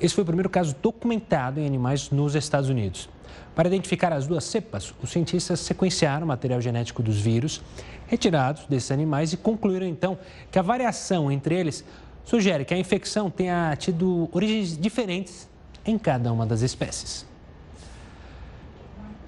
Esse 0.01 0.15
foi 0.15 0.23
o 0.23 0.25
primeiro 0.25 0.49
caso 0.49 0.75
documentado 0.81 1.59
em 1.59 1.67
animais 1.67 2.09
nos 2.09 2.33
Estados 2.33 2.69
Unidos. 2.69 3.07
Para 3.53 3.67
identificar 3.67 4.11
as 4.11 4.25
duas 4.25 4.45
cepas, 4.45 4.95
os 5.03 5.11
cientistas 5.11 5.59
sequenciaram 5.59 6.25
o 6.25 6.27
material 6.27 6.59
genético 6.59 7.03
dos 7.03 7.21
vírus 7.21 7.61
retirados 8.07 8.65
desses 8.65 8.89
animais 8.89 9.31
e 9.31 9.37
concluíram 9.37 9.85
então 9.85 10.17
que 10.49 10.57
a 10.57 10.63
variação 10.63 11.31
entre 11.31 11.53
eles 11.53 11.85
sugere 12.25 12.65
que 12.65 12.73
a 12.73 12.79
infecção 12.79 13.29
tenha 13.29 13.75
tido 13.77 14.27
origens 14.31 14.75
diferentes 14.75 15.47
em 15.85 15.99
cada 15.99 16.33
uma 16.33 16.47
das 16.47 16.61
espécies. 16.61 17.28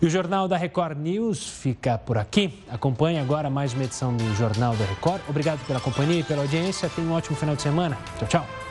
E 0.01 0.07
o 0.07 0.09
Jornal 0.09 0.47
da 0.47 0.57
Record 0.57 0.97
News 0.97 1.47
fica 1.47 1.95
por 1.95 2.17
aqui. 2.17 2.51
Acompanhe 2.71 3.19
agora 3.19 3.51
mais 3.51 3.71
uma 3.73 3.83
edição 3.83 4.17
do 4.17 4.35
Jornal 4.35 4.75
da 4.75 4.83
Record. 4.83 5.21
Obrigado 5.29 5.63
pela 5.67 5.79
companhia 5.79 6.21
e 6.21 6.23
pela 6.23 6.41
audiência. 6.41 6.89
Tenha 6.89 7.07
um 7.07 7.13
ótimo 7.13 7.37
final 7.37 7.55
de 7.55 7.61
semana. 7.61 7.95
Tchau, 8.17 8.27
tchau. 8.27 8.70